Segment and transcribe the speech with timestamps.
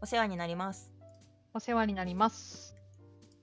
[0.00, 0.92] お世話になります。
[1.52, 2.76] お世話になります。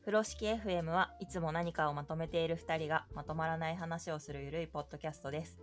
[0.01, 5.57] 風呂敷 FM はいつも何かをまとめている2人がまとまらない話をするゆるいポッドキャストです。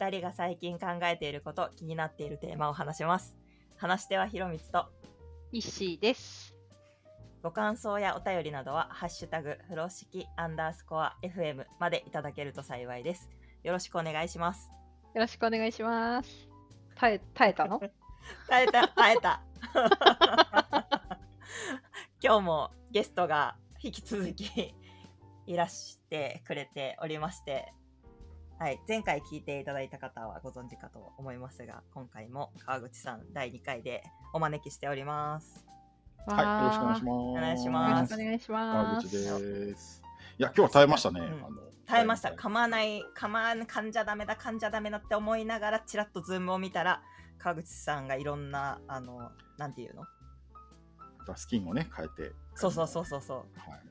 [0.00, 3.36] 2人が最近考えていること、気になっているテーマを話します。
[3.76, 4.86] 話し手はひろみつと、
[5.52, 6.54] イッシーです。
[7.42, 13.28] ご感想やお便りなどは、ハッシュタグ、風呂敷アンダースコア FM までいただけると幸いです。
[13.64, 14.70] よろしくお願いします。
[15.14, 16.48] よろしくお願いします。
[16.94, 17.80] 耐え、耐えたの？
[18.48, 19.42] 耐えた、耐えた。
[22.22, 24.74] 今日もゲストが引き続き
[25.46, 27.72] いらしてくれておりまして、
[28.58, 34.02] はい、前回聞いていただいた方はご存知かと思いますが、今回も川口さん第2回で
[34.32, 35.64] お招きしております。
[36.26, 37.12] はい、よろしくお願いします。
[37.30, 39.10] お願いしますしくお願いし川口。
[39.10, 40.02] です。
[40.38, 41.20] いや、今日は耐えましたね。
[41.20, 42.28] うんあの耐えました。
[42.28, 47.02] はい噛まない、噛まん、噛んじゃダメだ、噛んじゃダメだって思いながら、ちらっとズームを見たら、
[47.38, 50.04] 川口さんがいろんな、あの、なんていうの？
[51.36, 52.32] スキンをね、変えて。
[52.54, 53.38] そうそうそうそうそう。
[53.58, 53.88] はい。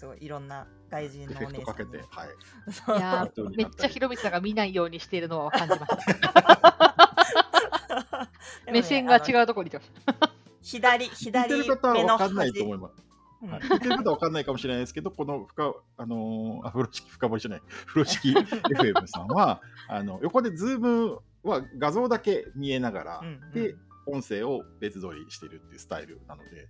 [0.00, 2.28] すごいいろんな外人エのおフェクトかけ姉さんにて、はい。
[2.72, 8.30] そういやめっちゃひろみさんが見ないようにしているのは感じました。
[8.72, 10.30] 目線が違うところにいてました。
[10.62, 12.94] 左、左る方は目の分かんない端と思います。
[13.42, 23.74] うんはい、聞いてる方は分かんないかもしれないですけど、この深、あのー、あ風呂敷深掘りじゃない、風呂敷 FM さんは、あの横でズームは画像だけ見えながら、うんうんで、
[24.06, 26.68] 音声を別撮りしてるっていうスタイルなので、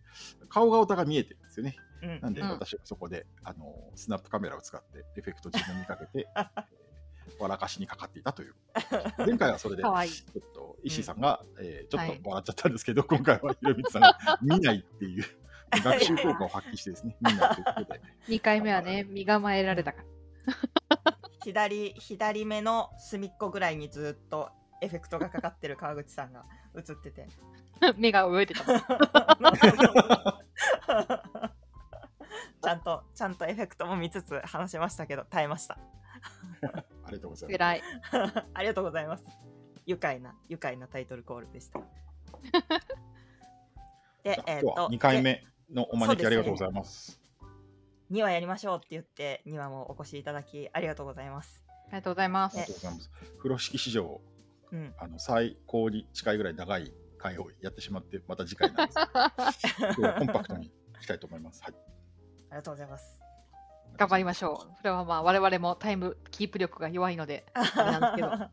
[0.49, 1.77] 顔がお互い見えてるんですよね。
[2.03, 6.65] うんなんで、うん私はそこで、あのスナップカメラを使って、エフェクト自分にかけて、 えー
[7.39, 8.55] 笑かしにかかっていたという。
[9.25, 9.83] 前回はそれで。
[9.83, 15.25] ちょっと石井さんが、えーちょっはいと笑っちゃったんですけど、今回はひろみつさんが見ないっていう、
[15.71, 20.07] 学習効果を発揮してですね、見ないということで、2回目はね、身構えられたから。
[21.45, 24.51] 左、左目の隅っこぐらいにずっと
[24.81, 26.45] エフェクトがかかってる川口さんが
[26.77, 27.29] 映ってて。
[27.97, 28.65] 目が泳いでた。
[32.63, 35.79] ちゃんと、ちゃんとエフェクトも見つつ話しましたけど、耐えました。
[37.05, 38.45] ありがとうございます。
[38.55, 39.25] ありがとうございます。
[39.87, 41.81] 愉快な、愉快なタイトルコールでした。
[44.23, 47.21] でえっ、今日はと、2回目のお招きありがとうございます。
[48.11, 51.65] 2話やりましょうって言って、2話もお越しいただきありがとうございます。
[51.89, 52.67] ありがとうございますありが。
[52.67, 53.11] とうございます。
[53.39, 54.21] 風呂敷史上、
[54.73, 54.95] うん。
[54.99, 58.99] あの最高に近いぐらい長い回をやってしまって、また次回なんです
[59.77, 60.71] けど、 今日はコンパクトにい
[61.01, 61.63] きたいと思います。
[61.63, 61.75] はい。
[61.75, 63.21] ありがとうございます。
[63.97, 64.77] 頑張りましょう。
[64.79, 68.31] それはまあ、我々もタイムキープ力が弱いので、なんですけど。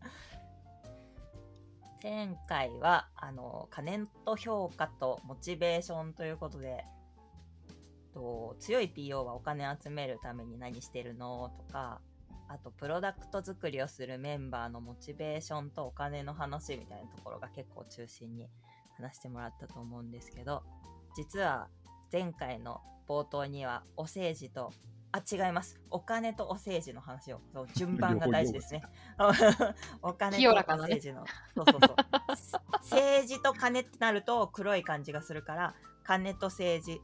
[2.04, 6.86] 前回はあの可燃と評価とモチベーションということで
[8.14, 12.02] と強い PO はお金集めるために何してるのとか
[12.50, 18.50] あとプロダクト作りをするメンバーのモチベーションとお金の話みたいなところが結構中心に
[18.97, 20.63] 話してもらったと思うんですけど
[21.16, 21.68] 実は
[22.12, 24.72] 前回の冒頭にはお政治と
[25.13, 25.80] あ違います。
[25.90, 28.84] お金とお政治の話をそう順番が大事ですね。
[30.02, 31.25] お金とお政治の、
[31.56, 31.80] そうそう
[32.36, 32.62] そう。
[32.84, 37.02] 政治と金ってなると黒い感じがするから金と政治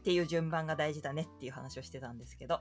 [0.00, 2.60] っていう順番が大事だねっていう話をしてたんですけど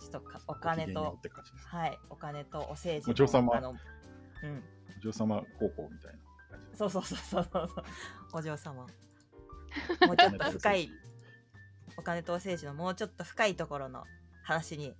[0.00, 1.18] ちょっとかお金と。
[1.66, 4.64] はいお金とお政治お嬢様あのうん
[4.98, 6.76] お嬢様高校みたいな感じ。
[6.76, 7.84] そうそうそうそうそう
[8.32, 8.86] お嬢様
[10.06, 10.90] もうちょっと深い
[11.96, 14.04] お金とお政治のもうちょっと深いところの
[14.42, 14.94] 話に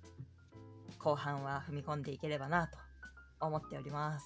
[0.99, 2.77] 後半は踏み込んでいければなと
[3.39, 4.25] 思っております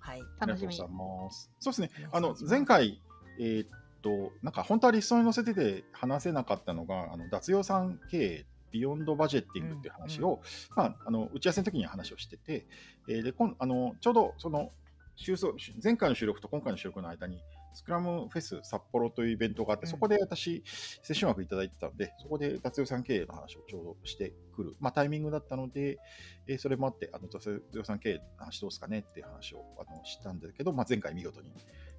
[0.00, 0.74] はい楽しみ。
[0.76, 2.16] そうですねお。
[2.16, 3.02] あの前回
[3.38, 3.68] えーっ
[4.02, 10.40] となんか本当はリストに載せてて話せなかったのがあの脱予算経営ビヨンドバジェッティングっていう話を、
[10.74, 12.66] まあ、あの打ち合わせの時に話をしてて、
[13.08, 14.72] えーでこんあのちょうどその
[15.14, 17.40] 収束前回の収録と今回の収録の間に
[17.72, 19.90] スクラムフェス札幌というイベントがあって、うん。
[19.90, 20.62] そこで私
[21.02, 25.98] セッション枠いただいてたんでそこで脱予算経営の話をちょうどしてくる、まあ、タイミングだったので、
[26.46, 31.52] えーそれもあってあの脱予算経営の話どうですかねっていう話をあのしたんだけど、まあ、前回見事に、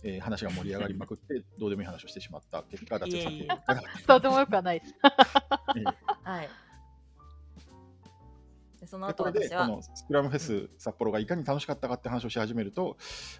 [0.03, 2.63] えー話が盛り上がりまくってどうでもいい話をしてしまった。
[2.63, 3.63] 結果脱予算経営が
[4.07, 4.95] とてもよくはないです。
[5.75, 5.95] えー。
[6.23, 6.49] はい
[8.85, 12.97] でそので後私はのスクラムフェス札幌がいかに楽しかったかって話をし始めると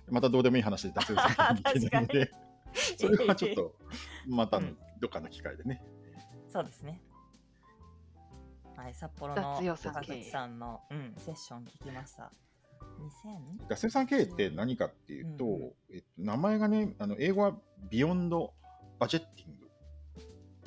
[0.09, 2.31] またどうでもいい話で脱線されていけないので
[2.97, 3.75] それはちょっと
[4.27, 4.59] また
[4.99, 5.83] どっかの機会でね、
[6.49, 7.01] そうですね。
[8.75, 10.23] はい札幌の高経営。
[10.23, 12.31] 口さんの、うん、セッション聞きました。
[13.63, 13.67] 2000?
[13.69, 15.73] 脱線さん経営って何かっていうと、うんうん。
[15.93, 17.55] えっと、名前がねあの英語は
[17.89, 18.53] ビヨンド
[18.99, 19.67] バジェッティング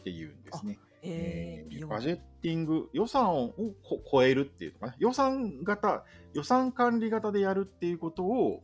[0.01, 0.79] っていうんですね。
[1.03, 3.51] えー、バジェッティング予算を
[3.83, 4.97] こ超えるっていうのかな。
[4.99, 6.05] 予算型
[6.35, 8.63] 予算管理型でやるっていうことを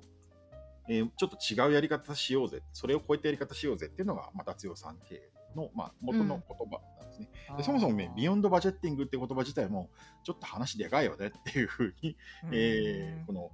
[0.88, 7.28] えーちょっと違うやり方しようぜ、それを超えたやり方しようぜっていうのが、まあ、脱用産経の、まあ、元の言葉なんですね。
[7.56, 9.88] でそもそもね、ビヨンドバジェッティングって言葉自体も、
[10.24, 12.16] ちょっと話でかいよねっていうふうに、
[12.52, 13.50] えーこの、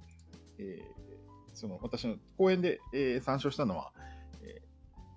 [0.57, 1.01] えー
[1.53, 3.93] その私の講演で、えー参照したのは、
[4.41, 4.61] え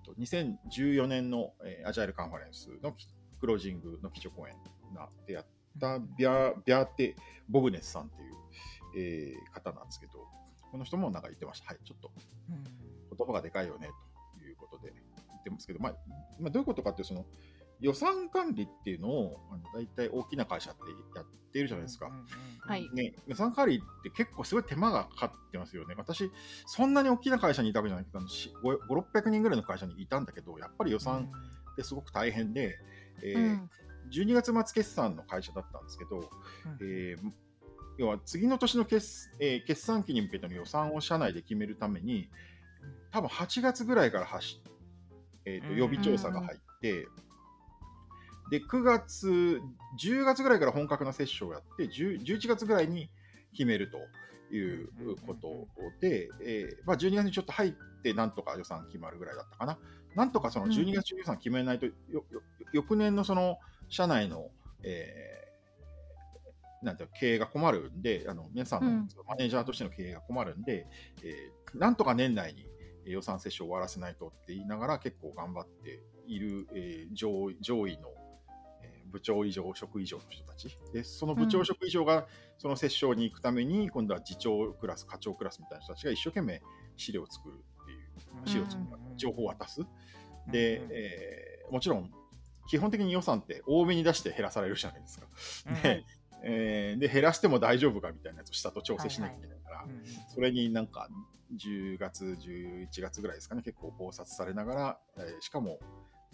[0.03, 3.09] ーと2014年の、えーアジャイルカンファレンスのき
[3.45, 4.55] クロージングの基調講演
[4.95, 5.45] がでやっ
[5.79, 7.15] たビャビャーテ・
[7.47, 8.33] ボグネスさんっていう、
[8.97, 10.13] えー方なんですけど、
[10.71, 11.67] この人もなんか言ってました。
[11.67, 12.11] はい、ちょっと
[13.15, 13.89] 言葉がでかいよね
[14.39, 15.93] ということで言ってますけど、まあ、
[16.39, 17.25] まあ、どういうことかっていうとその
[17.81, 20.81] 予算管理っていうのをあの大体大きな会社って
[21.15, 22.09] やっているじゃないですか。
[22.61, 25.93] はいね、予算管理って結構すごい手間がかかってますよね。
[25.95, 26.31] 私、
[26.65, 31.29] そんなに大きな会社にいたわけじゃないけど、5、600人ぐらいの会社にいたんだけど、やっぱり予算
[31.71, 32.75] ってすごく大変で、
[33.23, 33.69] えーうん。
[34.11, 36.29] 12月末決算の会社だったんですけど、
[36.81, 37.31] えー
[37.97, 42.29] 要は次の年の決,、えー決算期に向けての予算を社内で決めるために、
[43.11, 44.61] 多分8月ぐらいから走
[45.45, 45.77] えーとうん。
[45.77, 47.07] 予備調査が入って、
[48.51, 49.61] で9月、
[49.99, 53.09] 10月ぐらいから本格な接種をやって、10 11月ぐらいに
[53.53, 53.97] 決めると
[54.51, 54.89] いう
[55.25, 55.67] こと
[55.99, 59.77] で、えーまあ、12月にちょっと入って、なんとか予算決まるぐらいだったかな。
[60.15, 61.87] なんとかその12月中予算決めないと、
[62.73, 63.57] 翌年のその
[63.89, 64.49] 社内の、
[64.83, 65.45] えー
[66.83, 70.85] なんていうの経営が困るんで、あの皆さんのマネージャーとしての経営が困るんで、
[71.23, 72.67] えーなんとか年内に
[73.05, 78.09] 予算接種を終わらせないとって言いながら結構頑張っている、えー上位上位の、
[78.83, 80.77] えー部長以上、職以上の人たち。
[80.93, 86.61] で、その部長職以上がその折衝に行くために、今度は次長クラス、課長クラスみたいな人たちが一生懸命
[86.95, 89.81] 資料を作るっていう、資料を作る、うん情報を渡す。
[90.51, 92.11] で、えーもちろん、
[92.67, 95.27] 基本的に予算って多めに出して減らされるじゃないですか。
[95.83, 96.03] で、
[96.43, 99.85] えーで減らしても大丈夫かみたいなやつを下と調整しなきゃいけないから、
[100.33, 101.09] それになんか
[101.55, 105.79] 10月、11月ぐらいですかね、結構考察されながら、えーしかも、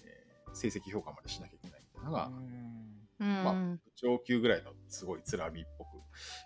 [0.03, 5.87] えー成績評価までしなきゃいけないみたいなのが、うんまあ上級ぐらいのすごいつらみっぽく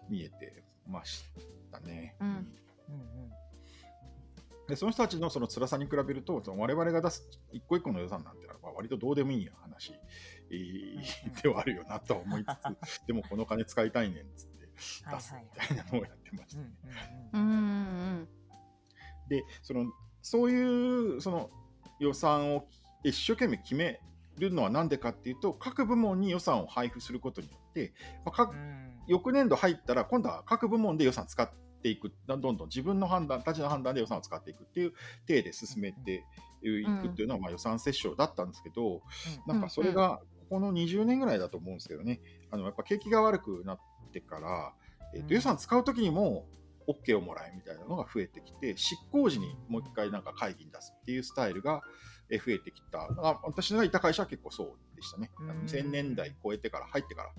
[0.10, 1.24] 見えてまし
[1.72, 2.16] たね。
[2.20, 2.48] うん。
[4.68, 9.94] でその人たちのその辛さに比べると、その我々が出す一個一個の予算なんてのはまあ割とどうでもいい話、
[10.50, 12.48] えー ではあるよなとは思いつ
[12.88, 14.68] つ、 でもこの金使いたいねんっつって
[15.12, 16.62] 出すみたいなのをやってました。
[16.62, 16.72] ね。
[17.34, 17.42] うん。
[17.42, 17.46] う
[18.24, 18.28] ん。
[19.28, 21.52] でそのそういうその
[22.00, 22.68] 予算を
[23.04, 24.02] 一生懸命決め
[24.40, 27.94] るのは何でかっていうと各部門に予算を配布することによって、
[28.26, 28.56] まあ、各
[29.08, 31.50] 翌年度入ったら今度は各部門で予算使っ
[31.82, 32.12] ていく。
[32.28, 34.94] どんどん自分の判断たちの判断で予算を使っていくっていう
[35.28, 36.24] 体で進めて
[36.64, 39.02] いくっていうのはまあ予算折衝だったんですけど、
[39.46, 42.22] なんかそれがここの20年ぐらいだと思うんですけどね。
[42.50, 43.80] あのやっぱ景気が悪くなっ
[44.12, 44.74] てから、
[45.14, 45.34] えーとうん。
[45.36, 46.48] 予算使う時にも
[46.88, 53.00] OK をもらえみたいなのが増えてきて執行時にもう一回なんか会議に出すっていうスタイルがえー増えてきた。
[53.18, 55.50] あ私がいた会社は結構そうでしたね、うん。
[55.66, 57.32] 2000年代超えてから入ってから、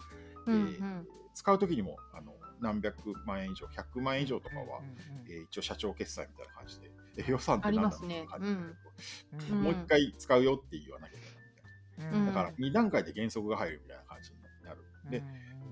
[0.46, 1.04] うんえー
[1.36, 4.80] 使う時にもあの何百万円以上100万円以上とかは、
[5.28, 8.46] えー一応社長決済みたいな感じで、え ー予算って何だろうって感じ
[9.48, 9.62] でうん。
[9.62, 11.36] もう一回使うよって言わなきゃいけない。
[11.98, 12.18] みたいな。
[12.18, 12.26] うん。
[12.26, 14.84] だから2段階で原則が入るみたいな感じになる。
[15.10, 15.22] で、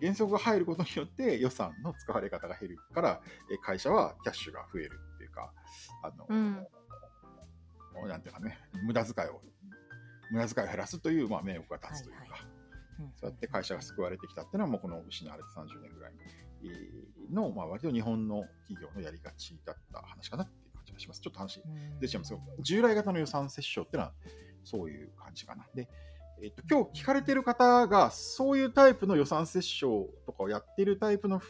[0.01, 5.53] 原則が入ることによって予算の使われ方が減るから、え会社はキャッシュが増えるっていうか、
[6.03, 6.67] あの、うん
[8.07, 9.41] なんていうかね、無駄遣いを、
[10.31, 12.37] 無駄遣いを減らすという、まあ、名誉が立つというか、はいは
[13.17, 16.13] そうやって会社が救われてきたっていうのは、もうこの失われて30年ぐらい
[17.31, 21.21] の、まあ、割と日本の企業のやりがちだった話かなっていう感じがします。
[21.21, 21.63] ちょっと話
[22.01, 24.13] 出ちゃいますけど、従来型の予算折衝っていうのは
[24.65, 25.67] そういう感じかな。
[25.75, 25.89] で、
[26.43, 31.41] えっと今日聞かれてる方がそういうタイプの予算折衝とかをやっているタイプの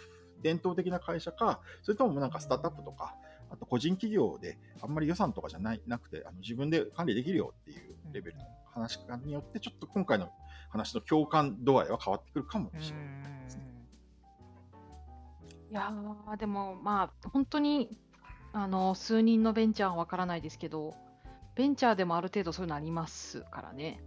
[0.43, 3.15] 伝統的な会社か、それともなんかスタートアップとか、
[3.55, 10.29] あと個人企業であんまり予算とかじゃないなくてあの自分で管理できるよっていうレベルの話によって、ちょっと今回の
[10.69, 13.63] 話の共感度合いは変わってくるかもしれないですね。
[15.71, 17.97] いやーでもまあ本当に
[18.53, 20.95] あの数人のベンチャーはわからないですけど
[21.55, 24.03] ベンチャーでもある程度そういうのありますからね。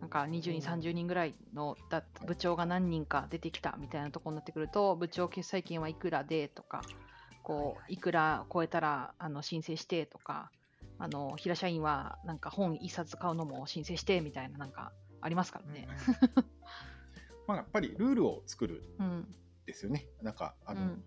[0.00, 6.82] なんか20人30人ぐらいのだ部長が何人か出てきたみたいなところになってくると部長決済金はいくらでとか
[7.44, 10.50] こういくら超えたらあの申請してとか
[10.98, 15.86] あの平社員はなんか本一冊買うのも申請してみたいななんかありますからね。
[17.46, 19.34] まあ、やっぱりルールを作るうんん
[19.66, 20.06] ですよね。
[20.22, 21.04] なんかあの、うん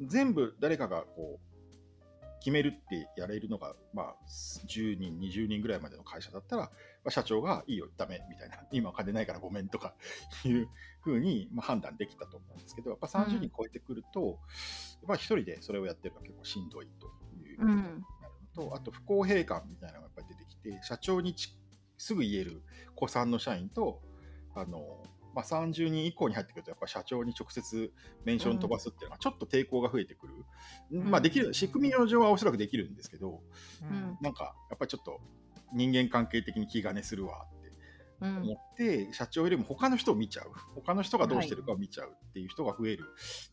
[0.00, 1.53] 全部誰かがこう
[2.44, 4.16] 決めるってやれるのが、まあ、
[4.68, 6.70] 10人、20人ぐらいまでの会社だったら、ま
[7.06, 9.94] あ、社長がいいよ、ダメみたいな、今金ないからごめんとか
[10.44, 10.68] いう
[11.00, 14.36] ふうに、まあ、判断できたと思うんですけど、やっぱ30人超えてくると、やっ
[15.08, 17.06] ぱ一人でそれをやってるのは結構しんどいと
[17.38, 21.58] いうことになるのと、あと不公平感みたいなのがやっぱり出てきて、社長にち
[21.96, 22.62] すぐ言える
[22.94, 24.02] 古参の社員と、
[24.54, 25.02] あの、
[25.34, 27.92] まあ、30人以降に入ってくると、やっぱ社長に直接
[28.24, 30.34] メンション飛ばすっていうのは、ちょっと抵抗が増えてくる。
[30.90, 33.42] まあ、できる、仕組みの上はおそらくできるんですけど、
[33.82, 34.16] うん。
[34.20, 35.20] なんか、やっぱりちょっと
[35.72, 37.72] 人間関係的に気兼ねするわって
[38.20, 38.42] うん。
[38.42, 40.52] 思って、社長よりも他の人を見ちゃう。
[40.76, 43.04] 他の人がどうしてるかを見ちゃうっていう人が増える。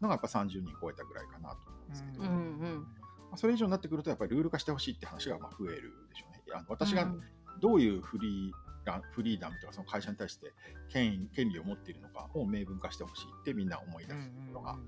[0.01, 2.87] のがやっぱ30人超えたぐらいかなと思うんですけど、うんうん
[3.31, 6.43] まあそれ以上になってくると、やっぱりルール化してほしいって話がまあ増えるでしょうね。
[6.53, 7.21] あの私がうん。
[7.59, 8.70] どういうフリー
[9.11, 10.51] フリーダムとかその会社に対して
[10.89, 14.79] 権威権利を持っているのかを明文化してほしいってみんな思い出すのが、ま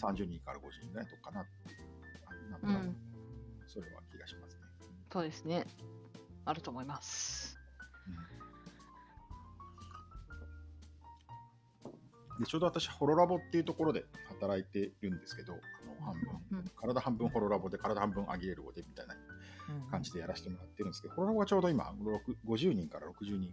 [0.00, 1.78] あ、30人から50人ぐらいのとこかなっていう、
[2.62, 2.98] あなんと
[3.66, 4.60] それは気がしますね。
[5.12, 5.64] そうですね。
[6.44, 7.58] あると思います。
[12.38, 19.14] でちょうど私、ホロラボっていうところで働いてるんですけど、あの半分、うん体半分ホロラボで体半分アギレル語でみたいな
[19.90, 23.52] 感じでやらせてもらってるんですけど、ホロラボはちょうど今、6 50人から60人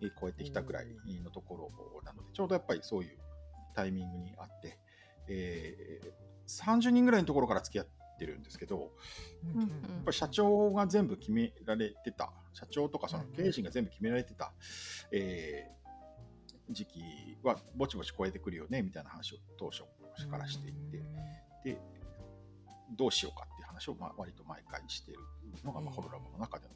[0.00, 0.86] えー超えてきたくらい
[1.22, 3.18] のところなので、ちょうどやっぱりそういう
[3.74, 4.78] タイミングにあって、
[5.28, 6.12] えー
[6.48, 7.86] 30人ぐらいのところから付き合っ
[8.18, 8.90] てるんですけど、
[9.54, 14.52] うんうんやっぱり社長が全部決められてた、社長とかそのうん経営陣が全部決められてた、
[15.12, 15.82] えー
[16.70, 17.02] 時期
[17.42, 19.82] はぼちぼち超えてくるよねみたいな話を当初
[20.30, 21.02] からしていて、
[21.64, 21.78] で、
[22.96, 23.46] どうしようか
[23.82, 25.18] 話をまあ割と毎回してる
[25.64, 26.74] のが、まあ、ええホロラボの中でも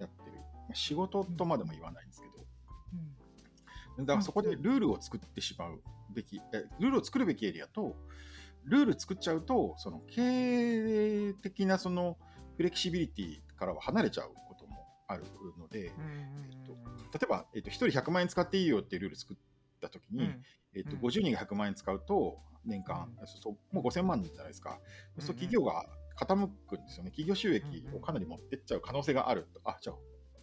[0.00, 5.80] やってる、まあ仕事とまでも言わないんですけど、だからそこでルールを作ってしまう
[6.14, 7.96] べき、えルールを作るべきエリアと、
[8.64, 12.16] ルール作っちゃうと、その経営的なその
[12.56, 15.24] フレキシビリティからは離れちゃうこともある
[15.58, 16.72] ので、えっと
[17.12, 19.36] 例えば、えっと、1人100万円使っていいよっていうルール作っ
[19.80, 20.32] たときに、
[20.74, 20.98] えっと、うん。
[21.00, 23.26] 50人が100万円使うと、年間、うん。
[23.26, 24.78] そうもう5000万じゃないですか。
[25.16, 25.84] そうするとうん企業が
[26.24, 27.10] 傾くんですよね。
[27.10, 29.60] 企業収益をかなり持ってっちゃう可能性があると。
[29.64, 29.96] あ、じゃあ、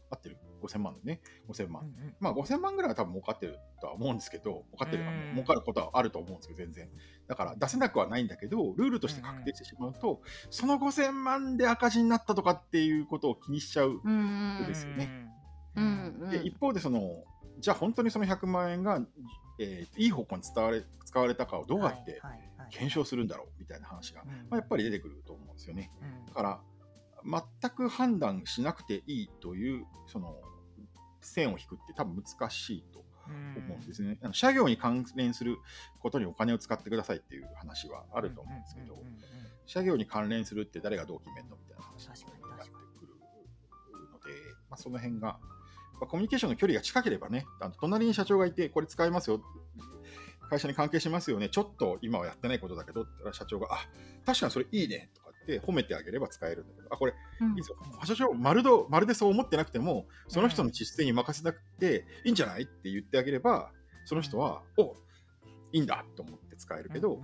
[0.10, 1.22] 合ってる ?5000 万だね。
[1.50, 1.91] 5000万。
[2.19, 6.89] まあ5000万ぐらいは多分儲かってるとは思うんですけど、儲かってるかうん儲かることはあると思うんですけど、全然。
[7.27, 14.01] だから出せなくはないんだけど、ルールとして確定してしまうと、その5000万で赤字になったとかっていうことを気にしちゃう。
[14.03, 15.27] うんですよね
[15.75, 17.01] うんうんで、一方でその、
[17.60, 19.05] じゃあ本当にその100万円が、
[19.60, 22.22] えーいい方向に伝われ使われたかをどうやって
[22.70, 25.92] 検証するんだろうみたいな話が、まあ、やっぱり出てくると思うんですよね。
[26.28, 26.62] だから、
[27.62, 30.36] 全く判断しなくていいという、その、
[31.22, 33.00] 線を引くって多分難しいと
[33.30, 34.18] 思うんですね。
[34.22, 35.58] あの社業に関連する
[36.00, 39.02] ことにお金を使ってくださいっていう話はあると思うんですけど、
[39.66, 44.32] 社業に関連するって誰がどう決めるのみたいな話になってくるので、
[44.70, 45.40] まあ、その辺が、
[46.00, 49.42] まあコミュニケーションの距離が近ければね、あの隣に社長がいて、これ使いますよ、
[50.50, 53.88] 会社に関係しますよね、ちょっと今はやってないことだけどって言ったら社長が、あ
[54.25, 55.10] 確かにそれいいね。
[55.16, 57.50] とかって褒めてあげれば使えるんだけど、あ、これうん。
[57.51, 57.77] いいですよ。
[58.06, 63.72] 社長まるど、まるでそう思ってなくても、その人の実践に任せなくていいんじゃないって言ってあげれば、
[64.06, 64.96] その人は、お
[65.72, 67.20] いいんだと思って使えるけど、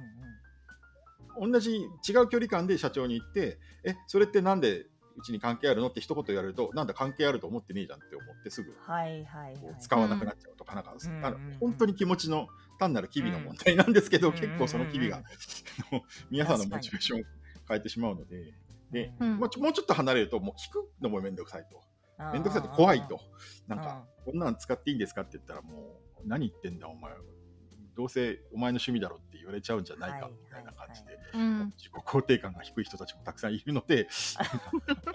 [1.39, 1.81] 同じ違
[2.17, 4.85] う距離感で社長に言って、え、それってなんで
[5.17, 5.87] うちに関係あるの？
[5.87, 8.73] って一言言われると、なんだ関係あると思ってねえじゃんって思ってすぐ
[9.79, 12.47] 使わなくなっちゃうとか、なんか、うんあの本当に気持ちの
[12.79, 15.23] 単なる機微の問題なんですけど、うん結構その機微が、
[16.29, 17.23] 皆さんのモチベーションを
[17.67, 18.53] 変えてしまうので、
[18.91, 19.37] でうん。
[19.37, 21.77] もうちょっと離れると、もう聞くのもめんどくさいと。
[21.77, 21.83] うん
[22.33, 23.19] めんどくさいと怖いと。
[23.67, 25.21] なんか、こんなん使っていいんですか？
[25.21, 27.11] って言ったら、もう、何言ってんだ、お前。
[27.95, 31.73] どうせお前の趣味だろって言われちゃうんじゃないかはいみたいな感じで、うん。
[31.77, 34.07] 自己肯定感が低い人たちもたくさんいるので、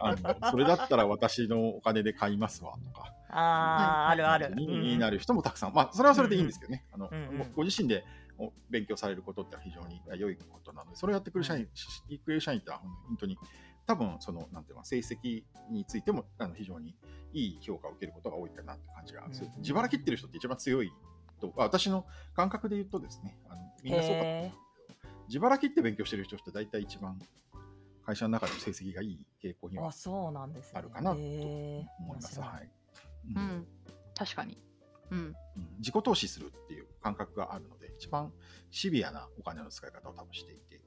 [0.00, 4.54] あのそれだったら私のお金で買いますわとか、ああ、あるある。
[4.54, 7.52] になる人もたくさん、まあ、それはそれでいいんですけどね、あのうんうん。
[7.54, 8.04] ご自身で
[8.38, 11.68] お勉強されることって非常に良いことなので、それをやってくる社員、
[12.08, 13.38] 行く社員って本当に、
[13.86, 16.94] 多分その、なんていうの、成績についてもあの非常に
[17.32, 19.26] いい評価を受けることが多いかなって感じが
[19.58, 20.92] 自腹切ってる人って一番強い
[21.38, 24.56] と、あ私の感覚で言うとですね、あのみんなそうかと思うんです
[25.02, 27.18] けど、自腹切って勉強してる人って大体一番
[28.04, 30.78] 会社の中での成績がいい傾向にはあ、そうなんですね。
[30.78, 32.40] あるかなと思います。
[32.40, 32.70] はい。
[33.34, 33.44] ううん。
[33.60, 33.66] ん
[34.16, 34.56] 確かに。
[35.10, 35.18] うん。
[35.18, 35.34] うん。
[35.78, 38.32] 自己投資するっていう感覚があるので、一番
[38.70, 40.80] シビアなお金の使い方を多分していて、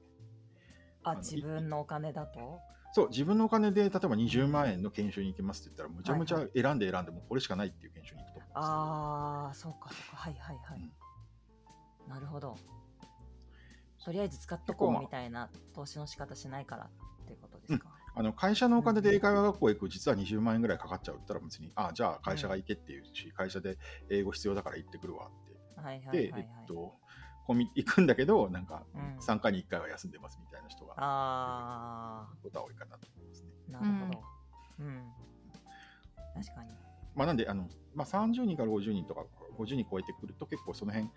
[1.04, 2.60] あ、自分のお金だと？
[2.94, 10.16] そう、自分のお金で例えば20万円の研修に行きますって言ったら、むちゃむちゃ選んで選んでもこれしかないっていう研修に行ああ、そうかそうか。
[10.16, 10.92] はいはいはい。
[12.08, 12.56] なるほど。
[14.04, 16.90] とりあえず使っとこ結構まあうみたいな投資の仕方しないから
[17.22, 17.88] っていうことですか？
[18.14, 23.78] あの会社のお金で英会話学校へ行く、実は20万円ぐらいかかっちゃうって言ったら別に、あじゃあ会社が行けっていうし、会社で
[24.10, 25.80] 英語必要だから行ってくるわって。
[25.80, 26.42] はいはいはい、で、はい。
[26.42, 26.94] えっと、
[27.46, 33.48] コミ行くんだけど、なんかうん3回に1回は休んでますみたいな人が、あことは多いかなと思いますね。
[33.68, 34.22] あ、なるほど。
[34.80, 35.12] うん。
[36.34, 36.81] 確かに。
[37.14, 39.24] まあ、なんであの、まあ、30人から50人とか
[39.58, 41.10] 50人超えてくると結構その辺、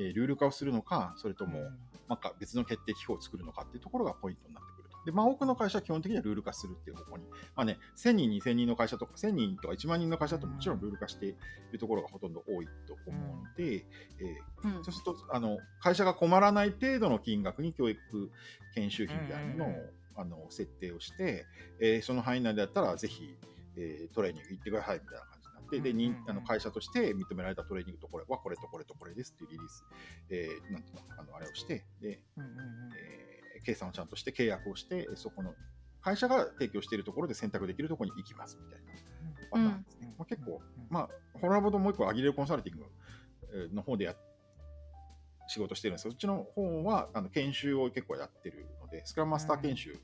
[0.00, 1.78] えールール化をするのかそれとも、うん。
[2.08, 5.04] なんか別の決定機構を作るのかっていうところがポイントになってくると。
[5.06, 11.34] で、まあ、多くの会社は基本的にはルール化するっていう方向に、まあね、1000人、2000人の会社とか、1000人とか1万人の会社だともちろんルール化してい
[11.72, 14.84] るところがほとんど多いと思うので、えーうん。
[14.84, 18.00] そうするとあの会社が困らない程度の金額に教育
[18.74, 19.90] 研修費みたいなのを、うんうん。
[20.14, 21.46] あの設定をして、
[21.80, 23.34] えーその範囲内だったらぜひ、
[23.76, 25.24] えートレーニング行ってくださいみたいな
[25.80, 25.94] で
[26.28, 29.84] あの会社として認められたトレーニングとこれはこれとこれとこれですっていうリリース、
[30.30, 32.58] えーなんていうのあのあれをしてで、うんうんうん。
[32.96, 33.32] えー
[33.64, 35.54] 計算をちゃんとして契約をしてそこの
[36.00, 38.86] 会社が提供しているところで選択できるところに行きますみたいな
[39.52, 40.14] パターンですね。
[40.18, 40.60] まあ、結構、
[40.90, 42.86] まあ、ホラボードもう一個アギレルコンサルティング
[43.54, 44.16] えーの方でや
[45.46, 50.00] 仕事してるんですけど、そっちの方はあの研修を結構やってるので、スクラムマスター研修、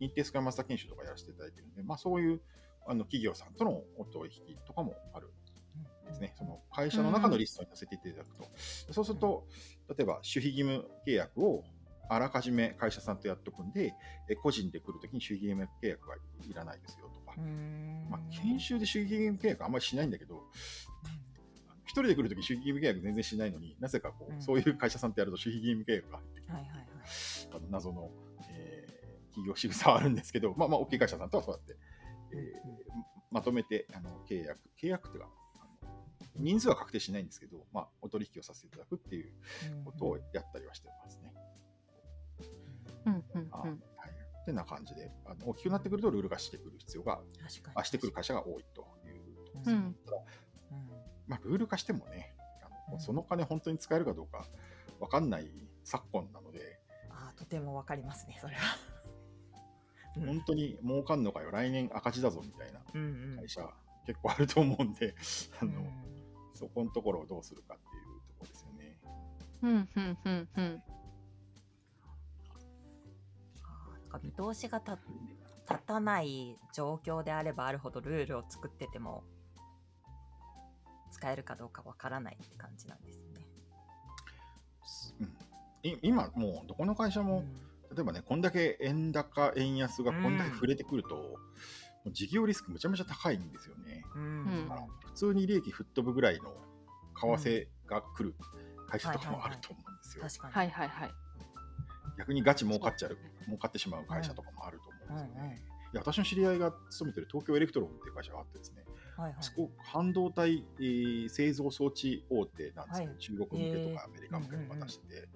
[0.00, 2.40] 認定スクラムマスター研修とかやらせていただいてるんで、まあ、そういう
[2.88, 6.34] あの企業さんとのお取引とかもあるんですね。
[6.38, 8.48] その会社の中のリストに載せていただくと。
[8.92, 9.46] そうすると、
[9.88, 11.64] 例えば守秘義務契約を
[12.08, 13.94] あらかじめ会社さんとやっとくんで、
[14.28, 17.36] え個人で来るときに守秘義務契約はいらないですよとか。
[18.10, 20.42] まあ、研修で守秘義務契約あんまりしないんだけど、
[21.84, 26.86] 一人で来るとき守秘義務契約全然しないのになぜかこう、うんそういう会社さんとやると守秘義務契約が入ってきて、はいはいはい。
[27.52, 28.10] あの謎の、
[28.50, 28.98] えー
[29.38, 31.76] 企業仕草はあるんですけど、まあまあ、大きい会社さんとはそうやって、
[32.32, 32.78] えー
[33.30, 35.28] まとめてあの契約、契約っていうか、
[36.36, 39.34] 人数は確定しないんですけど、まあ、お取引をさせていただくっていう
[39.84, 41.34] ことをやったりはしてますね。
[43.06, 43.70] うんうんあはい。
[43.70, 43.82] うん
[44.42, 47.20] ってな感じで、あの大きくなってくるとルール化してくる必要が。
[47.74, 49.94] あしてくる会社が多いというところですね。
[51.26, 54.46] まあ、ルール化してもね、あのうんその金本当に使えるかどうか
[55.00, 55.50] わかんない
[55.84, 56.80] 昨今なので、
[57.10, 58.60] あーとてもわかりますね、それは。
[60.20, 60.26] うん。
[60.26, 63.36] 本当に儲かんのかよ、来年赤字だぞみたいなうんうん。
[63.38, 63.68] 会社、
[64.06, 65.14] 結構あると思うんで、
[65.60, 66.08] あのうん。
[66.54, 68.98] そこのところをどうするかっていうところですよね。
[69.62, 70.82] うんうんうんうん。
[73.92, 74.98] なんか見通しがた
[75.70, 79.22] 立たない状況であればあるほどルールを作ってても
[81.10, 83.46] 使えるかどうかわからないって感じなんですね。
[85.20, 87.44] うん、い今、もうどこの会社も、
[87.94, 91.38] 例えばね、こんだけ円高、円安がこんだけ触れてくると、も
[92.06, 94.02] う事業リスクむちゃむちゃ高いんですよね。
[94.14, 94.22] うん。
[94.22, 94.68] うん。
[94.68, 96.54] だから普通に利益吹っ飛ぶぐらいの
[97.20, 98.34] 為替が来る
[98.86, 100.24] 会社とかもあると思うんですよ。
[100.24, 100.54] 確かに。
[100.54, 101.10] はいはいはい。
[102.18, 105.40] 逆にガチ儲かっちゃう、儲かってしまう会社とかもあると思うんですよね。
[105.40, 105.56] うんうん。
[105.90, 108.84] いや私の知り合いが勤めてる東京エレクトロンっていう会社があってですね、
[109.16, 109.42] はいはい。
[109.42, 113.18] そこ半導体、えー製造装置大手なんですけど、はい。
[113.18, 115.28] 中国向けとかアメリカ向けとかうんうんうん出してて、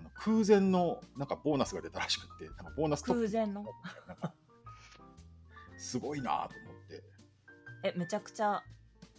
[0.00, 3.64] あの空前のなんかボーナスが出たらしくて、なんかボーナス空前の？
[4.08, 4.32] なんか
[5.76, 7.02] すごいなと思って、
[7.84, 8.62] え、めちゃくちゃ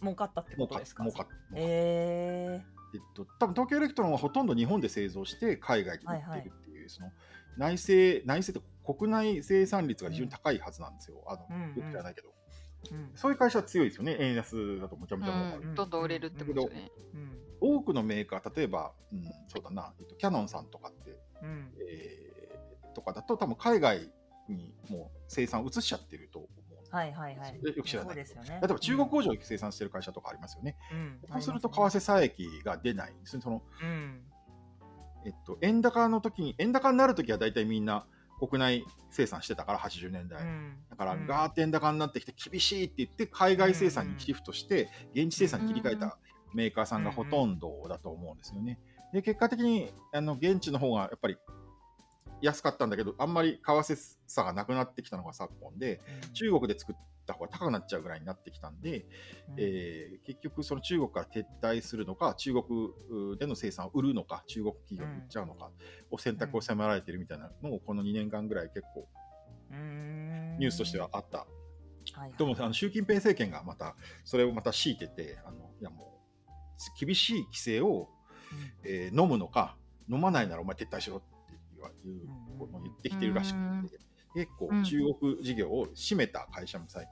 [0.00, 1.04] 儲かったってことですか？
[1.04, 2.64] 儲かっ儲かっえ。
[2.94, 7.10] えっと、多分東京エレクトロンはほとんど日本で製造して海外に売っているっていう、その
[7.56, 11.24] 内製、内製って国内生産率が非常に高いはずなんですよ。
[11.26, 11.62] あの、うん。
[11.62, 13.10] うんよく知らないけど、ーうん。
[13.14, 14.16] そういう会社は強いですよね。
[14.20, 15.68] 円安だとむちゃむちゃ儲かる。
[15.68, 16.90] うんどんどん売れるってことですね。
[17.14, 22.32] うん多くのメーカー、例えば、うん、そうだな、えっと、キャノンさんとかって、うんえー
[22.92, 24.10] とかだと多分海外
[24.48, 27.60] にもう生産を移しちゃってると思うんですはいはいはい。
[27.62, 28.50] よく知らないですよね。
[28.50, 30.76] 例えば中国工場で生産してる会社とかありますよね。
[30.92, 33.42] うん、そうすると為替差益が出ないんですね。
[33.42, 34.20] そのねうん
[35.24, 38.06] えっと、円高の時に、円高になる時は大体みんな
[38.40, 40.42] 国内生産してたから、80年代。
[40.42, 46.18] うんだから、うんガーッて円高になってきて厳しいって言って、海外生産にシフトして、現地生産に切り替えた
[46.54, 48.78] メーカーさんがほとんどだと思うんですよね。
[49.12, 51.36] で、結果的に、あの、現地の方がやっぱり
[52.40, 56.00] 安かったんだけど、あんまり為替差がなくなってきたのが昨今で、
[56.32, 59.06] 中国で作った方が高くなっちゃうぐらいになってきたんで、
[59.48, 59.54] うん。
[59.58, 65.70] えー結局その中国から撤退するのか中国での生産を売るのか中国企業に売っちゃうのか
[66.10, 69.08] を選択を迫られているみたいなのをこの2年間ぐらい結構
[69.72, 70.56] うん。
[70.58, 71.46] ニュースとしてはあった。
[72.36, 76.11] でもあの習近平政権がまたそれをまた強いててあのいやもう
[76.98, 78.08] 厳しい規制を、
[78.84, 79.76] えー飲むのか
[80.08, 81.54] 飲まないならお前撤退しろって
[82.06, 83.98] いうことを言ってきてるらしくて
[84.34, 84.84] 結構うん。
[84.84, 87.06] 中国事業を閉めた会社も最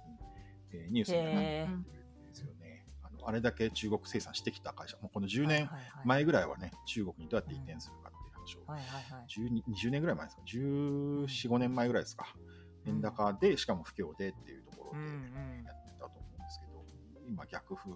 [0.72, 1.88] 近、えーニュースになってるんで
[2.34, 2.86] すよね。
[3.02, 5.70] あのあれだけ中国生産してきた会社、もうこの10年
[6.04, 9.26] 前ぐらいはね、中国にどうやって移転するかっていう話を、はいはいはい。
[9.28, 12.34] 12 20年ぐらい前ですか、14、5年前ぐらいですか、
[12.86, 15.08] 円高で、しかも不況でっていうところでうんう
[15.62, 15.64] ん。
[15.64, 16.84] やってたと思うんですけど、
[17.28, 17.92] 今、逆風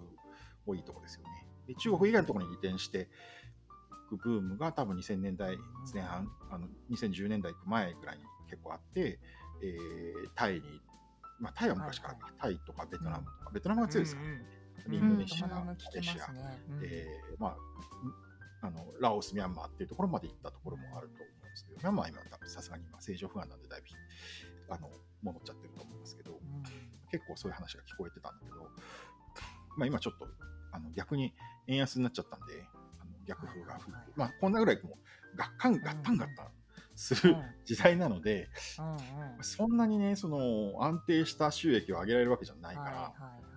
[0.65, 1.47] 多いところですよね。
[1.67, 3.09] で中国以外のところに移転して、
[4.13, 5.57] いくブームが多分2000年代
[5.93, 9.19] 前半、あの2010年代行く前ぐらいに結構あって、
[9.63, 10.61] えータイに
[11.39, 14.33] まあ、タイは昔からか、タイとかベトナムとか、ベトナムが強いですから、ね。
[14.33, 15.07] うんイうん。
[15.07, 16.59] ンドネシア、マレーシア、ますね。
[16.69, 16.79] うん。
[16.83, 17.57] えーま
[18.61, 23.87] あ、んあのラオス、ミャンマーっていうところまで行ったところもあると思うんですけど、ミャンマーは今、さすがに今、正常不安なんで、だいぶ
[24.73, 24.89] あの
[25.23, 26.63] 戻っちゃってると思いますけど、うん。
[27.11, 28.69] 結構そういう話が聞こえてたんだけど、
[29.77, 30.27] まあ、今ちょっと
[30.75, 31.33] あの逆に
[31.67, 32.63] 円安になっちゃったんで、
[32.99, 33.79] あの逆風が。
[33.79, 36.47] 吹いて、まあ、こんなぐらいもう、ガッカン、ガッタンガッタン
[36.95, 38.49] するうん時代なので、
[39.41, 43.13] そんなにね、その安定した収益を上げられるわけじゃないから、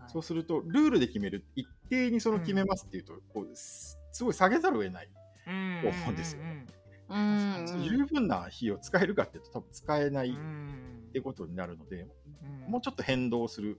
[0.09, 5.11] そうすると、ルールで決める、一定にその決めますっていうと、こうすすごい下げざるを得ない、
[5.47, 6.41] うんと思うんですよ。
[6.43, 6.67] うんうんうん
[7.83, 12.07] 十分な費を使えるかっていうと、多分使えないってことになるので、
[12.67, 12.73] うん。
[12.73, 13.79] もうちょっと変動する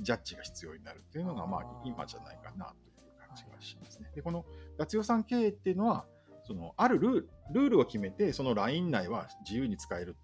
[0.00, 4.10] ジャッジが必要になるっていうのが、まあ今じゃないかなという感じがしますね。
[4.14, 4.44] で、この
[4.78, 6.06] 脱予算経営っていうのは、
[6.44, 10.16] そのあるルールルールを決めて、そのライン内は自由に使える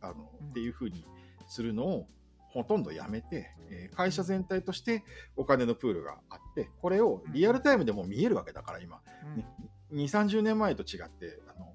[0.00, 0.48] あの、うん。
[0.50, 1.06] っていうふうに
[1.48, 2.06] するのを
[2.50, 5.04] ほとんどやめて、えー会社全体として
[5.36, 9.00] お金のプールがあって、これをリアルタイムでも見えるわけだから、今。
[9.24, 9.36] うん。
[9.36, 9.46] ね
[9.92, 11.69] 2、30年前と違って、あの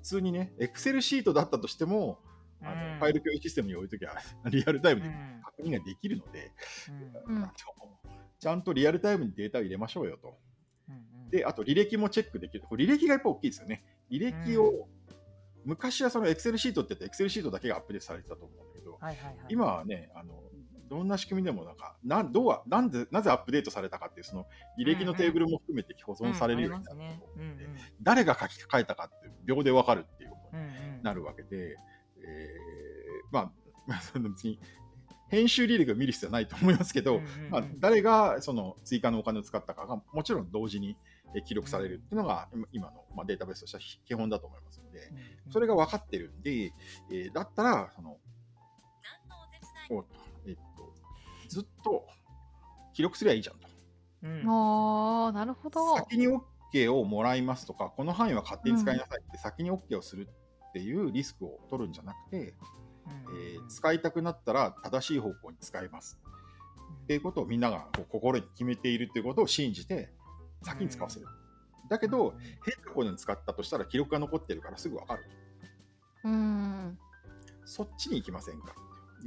[0.00, 2.18] 普通にね、エクセルシートだったとしても、
[2.62, 2.98] あのうん。
[2.98, 4.14] ファイル共有システムに置いときゃ、
[4.50, 5.40] リアルタイムでうん。
[5.42, 6.52] 確認ができるので、
[7.26, 7.50] うん。
[8.38, 10.38] ちゃんとリアルタイムにデータを入れましょうよと。
[10.88, 12.64] うんで、あと履歴もチェックできる。
[12.68, 13.84] これ履歴がやっぱ大きいですよね。
[14.10, 14.88] 履歴を、
[15.64, 19.36] 昔はそのエクセルシートって言ってエクセルシートだけがアップデートされてたと思うんだけど、はいはいはい。
[19.48, 20.42] 今はね、あの
[20.90, 27.76] どんな仕組みでもなんか、なんどうはなんでなぜアップデートされたかっていう、その履歴のテーブルも含めて保存されるようになるとうんありますねうんうん。
[28.02, 31.02] 誰が書き換えたかって秒でわかるっていうことにうんうん。
[31.04, 31.76] なるわけで、
[32.18, 33.52] えーまあ、
[33.86, 34.58] まあ、そ の別に
[35.28, 37.50] 編集履歴を見る必要はないと思いますけど、うんうんうん。
[37.50, 40.96] まあ、誰がその追加のお金を使ったかがもちろん同時に
[41.34, 44.98] えー記録されるっていうのが今今の、まあ、データベースとしては基本だと思いますので、
[45.46, 46.72] うんそれが分かってるんで、
[47.10, 48.18] えーだったらその
[49.90, 50.04] お
[51.50, 52.06] ずっと
[52.94, 53.68] 記録すりゃいいじゃんと。
[54.22, 55.96] うんああ、なるほど。
[55.96, 60.28] 先に OK をもらいますとか、この範囲は勝手に使いなさいって先に OK をする
[60.68, 66.18] っていうリスクを取るんじゃなくて、うんえー使いたくなったら正しい方向に使います
[67.04, 70.10] っていうことをみんながこう心に決めているっていうことを信じて
[70.62, 71.26] 先に使わせる。
[71.88, 72.34] だけど、
[72.64, 75.24] 変な方に使ったとしたら記録が残ってるからすぐ分かる
[76.24, 76.98] うん。
[77.46, 77.66] と。
[77.66, 78.74] そっちに行きませんか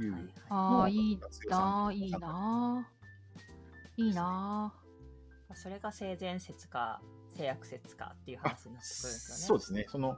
[0.02, 0.12] いう。
[0.12, 2.88] はいああ、いいなあ、いいなあ。
[3.96, 4.84] いいなあ。
[5.54, 9.46] それが性善説か性悪説かっていうあ話になってくるんですよね。
[9.46, 9.86] そうですね。
[9.88, 10.16] そのうん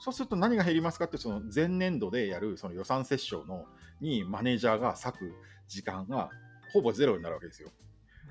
[0.00, 3.66] そうすると何が減りますかってその前年度でやるその予算折衝の
[4.00, 5.34] にマネージャーが割く
[5.68, 6.30] 時間が
[6.72, 7.70] ほぼゼロになるわけですよ。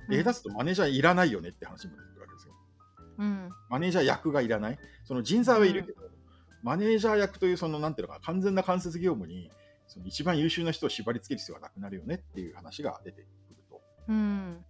[0.10, 2.54] でうん下手するとマネージャーいらないよねって話も出てくるわけですよ。
[3.20, 3.50] うん。
[3.70, 4.80] マネージャー役がいらない。
[5.06, 6.02] その人材はいるけど、
[6.62, 9.52] マネージャー役というそのなんていうのか完全な間接業務に
[9.88, 13.82] その一番優秀な人を縛り付ける必要はなくなるよねっていう話が出てくると。
[14.08, 14.16] うん。
[14.16, 14.64] うん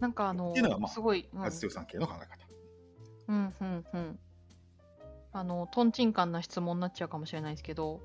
[0.00, 2.42] なんかあのっていうのがまあすごい、うん活強産経の考え方。
[3.28, 4.18] うんうんうん。
[5.32, 8.00] あの、とんちんかんな質問になっちゃうかもしれないですけど、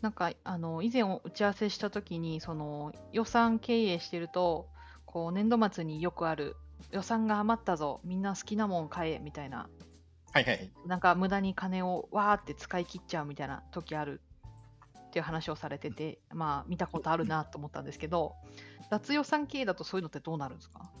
[0.00, 4.68] なんか、あの、以前打ち合わせしたときに、その、予算経営してると、
[5.04, 6.56] こう、年度末によくある、
[6.92, 9.68] 予算が余ったぞ、みんな好きなもん買え、みたいな、
[10.32, 10.70] はいはい。
[10.86, 14.20] なんか無駄に金をわーって使い切っちゃうみたいな時ある
[14.98, 18.34] っていう話をされてて、まあ、見たことあるなと思ったんですけど、
[18.90, 20.92] 脱予算経営だとそういうのってどうなるんですか？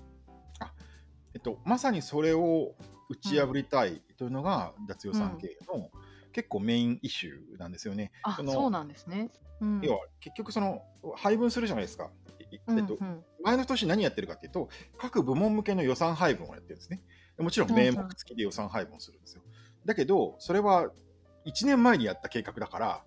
[1.34, 2.74] えっと、まさにそれを
[3.10, 5.90] 打ち破りたいというのが脱予算経営の
[6.32, 8.12] 結構メインイシューなんですよね。
[8.22, 9.30] あ、そのそうなんですね。
[9.60, 9.80] うん。
[9.82, 10.82] 要は結局その
[11.16, 12.10] 配分するじゃないですか。
[12.50, 17.02] えっとうん前の年何やってるかっていうと各部門向けの予算配分をやってるんですね。
[17.38, 19.42] もちろん名目付きで予算配分をするんですよ。
[19.84, 20.90] だけどそれは
[21.46, 23.04] 1年前にやった計画だから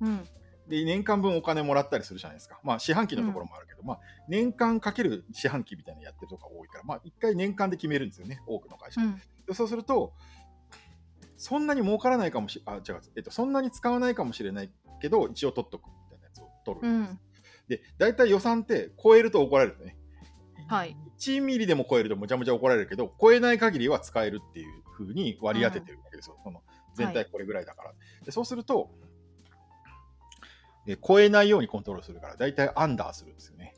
[0.00, 0.28] うん
[0.68, 2.60] で年間分お金もらったりするじゃないですか。
[2.62, 9.00] まあ四半期のところもあるけど、まあ年間かける四半期みたいなのやってるとこが多いから、まあ一回年間で決めるんですよね、多くの会社。
[9.02, 10.12] うんでそうすると、
[11.36, 17.10] そんなに儲からないかもしあ、違う、えっと、そんなに使わないかもしれないけど、一応取っとくみたいなやつを取るんです。
[17.10, 17.20] うん
[17.70, 19.96] で、大体予算って超えると怒られるのね。
[20.68, 20.96] はい。
[21.20, 26.38] 1ミリでも超えるとむちゃむちゃ怒られるけど、超えない限りは使えるっていうふうに割り当ててるわけですよ。
[26.42, 26.62] その
[26.94, 27.92] 全体これぐらいだから。
[28.24, 28.90] でそうすると、
[30.86, 33.74] え超えないようにコントロールするから、大体アンダーするんですよね。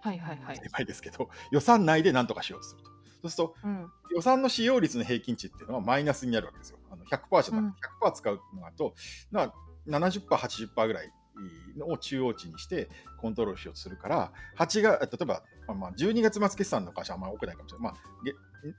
[0.00, 2.90] はいはいはいですけど、予算内で何とかしようとすると。
[2.90, 2.92] そ
[3.24, 6.78] うすると、うん予算の使用率の平均値っていうのはマイナスになるわけですよ。
[6.90, 8.94] あの100%じゃなくてうん100%使うのだと、
[9.30, 9.54] まあ、
[9.86, 11.12] 70%、80%ぐらいの
[11.82, 12.88] を中央値にして
[13.20, 15.42] コントロールしようとするから、8が例えば、
[15.74, 17.92] まあ、12月末決算の会社はあんま多くないかもしれない。
[17.92, 18.34] まあ、げ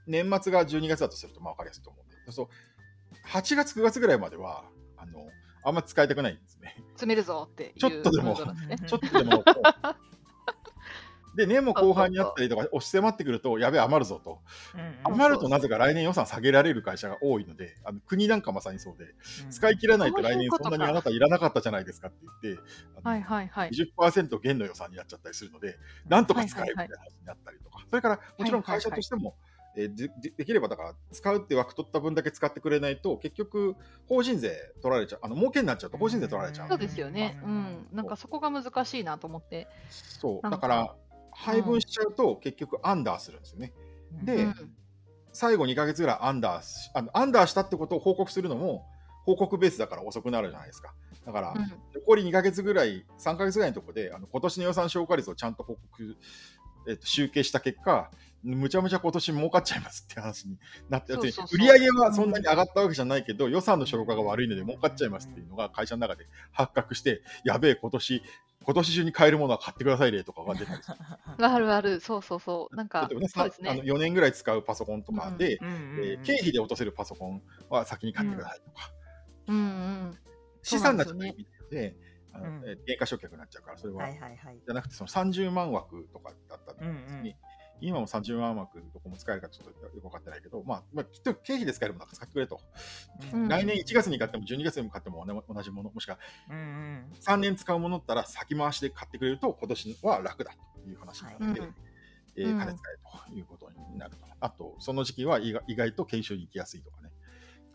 [0.06, 4.64] 年末が12月だとするとまあ分かりやすいと思うんで、そうすると8月、9月ぐらいまでは、
[4.96, 5.28] あの
[5.62, 6.74] あんま使いたくないんですね。
[6.90, 8.34] 詰めるぞっていうちょっとでも。
[8.34, 9.44] ちょっとでも。
[11.40, 14.40] で、年も後半にあったりとか、押し迫ってくると、やべえ、余るぞと。
[14.74, 19.14] うん余るとなぜか来年予算下げられる会社が多いので、あの国なんかまさにそうで、
[19.50, 22.62] 使い切らないと来年そんなにあなたいらなかったじゃないですかって言って、
[23.02, 23.70] はいはいはい。
[23.70, 33.76] 20%減の予算になっちゃったりするので、なんとか使えるみたはいいな話になったりとか、それからもちろん会社としても、えーででできればだから、使うって枠取った分だけ使ってくれないと、結局、
[34.08, 36.68] 法人税取られちゃう、あの儲けになっちゃうと法人税取られちゃう。
[36.68, 37.40] そうので、ですよね。
[37.44, 37.86] うん。
[37.92, 39.68] なんかそこが難しいなと思って。
[39.90, 40.96] そう、だから、
[41.40, 43.72] 配分しちゃうと、結局、アンダーするんですよね。
[44.22, 44.54] でうん。
[45.32, 48.84] 最後2ヶ月ぐらいアンダーしあの、アンダーしたってことを報告するのも、
[49.24, 50.92] 報告ベースだから遅くなるじゃないですか。
[51.24, 51.72] だから、うん。
[51.94, 56.16] 残り2ヶ月ぐらい、3ヶ月ぐらいのところで、あの今年の予算消化率をちゃんと報告、
[56.88, 58.10] えっと、集計した結果、
[58.42, 60.56] むちゃむちゃ今年儲かっちゃいますって話に
[60.88, 61.46] なって、そうそうそう。
[61.52, 68.22] 売り上げはそんなに上がったわけじゃないけど、予算の消化が悪いので儲かっちゃいますっていうのが会社の中で発覚して、やべえ、今年、
[68.64, 70.96] 今年中に買えるものは買ってくださいねとかが出たりする。
[71.46, 72.76] あるある、そうそうそう。
[72.76, 73.90] なんか例えばね、そうですさあのね。
[73.90, 78.92] 4年ぐらい使うパソコンとかで、うんうんうんえー経費で落とせるパソコンは先に買ってくださいとか、
[79.48, 79.60] うんう
[80.10, 80.18] ん。
[80.62, 81.96] 資産になっちゃそうなんう意味で、
[82.32, 84.58] あのうんえー減価償却になっちゃうから、それは、はいはいはい。
[84.58, 87.38] じゃなくて、その30万枠とかだったんですうんね。
[87.80, 92.60] 今も30万枠どこも使えるかちょっとよく分かってないけど、まあ、まあ、きっと経費で使えるものは使ってくれと。
[93.32, 96.18] うん来年1月に買っても12月に買っても同じもの、もしくは
[96.50, 101.74] うんうん3年使うものだったら先回しで買ってくれると今年は楽だという話なので、うん
[102.36, 104.26] えー金使えということになると。
[104.40, 107.10] あと、その時期は意外意外と研修に行きやすいとかね。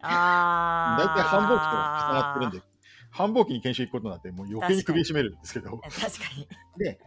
[0.01, 2.75] あ大体繁忙期と重あなってるんで、
[3.11, 5.99] 繁忙期に研修行くことなんてもう余計に首絞めるんですけど、確か
[6.37, 6.47] に。
[6.77, 6.99] で、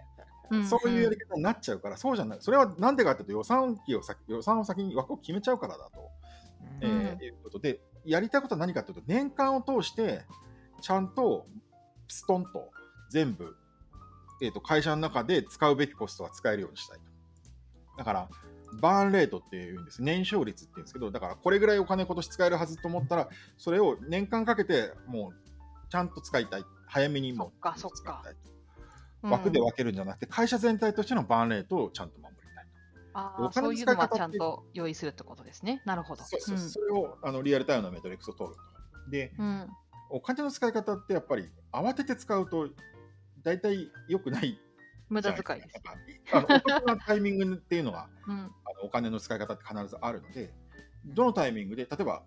[0.50, 2.38] うんそういうやり方になっちゃうから、そうじゃない。
[2.40, 6.10] それはなんでかっていうと予算期を先予算を先に枠を決めちゃうからだと、
[6.80, 10.22] えうんーいうことで、やりたいことは何かというと、年間を通して、
[10.80, 11.46] ちゃんと
[12.08, 12.70] ストンと
[13.10, 13.56] 全部、
[14.42, 17.04] えー、と会社の中で使うべきコストは使えるようにしたいと。
[17.98, 18.28] だから、
[18.80, 20.02] バーンレートっていうんです。
[20.02, 25.34] 年少率っていうんですけど、だからこれぐらいお金今年使えるはずと思ったら、それを年間かけてもう
[25.90, 26.64] ちゃんと使いたい。
[26.86, 28.57] 早めにもうそっかそっか使いたいうん
[29.22, 32.66] 枠で分けるんじゃなくて、会社全体としてのバーンレートをちゃんと守りたい。
[33.14, 35.82] あお金のーそういうのはちゃんと用意するってことですね。
[35.84, 36.24] なるほど。
[36.24, 39.10] そうそうそれをあのリアルタイムのメトリックスを取ると。
[39.10, 39.68] で、うんうん
[40.10, 42.70] お金の使い方ってやっぱり慌てて使うと
[43.42, 44.58] 大体良くない
[45.10, 45.80] 無駄遣いです。
[45.82, 45.94] か。
[46.32, 48.50] あのお得なタイミングっていうのは うんあの
[48.84, 50.50] お金の使い方って必ずあるので、
[51.04, 52.22] どのタイミングで、例えば、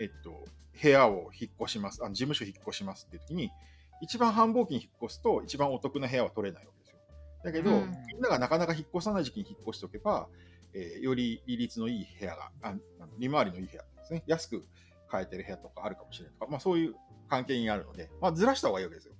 [0.00, 0.44] えっと、
[0.82, 3.50] 部屋を引っ越します、あの事務所引っ越しますっていう時に、
[4.00, 6.98] 一番繁忙期に引っ越すと一番お得な部屋は取れないわけですよ。
[7.44, 10.28] だけど、うんみんながなかなか引っ越さない時期に引っ越しておけば、
[10.72, 12.74] えーより利率のいい部屋が、あ
[13.18, 14.64] 利回りのいい部屋ですね、安く
[15.08, 16.94] 買えてる部屋とかあるかもしれないとか、まあ、そういう
[17.28, 19.14] 関係にあるので、まあ、ずらした方がいいわけですよ。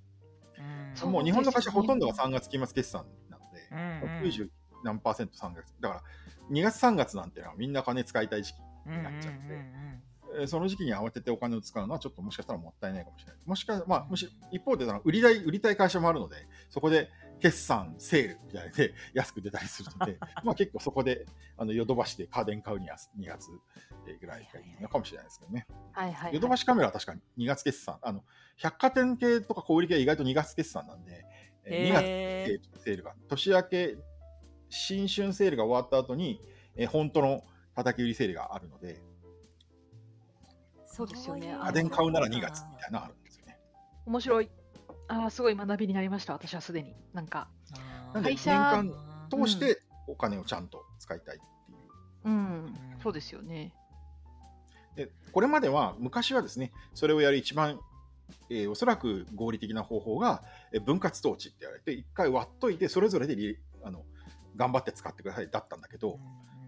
[1.03, 4.49] うんもう日本の会社ほとんどが3月期末決算なので、うんうん90
[4.83, 5.73] 何パーセント3月。
[5.81, 6.03] だから
[6.51, 8.57] 2月3月なんてのはみんな金使いたい時期。
[8.87, 9.39] うんなっちゃって
[10.47, 13.41] その時期に慌ててお金を使うのはちょっともしかしたらもったいないかもしれない。
[13.45, 21.25] もしかまあ、もし一方で売りたい売りたい会社もあるので、そこで決算、セールみたいで 安く出たりするので、 まあ結構そこで
[21.57, 23.49] あのヨドバシで家電買うには2月
[24.19, 25.67] ぐらいがいいのかもしれないですけどね。
[25.91, 27.99] はいはい、ヨドバシカメラは確かに2月決算。
[28.01, 28.23] あの
[28.57, 31.25] 百貨店系とか小売系は意外と2月決算なんで、
[31.65, 33.97] えー2月セールが、年明け、
[34.69, 36.41] 新春セールが終わった後に、
[36.75, 37.43] えー本当の
[37.75, 39.01] 叩き売りセールがあるので、
[40.95, 43.59] そうですよねい家電買うなら2月みたいなのあるんですよね。
[44.05, 44.49] 面白い。
[45.09, 46.95] ああ、すごい学びになりました、私はすでに。
[47.13, 47.49] なんか、
[48.13, 52.29] なんで会社年間通してお金をちゃんと使いたいっていう。
[52.29, 53.73] うん、そうですよね。
[54.95, 57.79] でこれまでは、昔はですね、それをやる一番、
[58.49, 64.05] えーおそらく合理的な方法が、えー分割統治って言われて、一回割っといて、それぞれでリあの
[64.55, 66.19] 頑張って使ってくださいだったんだけど、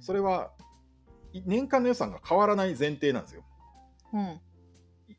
[0.02, 0.52] それは
[1.32, 3.44] い年間の予算が変わらない前提なんですよ。
[4.13, 4.41] うん。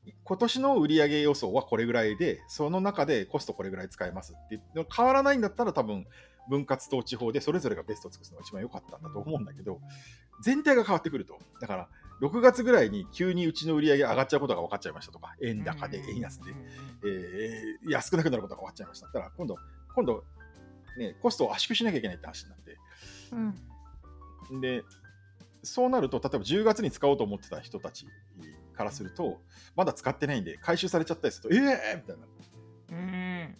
[0.07, 4.61] い今年の売上予想はこれぐらいで、その中でコストこれぐらい使えますって
[4.95, 6.07] 変わらないんだったら多分
[6.49, 9.81] 分割統治法でそれぞれがベストを尽くすのが一番良かったんだと思うんだけど、
[10.45, 11.39] 前提が変わってくると。
[11.61, 11.89] だから、
[12.21, 16.53] 6月ぐらいに急にうちの売り上げ上がっちゃうことが分かっちゃいましたとか、円高で円安で、
[17.05, 19.07] えー安くなくなることが分かっちゃいました。
[19.07, 19.57] だから今度、
[19.95, 20.25] 今度、
[20.99, 22.77] ね、コストを圧縮しなきゃいけないって話になって、
[24.53, 24.61] うん。
[24.61, 24.83] で、
[25.63, 28.07] そうなると、例えば10月に使おうと思ってた人たち
[28.79, 29.41] からすると、
[29.77, 32.27] まだ使ってないんで、回収されちゃったりすると、ええー、みたいな
[32.91, 33.59] うん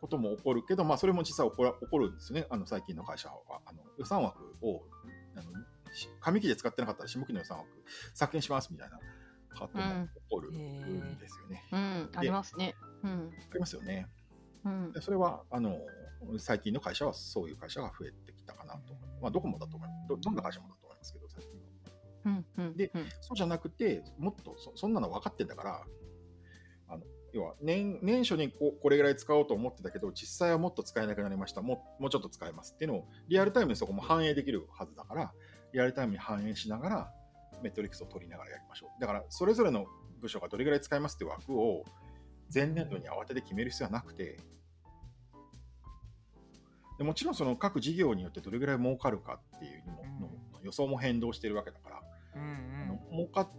[0.00, 3.60] ことも起こるけど、まあ、それも実際起こら起こるんですよね、あの最近の会社は。
[3.64, 4.82] あの予算枠を
[5.34, 5.44] あの
[5.94, 7.68] し上期で使ってなかったら下期の予算枠
[8.14, 8.98] 削減しますみたいな
[9.58, 11.62] ことも起こるんですよね。
[11.72, 12.74] うん、ありますね。
[13.02, 13.30] うん。
[13.50, 14.06] ありますよね。
[14.64, 15.00] うんで。
[15.00, 15.78] それはあの
[16.38, 18.94] 最近の会社はそういう会社が増えてきたかなと。
[19.22, 20.08] まあ、どこもだと思います。
[20.08, 20.85] どどんな会社もだと
[22.26, 22.44] うん。
[22.58, 22.76] うん。
[22.76, 25.86] でうんそうじゃなくて、もっとそそんなの分かってんだから、
[26.88, 35.32] あの要は年年初にここれぐらい使おうと思ってたけど、実際はもっと使えなくなりました、ももうちょっと使えますっていうのをリアルタイムにそこも反映できるはずだから、
[35.72, 37.12] リアルタイムに反映しながら、
[37.62, 39.00] メトリックスを取りながらやりましょう。
[39.00, 39.86] だから、それぞれの
[40.20, 41.84] 部署がどれぐらい使いますって枠を
[42.52, 44.38] 前年度に慌てて決める必要はなくて、
[46.98, 50.30] でもちろんその各事業によってどれぐらい儲かるかっていうのも、うんの
[50.62, 52.02] 予想も変動してるわけだから、
[53.10, 53.50] 儲か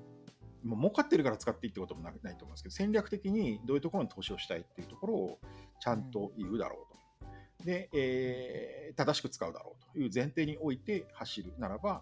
[0.64, 5.40] 儲かってるから使っていいってこともなないと思うんですけど、戦略的にどういうところに投資をしたいっていうところを
[5.80, 7.66] ちゃんと言うだろうと。
[7.66, 12.02] で、えー正しく使うだろうという前提において走るならば、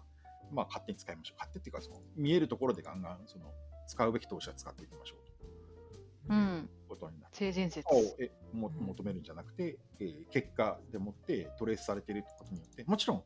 [0.50, 1.36] まあ、勝手に使いましょう。
[1.36, 3.52] 勝手っていうかその、見えるところでガンガンその
[3.86, 6.36] 使うべき投資は使っていきましょうとう。
[6.36, 7.36] いうんことになって。
[7.36, 7.86] 性善説。
[7.94, 13.22] をえもうん求めるんじゃなくて、えー結果でもってトレースされていることによって、もちろん、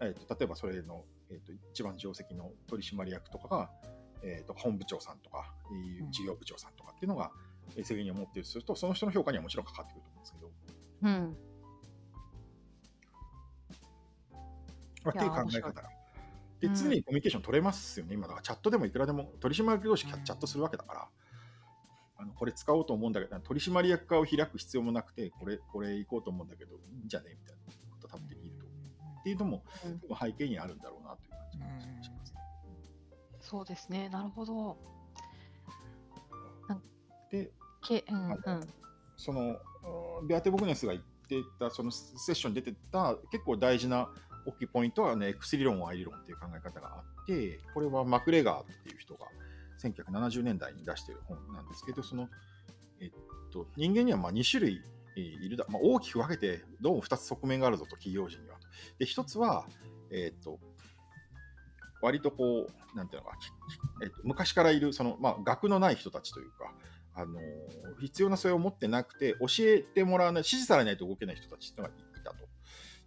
[0.00, 3.70] えー、と例えばそれの、えー、と一番定石の取締役とかが、
[4.22, 5.52] えー、と本部長さんとか、
[6.10, 7.30] 事業部長さんとかっていうのが、
[7.76, 10.52] えー責任を持っているとすると、その人の評価にはもちろんかかってくると思うんですけど、
[11.02, 11.36] うん。
[15.04, 15.82] まあ、っていう考え方。
[15.82, 15.90] が。
[16.60, 16.74] でうん。
[16.74, 21.08] 常にコミュニケーション取れますよね、今だからチャットでもいくらでも取締役同士チャチャットするわけだから、
[22.18, 27.36] あのこれ使おうと思うんだけど、取締役化を開く必要もなくて、これ、これ行こうと思うんだけど、いいんじゃね？
[27.38, 27.85] みたいな。
[29.26, 32.34] っていうのも、うん背景にあるんだろうなという感じがします。
[33.40, 34.08] そうですね。
[34.08, 34.76] なるほど。
[37.32, 37.50] で、
[37.82, 38.38] け、うん、うん。
[39.16, 39.56] その、
[40.20, 44.08] うんビアテ・ボグネスが言ってた、そのセッションに出てた結構大事な
[44.46, 49.26] 大きいポイントはね、X 理論、Y 理論っていう考え方があって、これはマクレガーっていう人が
[49.82, 52.28] 1970年代に出している本なんですけど、その、
[53.00, 53.10] えっ
[53.52, 58.66] と、人間にはまあ2種類えーいるだ、まあ、大きく分けて、どうも2つ側面があるぞと、企業人にはと。
[58.98, 59.66] で、1つは、
[60.10, 60.58] えっと、
[62.02, 63.36] 割とこう、なんていうのか、
[64.02, 66.72] えっと、昔からいる、その、まあ、学のない人たちというか、
[67.18, 67.40] あの
[67.98, 72.46] 必要な素養を持ってなくて、教えてもらわない、指示されないと動けない人たちっていうのがいたと。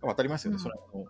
[0.02, 1.06] 当たりますよね、うんそれはあの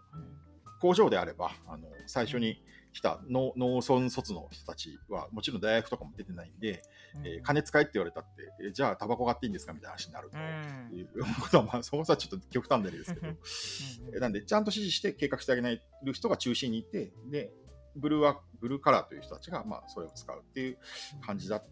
[0.81, 2.61] 工場であれば、あの最初に
[2.99, 6.83] 来た農農村卒の人たちは、もちろん大学とかも出てないんで、
[7.23, 8.29] えー金使えって言われたって、
[8.61, 10.37] えーじゃあタバコ買っていいんですかみたいな話になると。
[10.37, 10.97] うん。
[10.97, 11.07] いう
[11.41, 13.27] ことは、まあ、 そもそもちょっと極端な例ですけど、
[14.13, 17.53] えーなんで、ちゃんと指示して計画してあげないる人が中心にいて、で、
[17.95, 20.77] ブルーはブルーカラーという人たちが、まあ、それを使うっていう
[21.25, 21.63] 感じだ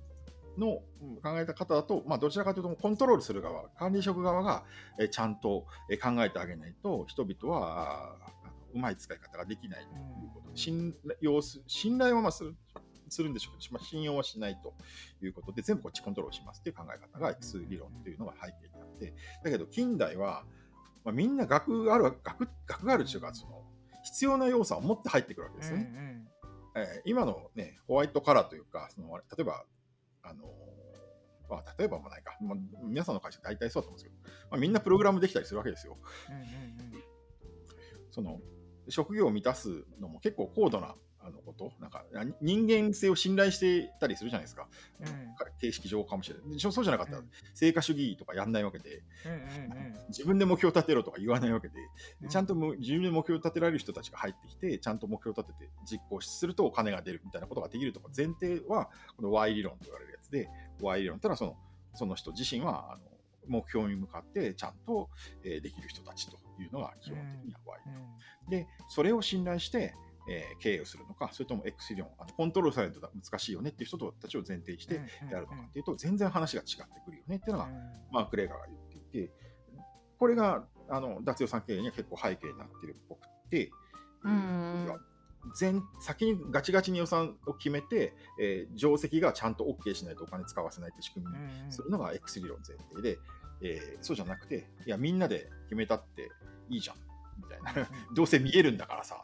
[0.58, 4.64] のうん考えた方だと、まあ、どちらかというと、コントロールする側、管理職側が、
[5.00, 8.16] えーちゃんとえー考えてあげないと、人々は、
[8.74, 10.52] うまい使い方ができないということ。
[10.52, 12.56] で、信用す信頼はまあする
[13.10, 14.74] するんでしょうけど、まあ、信用はしないと
[15.24, 20.44] いうことで、全部こっちコントロールしますっていう考え方が X 理論っていうのが背景にあって、だけど近代は、
[21.06, 23.64] まあ、みんな学がある、学学があるというか、その
[24.04, 26.26] 必要な要素を持って入ってくるわけですよね。
[26.76, 29.66] えー今の、ね、ホワイトカラーというか、その例えば、
[30.22, 30.48] あのー
[31.50, 35.98] まあ、例えばもないか、まあ、皆さんの会社大体そうだと思うんですけど、まあ、みんなプログラムできたりするわけですよ。
[38.12, 38.40] その
[38.90, 44.68] 職業を満たすのも結構高度なあのこと、なんかあ人間性を信頼してたりするじゃないですか、
[45.60, 46.54] 形式上かもしれない。
[46.54, 47.24] でそうじゃなかったら、
[47.54, 49.04] 成果主義とかやんないわけで、
[50.08, 51.76] 自分で目標立てろとか言わないわけで、
[52.22, 60.50] でちゃんとむ自分で目標を立てられる人たちが入ってきて、ちゃんと目標を立てて実行するとお金が出るみたいなことができるとか、前提はこの Y 理論と言われるやつで、
[60.82, 61.58] Y 理論ってのはその
[61.94, 63.04] その人自身はあの
[63.48, 65.10] 目標に向かってちゃんと、
[65.44, 68.18] えーできる人たちというのが基本的には Y 理論。
[68.50, 69.94] で、それを信頼して、
[70.30, 74.96] えー経営をするのか、それとも X 理論、あのコントロールされると難しいよねっていう人たちを前提にして
[75.32, 77.70] やるのかっていうと、全然話が違ってくるよねっていうのが、
[78.12, 78.80] マーク・レーガーが言っ
[79.12, 79.32] ていて、
[80.20, 83.70] これがあの脱用産経営には結構背景になっているっぽくて、
[84.24, 84.88] うん。
[85.58, 91.32] 前先にガチガチに予算を決めて、えー定石がちゃんと OK しないとお金使わせないって仕組み
[91.66, 93.18] にするのが X 理論前提で、
[93.62, 96.32] えーそうじゃなくて、いや、みんなで決めたって
[96.70, 96.98] いいじゃん。
[97.38, 99.24] みたいな、 どうせ見えるんだからさ、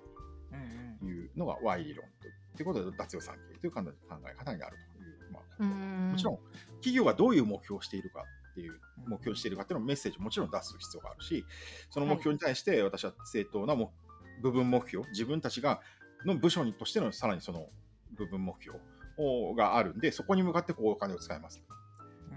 [1.00, 2.28] というのが Y 理論と。
[2.54, 6.12] ってことで、脱用産経という考え方にあるという、まあ、うん。
[6.12, 6.38] もちろん、
[6.76, 11.46] 企業がどういう目標をしているかっていう、目標をしているかっていうのをメッセージもちろん出す必要があるし、
[11.90, 13.94] その目標に対して私は正当なも
[14.42, 15.82] 部分目標、自分たちが
[16.26, 17.70] の部署にとしてのさらにその
[18.12, 18.80] 部分目標
[19.18, 21.64] をがあるんで、そこに向かってこうお金を使います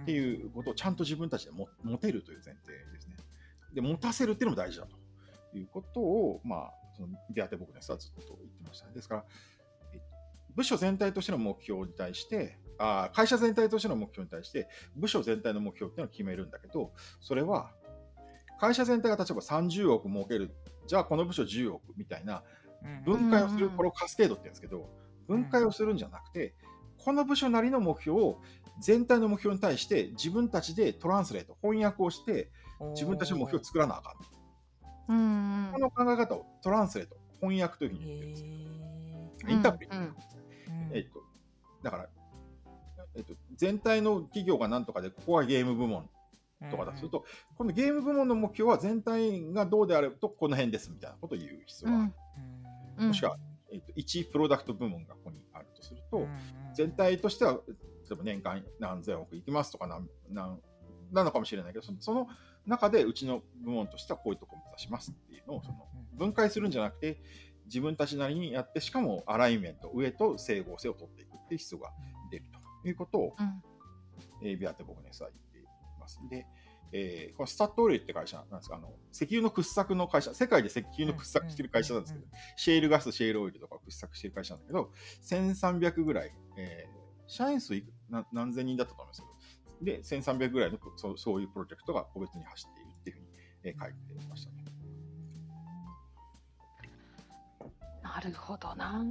[0.03, 3.17] っていうことをちゃんと自分たちでも持てるという前提ですね。
[3.75, 4.97] で、持たせるっていうのも大事だと
[5.57, 8.89] いうことを、まあ、そのビアテ僕ですはずっと言ってました。
[8.91, 9.25] ですから、
[9.93, 10.01] え
[10.55, 17.73] 部署全体としての目標に対して、あー会社全体としての目標に対して、部署全体の目標っていうのを決めるんだけど、それは、
[18.59, 20.55] 会社全体が例えば30億儲ける、
[20.87, 22.43] じゃあこの部署10億みたいな
[22.83, 24.89] うん分解をする、これをカスケードって言うんですけど、
[25.27, 26.55] 分解をするんじゃなくて、
[26.99, 28.41] この部署なりの目標を
[28.81, 32.51] 全体の目標に対して自分たちでトランスレート、翻訳をして、
[32.95, 34.15] 自分たちの目標を作らなあかん。
[35.09, 38.45] うんこの考え方をトランスレート、翻訳というふうに言ってるんです
[39.49, 40.05] インタープリうんうん。
[40.05, 40.13] ー
[40.93, 41.21] えっと、
[41.83, 42.09] だから、
[43.15, 46.09] えっと、全体の企業がなんとかで、ここはゲーム部門
[46.71, 46.93] とかだ。
[46.93, 47.25] とすると、
[47.57, 52.13] このゲーム部門の目標は全体がどうであるとこの辺ですみたいなことを言う必要がある。
[52.99, 53.09] うん。
[53.09, 53.37] もしくは、
[53.73, 56.29] えっと、1プロダクト部門がここにあるとすると、うん。
[56.75, 57.61] 全体としては、
[58.09, 60.61] 例えば年間何千億いきますとかなんなん
[61.13, 62.29] なのかもしれないけど、そその
[62.67, 67.21] 中でうちの部門としてはこういうところを目指しますっていうのをその分解するんじゃなくて、
[67.67, 71.91] 自分たちなりにやって、しかもアライメント、上と整合性を取っていくっていう必要が
[72.31, 72.45] 出る
[72.83, 73.63] ということを、うん。
[74.43, 75.63] えービアテボグネスは言ってい
[76.01, 76.21] ます。
[76.29, 76.47] で、
[76.93, 82.27] えーこのスタッドオイルって会社なんですが、あの石油の掘削の会社、世界で石油の掘削してる会社なんですけど、
[82.57, 84.91] シェールガス、シェールオイルとかを掘削してる会社なんだけど、
[85.23, 87.96] 1300ぐらい、えー社員数いくな
[88.33, 89.27] 何千人だったと思いますけ
[89.85, 93.27] ど、で、1300ぐらいのそうそういうプロジェクトが個別に走っているっていうふうに、
[93.65, 94.57] えー書いてましたね。
[98.03, 99.05] なるほどな。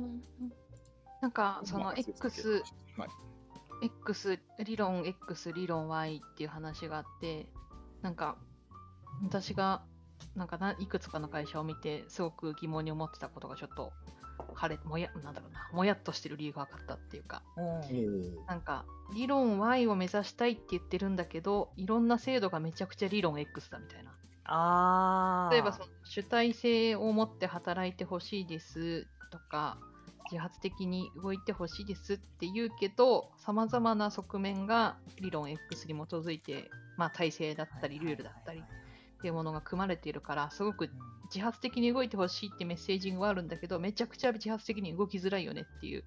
[1.22, 2.64] なんかそのまあ X、
[2.98, 3.10] はい
[3.82, 7.48] X 理論 X 理論 Y っていう話があって
[8.02, 8.38] なんか
[9.24, 9.84] 私が
[10.36, 13.92] なんかないくつかの会社を見てすごく疑問に思ってたことがちょっと
[14.56, 17.44] 晴れもやなんだろうなもやっとしてる理由が分かったっていうか。
[17.58, 18.46] うん。
[18.48, 24.12] なんか理論 Y を目指したいって言ってるんだけどいろんな制度がめちゃくちゃ理論 X だみたいな。
[24.46, 25.54] ああ。
[25.54, 29.78] 例えばその主体性を持って働いてほしいですとか
[30.32, 38.64] 自発的に動いてほしいですって言うけどさまざまな側面が理論 X に基づいて、まあ、体制だったりルールだったり
[39.18, 40.90] っていうものが組まれているからすごく
[41.34, 46.04] 自発的に動いてほしいってメッセージングはあるんだけどめちゃくちゃ自発的に動きづらいよねっていう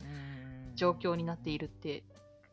[0.75, 2.05] 状況になっているって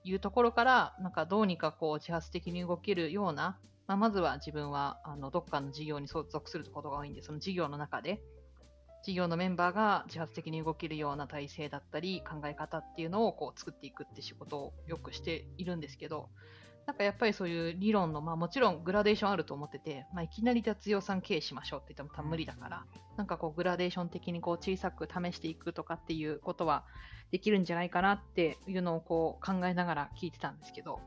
[0.03, 8.21] いうところからなんかどうにかこう自発的に動けるような、まあ、まずは自分はあのどっかの事業に所属することが多いんでその事業の中で
[9.03, 16.29] 事業のメンバーが自発的に動けるような体制だったり考え方っていうのをこう作っていくって仕事をよくしているんですけど
[16.85, 22.85] なんかやっぱりそういう理論の、まあ、もちろんグラデーションあると思ってて、まあ、いきなり脱予算経営しましょうって言っても多分無理だから、
[23.17, 26.85] なんかこうグラデーション的にこう小さく試していくとかっていうことは
[27.31, 30.99] できるんじゃないかなっていうのをこう考えながら聞いてたんですけど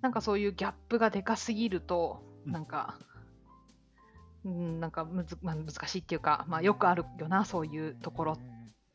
[0.00, 2.52] なんかそういうギャップがでかすぎるとうん。
[2.52, 2.98] なんか、
[4.44, 8.38] うん、なんかむず、まあ、難しいっていうか、まあ、よくあるよなそういうところっ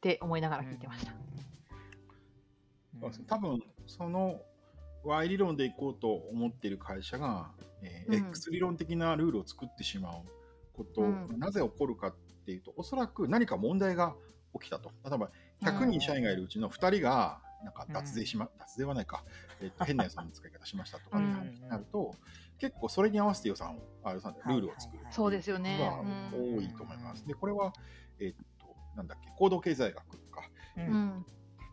[0.01, 1.13] て思いながら聞いてました。
[3.27, 4.39] 多分その
[5.06, 7.51] Y 理論でいこうと思っている会社が、
[7.82, 8.28] えーうん。
[8.30, 10.14] X 理論的なルールを作ってしまう
[10.74, 11.39] こと、うん。
[11.39, 14.16] なぜ起こるかっていうとおそらく何か問題が
[14.60, 14.91] 起きたと。
[15.03, 15.30] 例えば
[15.62, 19.24] 100人社員がいるうちの2人がなんか脱税しま、脱税はないか、
[19.62, 22.16] えっと 変な予算の使い方しましたとかって話になると、
[22.60, 25.80] 結構それに合わせて予算をあ予算でルールを作るそうですよね。
[26.32, 27.26] 多いと思います。
[27.28, 27.74] でこれは、
[28.20, 31.26] えっとなんだっけ行動経済学かううんん。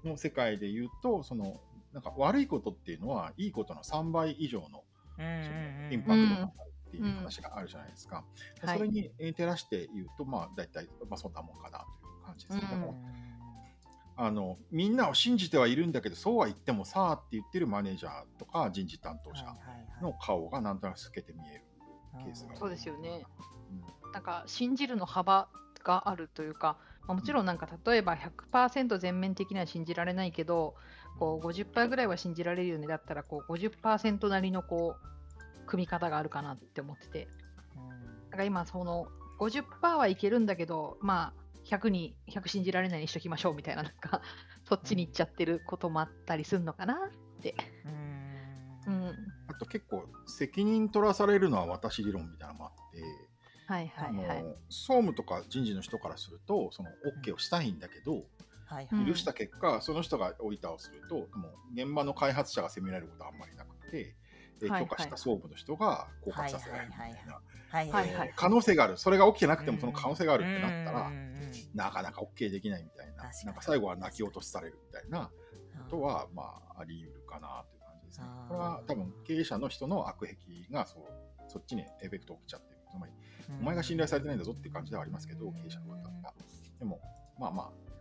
[0.04, 1.60] の世界で言うとその
[1.92, 4.84] なんか悪いことっていうのはいいことの3倍以上の
[5.18, 5.92] うんうんそのうん。
[5.92, 8.24] インパクトがあるっていう話があるじゃないですか。
[8.62, 8.78] うんはい。
[8.78, 12.62] それにえー照らして言うと、まあ、大体、まあ、そんなもんかなという感じですね。
[12.64, 13.22] うんだから
[14.14, 19.44] あのみんなを信じてはいるんだけど、そうは言ってもさあって言ってるマネージャーとか人事担当者
[20.02, 21.64] の顔がなんとなく透けて見える
[22.24, 23.24] ケースがそうですよね。
[23.70, 24.12] うん。
[24.12, 25.48] なんか信じるの幅
[25.82, 26.76] があるというか、
[27.06, 30.76] まあ、もちろんなんか例えば100%全面的には信じられないけど
[31.22, 37.28] こう50%ぐらいは信じられるようにだったらこう50%なりのこう組み方があるかなって思ってて
[38.30, 39.06] なんか今その
[39.38, 44.20] 50%はいけるんだけどまあ100に100信じられないにしときましょうみたいななんか
[44.68, 47.54] そっちに行っちゃってることもあったりするのかなって。
[47.86, 48.12] うん
[48.84, 49.16] うん、
[49.46, 53.00] あと結構責任取らされるのは私理論みたいなのもあって、
[53.68, 54.38] はいはいはい。
[54.40, 56.88] あの総務とか人事の人からするとその
[57.24, 58.24] OK をしたいんだけど、
[58.66, 59.06] はいうん。
[59.06, 64.14] 許した結果、その人が置いたをすると、もう現場の開発者が責められることはあんまりなくて、
[64.62, 64.88] えーはいはい。
[64.88, 67.40] 許可した総務の人が降格させられるみたいな。
[68.36, 69.80] 可能性がある、それが起きてなくてもうん。
[69.80, 71.12] その可能性があるってなったら
[71.74, 73.24] なかなか OK できないみたいな。
[73.44, 75.30] なんか最後は泣き落としされるみたいな
[75.76, 78.26] うんことは、まあ、あり得るかなという感じですね。
[78.48, 80.36] これは多分経営者の人の悪癖
[80.70, 81.02] がそう
[81.48, 82.80] そっちにエフェクト起きちゃってる。
[82.90, 83.12] つまり、
[83.60, 86.34] お前が信頼されてないんだぞっていう感じではありますけど、経営者の方が。
[86.78, 87.00] でも、
[87.38, 87.91] まあまあ、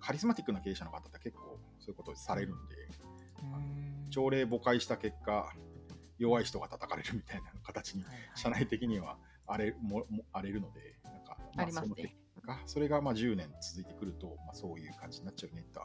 [0.00, 2.74] カリスマティックな経営者の方って結構そういうことされるんで、
[3.42, 5.52] うん朝礼誤解した結果、
[6.18, 8.04] 弱い人が叩かれるみたいな形に
[8.36, 9.16] 社内的には
[9.46, 12.14] 荒れもも荒れるので、なんか、ありますねその結
[12.46, 15.80] 果それがまあ10年続いてくると、まあ、そういう感じになっちゃうねって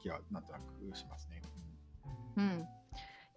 [0.00, 1.42] 気がなんとなくしますね。
[2.36, 2.66] うん。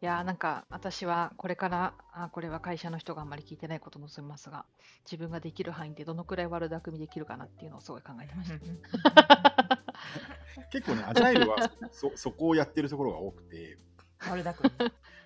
[0.01, 4.65] いやーなんか私はこれからあこれは会社の人があんまり聞いてないこともすみますが
[5.03, 9.83] 自分ができる範囲でどのくらい悪巧みできるかなっていうのをすごい考えてました。
[10.71, 13.77] 結構ね、アジャイルはそ そこをやってるところが多くて、
[14.19, 14.71] 悪巧み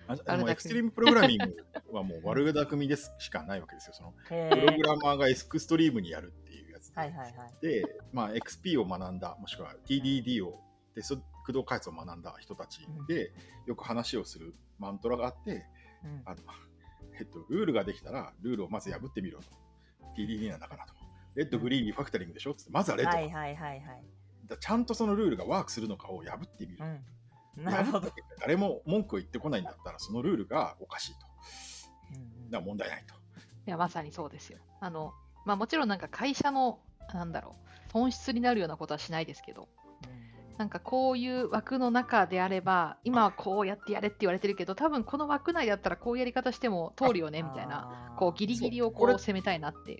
[0.06, 1.56] あ悪巧みもうエクストリームプログラミング
[1.92, 3.94] はもう悪巧みですしかないわけですよ。
[3.94, 7.52] そのへプログーラマーがエクストリームにやるっていうやつで、はいはいはい。
[7.60, 10.60] で、まあ、XP を学んだ、もしくは TDD を、
[10.94, 13.32] テスト駆動開発を学んだ人たちで、
[13.66, 15.66] よく話をするマントラがあって、
[16.04, 16.42] うんあの
[17.18, 19.46] えっと、ルールができたら、ルールをまず破ってみろと。
[20.16, 20.94] TDD なんだからと。
[21.34, 22.52] レッド、グリーン、リファクタリングでしょ？
[22.52, 24.04] って、まずはレッドだ、はいはいはいはい。
[24.46, 26.84] だちゃんとそのルールがワークするのかを破ってみる。
[27.56, 27.64] うん。
[27.64, 28.12] なるほど。
[28.40, 31.26] 誰も文句を言ってこないんだったら、そのルールがおかしいと。
[32.16, 33.14] うんだから問題ないと。
[33.66, 34.58] いやまさにそうですよ。
[34.80, 35.12] あの
[35.44, 36.80] まあもちろんなんか会社の
[37.12, 37.56] なんだろ
[37.88, 39.68] う損失になるようなことはしないですけど
[40.56, 49.98] なんかこういう枠の中であれば今はこうやってやれって言われてるけど多分この枠内だったらこういうやり方しても通るよねみたいななこうギリギリをこう攻めたいなって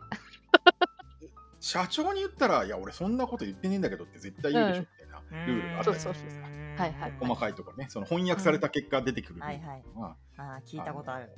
[1.65, 6.43] 社長に言ったら、いや、俺そんなこと言ってねえんだけどって絶対言うでしょ、みたいなルールがあったりするんですよ。
[6.43, 11.31] はいはい細かいところね、その翻訳された結果出てくるルールはいはいは、ああ、聞いたことある。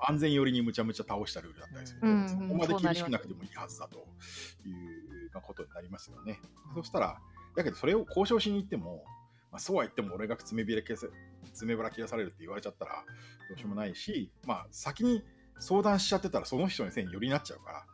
[0.00, 6.40] 安全寄りにむちゃむちゃ倒したルールだったりすると、うんそこまで厳しくなくてもいいはずだというまあことになりますよね。
[6.74, 7.20] そしたら、
[7.54, 9.04] だけどそれを交渉しに行っても、
[9.52, 11.06] まあ、そうは言っても俺が爪びら切らさ
[11.54, 13.04] 爪腹切らされるって言われちゃったら
[13.48, 15.22] どうしようもないし、まあ、先に
[15.60, 17.84] 相談しちゃってたらその人のせいによりになっちゃうから、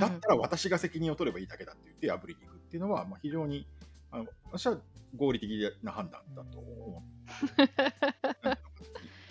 [0.00, 3.66] だったら私が責任を取ればいいだけだって言って破りに行くっていうのは、まあ、非常に
[4.10, 4.78] あの私は
[5.16, 5.50] 合理的
[5.82, 8.68] な判断だと思 う。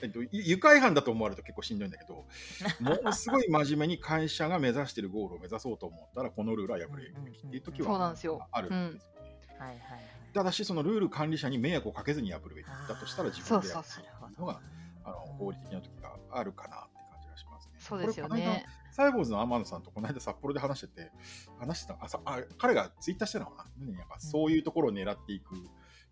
[0.02, 2.26] えっと、ゆ愉快犯だと思われると結構しんどいんだけど、
[2.80, 9.28] ものすごい真面目に会社が目指しているゴールを目指そうと思ったら、このルールは破るべきっていう時はそうなんですよあるんですよね。
[9.58, 10.02] はいはいはい。
[10.34, 14.62] ただし、そのルール管理者に迷惑をかけずに破るべきだとしたら、自分でやるそうなるほどのが
[15.04, 17.74] あの合理的な時があるかなって感じがしますね。
[17.80, 18.68] そうですよね。
[18.98, 21.12] サイボーズの天野さんとこの間札幌で話してて、
[21.60, 24.08] 話してたあさあ彼がツイッターしてたのかな、何なん。
[24.08, 25.54] かそういうところを狙っていく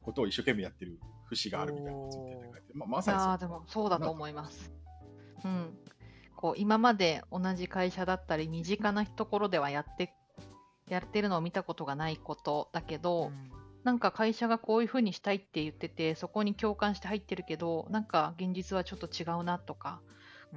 [0.03, 3.27] ことを一生懸命やってる節があるみたいなツイッターで書いて、まあ、まいさにそう。
[3.29, 4.71] やーでもそうだと思います。
[5.43, 5.75] うん、
[6.35, 10.13] こう今まで同じ会社だったり身近なところではやって
[10.87, 13.31] やってるのを見たことがないことだけど、
[13.83, 20.01] なんか会社がこういうふうにしたいって言っててそこに共感して入ってるけどなんか現実はちょっと違うなとか、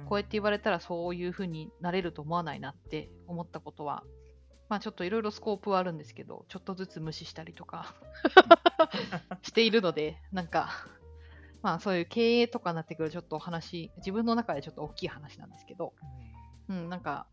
[0.05, 4.03] こうやって言われたらそういうふうになれると思わないなって思ったことは
[4.69, 7.95] まあちょっといろいろスコープはあるんですけどちょっとずつ無視したりとか
[9.41, 10.69] しているのでなんか
[11.61, 15.93] まあそういう経営とかになってくるちょっとお話自分の中でちょっと大きい話なんですけど、
[16.69, 17.27] うん、なんか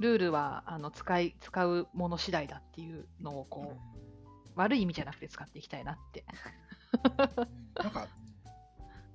[0.00, 3.92] ルールはあの使い使うもの次第だっていうのをこう、
[4.56, 6.24] 悪い意味じゃなくて使っていきたいなって。
[7.82, 8.08] なんか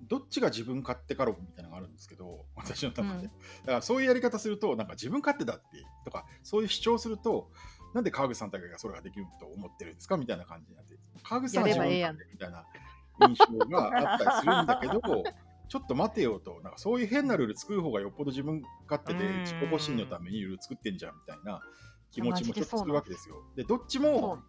[0.08, 3.08] どっちが自分勝手か論みたいなのがあるんですけど、私の中で。
[3.10, 3.32] うんだか
[3.66, 5.66] らそういうやり方すると、なんか自分勝手だって、
[6.06, 7.50] とか、そういう主張すると、
[7.94, 12.66] なんで川口さんだけがそれができると思ってるんですかみたいな感じになって、川口さんは自分勝手みたいな
[13.28, 15.24] 印象があったりするんだけど、
[15.70, 21.62] ちょっと待てよと、なんかそういう変なルール作る方がよっぽど自分勝手でうん自己保身のためにルール作ってんじゃんみたいな
[22.12, 23.44] 気持ちもちょっとするわけですよ。
[23.56, 24.40] で、どっちも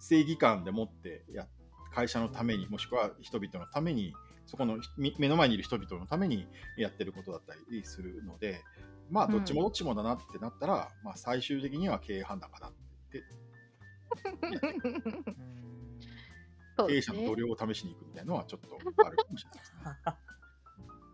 [0.00, 1.46] 正義感でもってや
[1.92, 4.14] 会社のためにもしくは人々のために
[4.46, 8.62] そこのみ目の前にいる人々のためにやってることだったりするので
[9.10, 12.72] まあどっちもどっちもだなってなったら、まあ、最終的には経営判断かなっ
[13.10, 13.24] て
[16.88, 19.80] 経営者の度量を試しに行くみたいなのはちょっとあるかもしれないですね。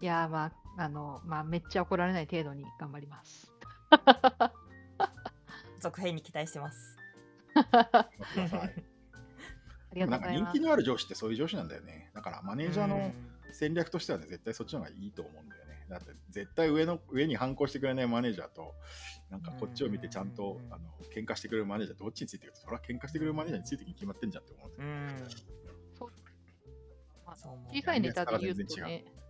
[0.02, 0.52] いやーまあ、
[0.82, 3.52] あの、まあ、めっちゃ怒られない程度に頑張ります。
[5.78, 6.98] 続編に期待してます。
[9.92, 10.54] ありでもなんかがとうございます。
[10.54, 12.10] 人気のある上司ってそういう上司なんだよね。
[12.14, 13.12] だからマネージャーの
[13.52, 15.86] 戦略としてはね、絶対そっちの方がいいと思うんだよね。
[15.88, 18.74] だって絶対上の上に反抗してくれないマネージャーと、
[19.30, 20.84] なんかこっちを見てちゃんとうんあの
[21.14, 25.26] 喧嘩してくれるマネージャーどっちについてるそれは喧嘩してくれるマネージャーについてに決まってんじゃんって思うんだよ
[26.00, 26.10] う
[27.26, 27.36] あ
[27.70, 29.22] 小さいネタで言うとね、うん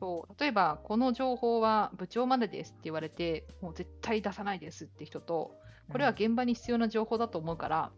[0.00, 5.52] そう例えばこの情報は部長までですって言われて、もう絶対出さないですって人と、
[5.90, 7.90] これは現場に必要な情報だと思うから、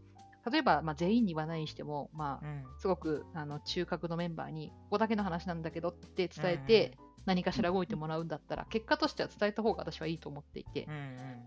[0.51, 2.65] 例えば、まあ、全員に言わないにしても、まあ、うん。
[2.79, 10.99] すごくあの中核のメンバーに、ここだけの話なんだけどって伝えて、何かしら動いてもらうんだったら、結果としては伝えた方が私はいいと思っていて、うんうん。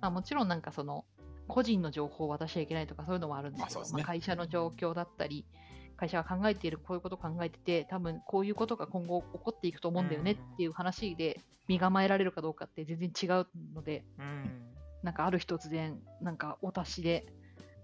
[0.01, 1.05] まあ、もちろんなんかその
[1.47, 5.45] 個人の情報を渡しちゃいけないとかそういうのもあるんですけど、まあ、会社の状況だったり、
[5.95, 14.73] 会社が考えているこういうことを考えてて、多分こういうことが今後起こっていくと思うんだよねっていう話で身構えられるかどうかって全然違うので、うん。
[15.03, 17.25] なんかある日突然、なんかお達しで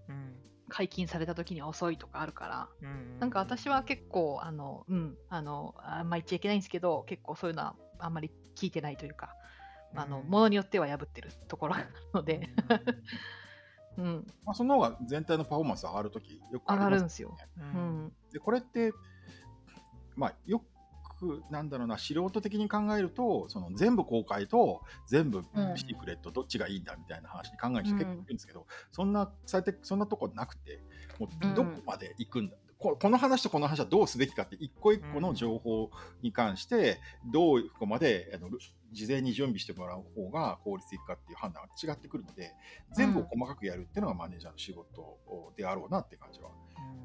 [0.08, 0.34] うん
[0.68, 9.34] 解禁された時には遅いとかあるから、うんなんか私は結構、あの、うん、あの、あんま言っちゃいけないんですけど、結構そういうのはあんまり聞いてないというか、
[9.94, 10.28] あの、うん。
[10.28, 12.48] ものによっては破ってるところなので、
[13.96, 17.36] うん、まあ、その方が全体のパフォーマンス上がるときよくあ上りますがるんですよ。
[17.58, 18.92] ううんん、でこれって、
[20.16, 20.64] まあ、よく
[21.50, 25.76] なんだろうな素人的に考えるとその全部公開と全部うん。
[25.76, 30.80] シークレットどっちがいいんだみたいな話に考える人結構いるんですけど、そんな最低そんなとこなくて
[31.18, 31.54] もううん。
[31.54, 35.90] どこまで行くんだ、ここの話とこの話はどうすべきかって一個一個の情報
[36.22, 37.00] に関して
[37.32, 38.50] どうここまであの
[38.92, 42.52] 事前に準備してもらう方が効率的かっていう判断が違ってくるので
[42.92, 45.18] 全部を細かくやるっていうのがマネージャーの仕事
[45.56, 46.50] であろうなって感じは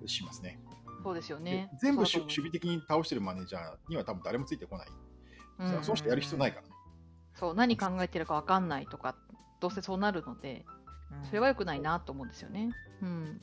[0.05, 0.59] しますね。
[1.03, 1.71] そうですよでね。
[1.79, 4.87] 全部守備的に倒してるマネージャーには多分誰もついてこない。
[5.59, 6.69] うんそうしてやる必要ないからね。
[7.35, 9.15] そう、何考えてるか分かんないとか、
[9.59, 10.65] どうせそうなるので、
[11.23, 12.69] それは良くないなと思うんですよね。
[13.01, 13.41] うん。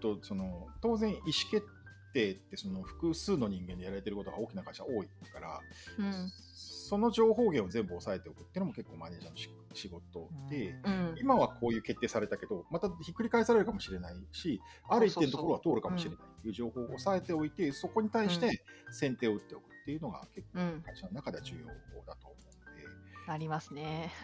[0.00, 1.66] とその当然意思決
[2.12, 5.60] 定ってその複数の人間でやられてることが大きな会社多いから、
[5.98, 6.32] うん。
[6.54, 11.14] その情報源を全部押さえておくっていうのも結構マネージャーのし仕事で、うん。
[11.20, 20.82] 今はこういう決定されたけどまたひっくり返されるかもしれないしある一定のところは通るかもしれないっていう情報を押さえておいてそこに対して先手を打っておくっていうのが結構うん。
[20.84, 21.66] 会社の中では重要
[22.06, 23.32] だと思うので。
[23.32, 24.10] ありますね。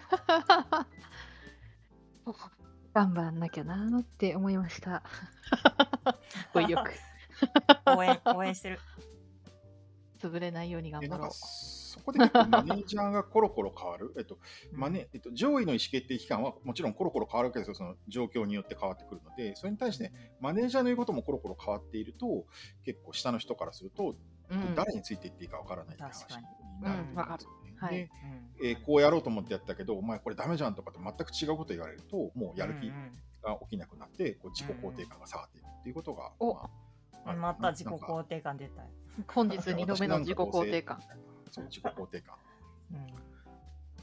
[2.95, 5.03] 頑張んなきゃなーって思いました。
[6.55, 6.93] 語彙力。
[7.97, 8.81] 応援、 応援してる。
[10.19, 11.35] 潰れないように頑でなんか張ろう。
[11.35, 14.39] そこで結構マネージャーがコロコロ変わる、えっと
[14.73, 22.47] マネえっと、上位の意思決定機関はもちろんコロコロ変わるわけですよ、その状況によって変わってくるので、それに対してマネージャーの言うこともコロコロ変わっていると、
[22.85, 24.17] 結構下の人からすると、
[24.51, 24.75] うん。
[24.75, 26.43] 誰についていっていいかわからないって話に
[26.77, 27.15] になるん
[27.89, 28.11] でで、
[28.63, 31.13] えーこうやろうと思ってやったけど、お前これダメじゃんとかって全
[31.47, 32.89] く違うこと言われると、もうやる気
[33.43, 36.55] が起きなくなって、こう自己肯定感が下がっていくっていうことが、お。
[36.55, 36.94] まあうんま
[37.25, 38.87] た自己肯定感出たい。
[39.29, 41.01] 本日2度目の自己肯定感。
[41.51, 42.37] そう、自己肯定感。
[42.93, 43.35] うん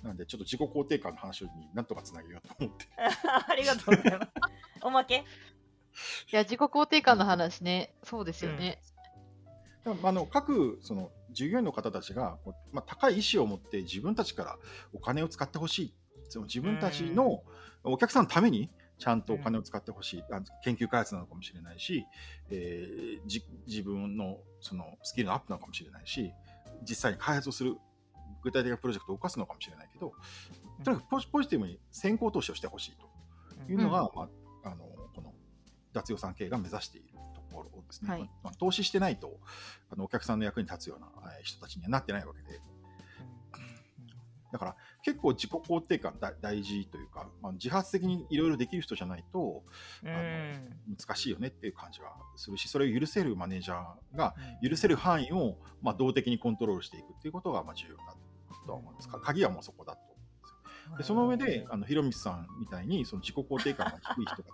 [0.03, 2.87] なんで、ちょっと自己肯定感の話になんとかつなげようと思って。
[2.97, 4.31] ありがとうございます。
[4.81, 5.17] おまけ？
[5.17, 5.23] い
[6.31, 7.93] や、自己肯定感の話ね。
[8.03, 8.81] そうですよね。
[9.83, 12.37] でもあの各その従業員の方たちが、
[12.71, 14.57] まあ、高い意思を持って自分たちから
[14.93, 15.93] お金を使ってほしい。
[16.29, 17.43] その自分たちの
[17.83, 18.69] お客さんのために
[19.01, 22.05] ちゃんとお金を使ってほしい、あ研究開発なのかもしれないし、
[22.51, 26.31] えーじ自分のそのスキルのアップなのかもしれないし、
[26.83, 27.77] 実際に開発をする
[28.43, 30.13] 具体的なプロジェクトを動かすのかもしれないけど、
[30.83, 32.97] とにかくポジポジティブに先行投資をしてほしい
[33.65, 34.29] というのが、ま
[34.63, 34.85] あ、あの
[35.15, 35.33] この
[35.93, 38.09] 脱予算系が目指しているところですね。
[38.11, 38.29] はい。
[38.43, 39.39] まあ、投資してないと
[39.89, 42.59] あのお客さんの役に立つようなえー人たちにはなってないわけで、
[44.51, 49.63] だから結構自己肯定感だ大事というか、まあ、自発的にいろいろできる人じゃないと
[50.03, 54.69] 難しいよねっていう感じはするし、それを許せるマネージャーがうん。
[54.69, 58.15] 許せる範囲を、まあ、動的にコントロールしていくっていうことがまあ重要だ
[58.65, 59.07] とは思います。
[59.07, 61.15] か鍵はもうそこだと思うんですよ。
[61.15, 64.49] でその上で、あのひろみつさんみたいにその自己肯定感が低い人が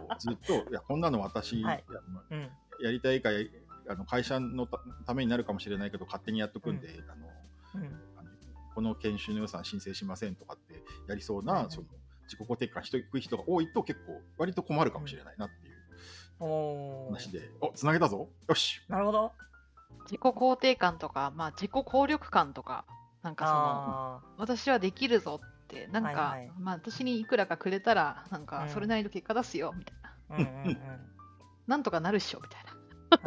[0.00, 1.84] こう ずっと、いや、こんなの私、はい。
[1.90, 2.00] や
[2.30, 2.50] うん。
[2.84, 3.40] やりたいかや
[3.88, 7.26] あの会社のたためになるかもしれないけど、勝手にやっとくんで、あの
[7.74, 8.00] うん。
[8.15, 8.15] あの
[8.76, 11.86] この研修の予算申請しませんとかってやりそうな、その
[12.24, 19.32] 自己肯定感低い人が多いと結構割と困るかもしれないなっていう話で、おつなげたぞよしなるほど。
[20.04, 22.84] 自己肯定感とか、まあ、自己効力感とか、
[23.22, 30.10] なんかその、あ私はできるぞって、なんか、はいはいまあ、私にいくらかくれたら、なんかう、んそれなりの結果出すよ、みたいな。
[30.28, 30.36] あ。
[30.36, 30.78] うんうんうん。
[31.66, 32.64] なんとかなるっしょ、みたい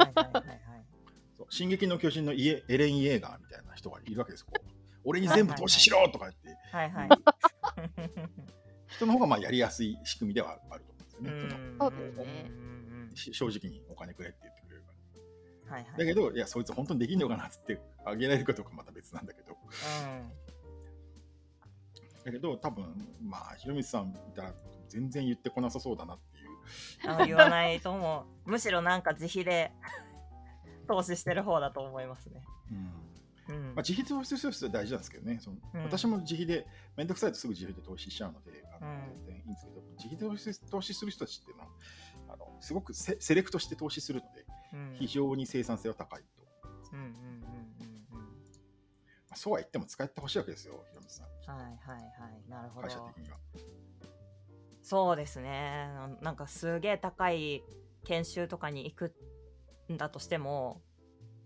[0.06, 0.14] な。
[0.14, 0.60] はいはいはいはい。
[1.36, 4.69] そう進撃の巨人のイエエレン・イエーガーみたいな人がいるわけですこう
[5.04, 7.08] 俺に全部投資しろとか言って、はいはい。
[8.88, 11.64] 人の方がまあやりやすい仕組みではあると思うんですよね。
[11.78, 14.92] そのそうですねうんし正直にお金くれって言ってくれるか
[15.66, 15.74] ら。
[15.74, 15.98] はいはい。
[15.98, 19.56] だけど、いや、そいつ本当にできんのかなっつってあげられるかどうかまた別なんだけど。
[22.24, 24.54] だけど、多分まあ、ひろみつさん見たら
[24.88, 27.26] 全然言ってこなさそうだなっていう。
[27.26, 28.50] 言わないと思う。
[28.50, 29.72] むしろなんか自費で
[30.86, 32.42] 投資してる方だと思いますね。
[32.70, 33.09] うん
[33.50, 41.68] うんまあ、自費投資する人は大事なんですけどね、そのうん私も自費で、めんどくさいとすぐ自費で投資しちゃうので、あのうん全然いいんですけど、自費で投資投資する人たちっていうのは、
[42.34, 46.40] あのすごくセセレクトして投資するので、うん非常に生産性は高いと。
[49.36, 51.26] そうは言っても使ってほしいわけですよ、ひろさん。
[51.26, 51.62] うん。
[51.62, 52.50] はいはいはい。
[52.50, 52.88] なるほど。
[52.88, 53.38] 会社的には。
[54.82, 57.62] そうですねななんかすげえ高い
[58.04, 59.14] 研修とかに行く
[59.92, 60.82] んだとしても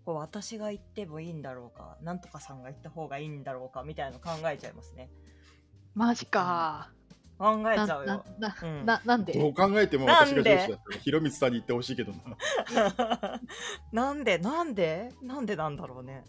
[0.05, 5.09] これ私が行ってもいいんだろうかなんとかさんが行った方がいいんだろうかみたいなの考えちゃいますね。
[5.95, 6.91] マジか。
[7.37, 8.23] 考えなちゃうよ。
[8.39, 8.85] ななうん。
[8.85, 12.19] ななんどでう考えてもなんで私が上司だったら、ひろみつさんに言ってほしいけどな。
[13.91, 15.11] なんでなんで？
[15.21, 16.23] なんでなんだろうね。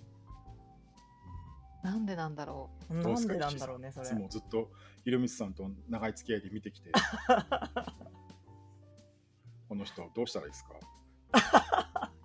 [1.85, 3.03] なんでなんだろどう。
[3.03, 4.07] なんでなんだろうねそれ。
[4.07, 4.70] いつもずっと
[5.05, 6.91] ひろみつさんと長い付き合いで見てきて、
[9.68, 10.64] この人どうしたらいいです
[11.31, 12.11] か？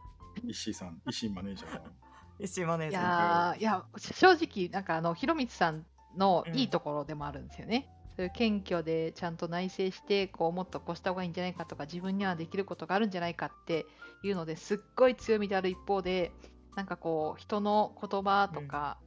[0.46, 1.92] 石井さん、 石井マネージャーの。
[2.40, 3.60] 石井マネージャー。
[3.60, 5.86] いや正直なんかあのひろみつさん
[6.18, 7.88] のうんいいところでもあるんですよね。
[8.16, 13.86] そういう謙虚でちゃんと内省してこうもっとこうした方がいいんじゃないかとか自分にはできることがあるんじゃないかって
[14.24, 16.32] いうのですっごい強みである一方で
[16.76, 18.98] なんかこう人の言葉とか、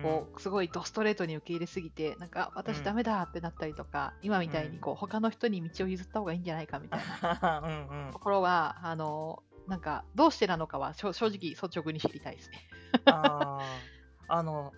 [0.00, 2.84] こうすごいドストレートに受け入れすぎてなんか私うん。
[2.84, 8.12] ダメだってなったりとか、今みたいにこう他の人に道を譲った方がいいんじゃないかみたいな うんうん。
[8.12, 12.68] ところはあのなんかどうしてなのかは正直率直に知りたいですね。
[13.06, 13.92] あー。
[14.28, 14.72] あの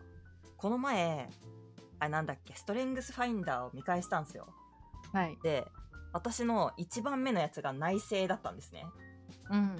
[0.56, 1.28] この前
[2.00, 4.48] あなんだっけストレングスファインダーを見返したんですよ。
[5.12, 5.38] はい。
[5.42, 5.66] で
[6.12, 8.84] 私の1番目のやつが内政だったんですね。
[9.50, 9.76] うん。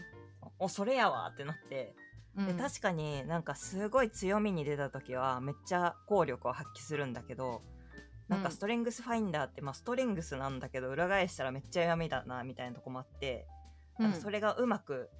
[0.58, 1.94] おそれやわってなって。
[2.36, 7.62] うん、で確かになんかすごい強みに出た時はめっちゃ効力を発揮するんだけど
[8.28, 8.52] なんかうん。
[8.52, 13.46] ストレングスファインダーって、まあ、ストレングスなんだけど裏返したらめっちゃ弱みだなみたいなとこもあって、
[13.98, 14.12] うん。
[14.12, 15.10] それがうまく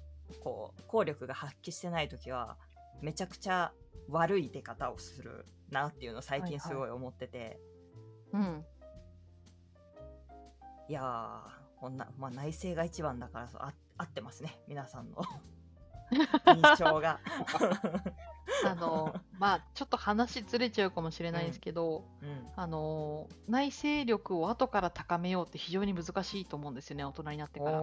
[0.43, 2.57] こう効力が発揮してない時は
[3.01, 3.71] めちゃくちゃ
[4.09, 7.59] 悪い出方をするなっていうのを最近すごい思ってて、
[8.33, 8.65] うん。
[10.87, 14.59] いやーこんな、まあ、内政が一番だからそうあ合ってますね。
[14.67, 15.21] 皆さんの
[16.55, 17.19] 印象が。
[18.63, 22.47] あのまあちょっと話ずれちゃうかもしれないですけど、うん。
[22.55, 27.81] あの内省力を後から高めようって非常に難しいと思うんですよね大人になってから。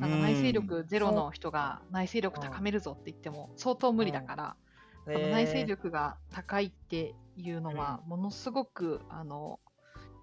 [0.00, 4.56] おーなんか内省力ゼロの人が内省力高めるぞって言っても相当無理だから、
[5.04, 9.60] その内省力が高いっていうのはものすごくあの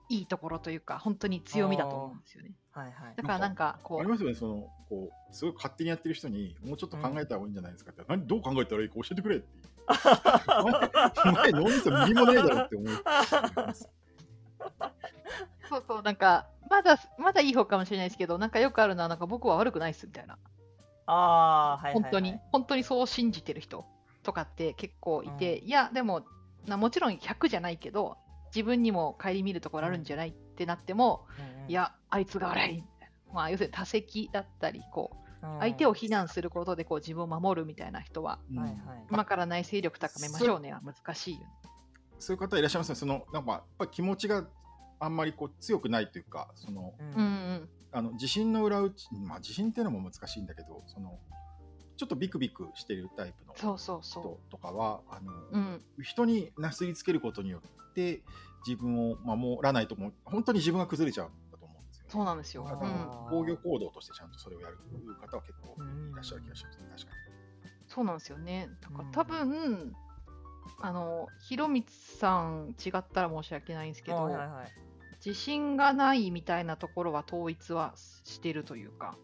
[0.10, 2.52] いいところというか本当に強みだと思うんですよね。
[2.72, 3.14] はいはい。
[3.16, 9.46] だからなんかこうありますよね、その、こう、すごい勝手にやってる人に、もうちょっと考えた方がいいんじゃないですかって、何どう考えたらいいか教えてくれって。
[11.34, 12.90] 前脳みそ右もないだろって思う。
[15.70, 20.38] そうそうなんかまだまだいい方かもしれないですけどなんかよくあるのはなんか僕は悪くないっすみたいな。
[21.06, 23.86] ああーはいはい、はい、本当に、本当にそう信じてる人
[24.24, 26.26] とかって結構いて、いやでも
[26.66, 28.18] なもちろん100じゃないけど
[28.56, 31.72] 自分にも顧みるところあるんじゃないってなっても、うんうん。
[31.72, 33.34] いやあいつが悪いみたいな。
[33.34, 35.12] まあ要するに多責だったりこ
[35.44, 35.60] ううん。
[35.60, 38.78] 相手を非難することでこう自分を守るみたいな人はうんはいはい。
[39.12, 41.48] 今から内省力高めましょうねは難しいよね。
[42.20, 42.96] そういう方いらっしゃいますね。
[42.96, 44.46] その、なんか、やっぱり気持ちが
[45.04, 47.08] あんまりこう強くないというか、その、うん。
[47.08, 47.70] うんうん。
[47.92, 51.20] あの自信の裏打ち、まあ自信っていうのも難しいんだけど、その、
[51.98, 55.48] ちょっとビクビクしてるタイプのそうそうそ人とかは、あの、う。
[55.52, 55.82] うん。
[56.02, 58.24] 人になすりつけることによって
[58.66, 60.14] 自分を守らないともう。
[60.24, 62.10] 本当に自分が崩れちゃうんだと思うんですよ、ね。
[62.10, 62.64] そうなんですよ。
[62.64, 62.70] うん、
[63.30, 64.78] 防御行動としてちゃんとそれをやる
[65.22, 65.76] 方は結構
[66.12, 67.12] いらっしゃる気がしますね、確か
[67.88, 68.70] そうなんですよね。
[68.82, 69.12] だからうん。
[69.12, 69.96] 多分、
[70.82, 74.93] あの、ひろみつさん違ったら申し訳ないんですけど、はいはいはい
[75.26, 79.16] 自信がないみたいなところは統一はしてるというか、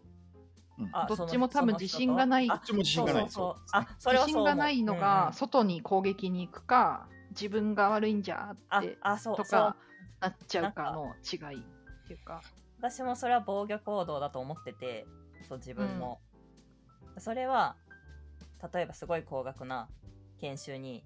[0.78, 0.86] に。
[0.86, 0.90] うん。
[0.92, 2.46] あどっちも多分自信がない。
[2.46, 3.24] そのどっちも自信がない。
[3.24, 5.02] 自信がないのうんうん。
[5.02, 9.60] が外に攻撃に行くか、自分が悪いんじゃあってあそうとそう。
[9.60, 9.76] か
[10.20, 11.62] なっちゃうかの違いっ
[12.06, 12.42] ていうか。
[12.78, 15.06] 私もそれは防御行動だと思ってて
[15.46, 16.18] そう自分も、
[17.18, 17.76] それは
[18.72, 19.88] 例えばすごい高額な
[20.40, 21.04] 研修に、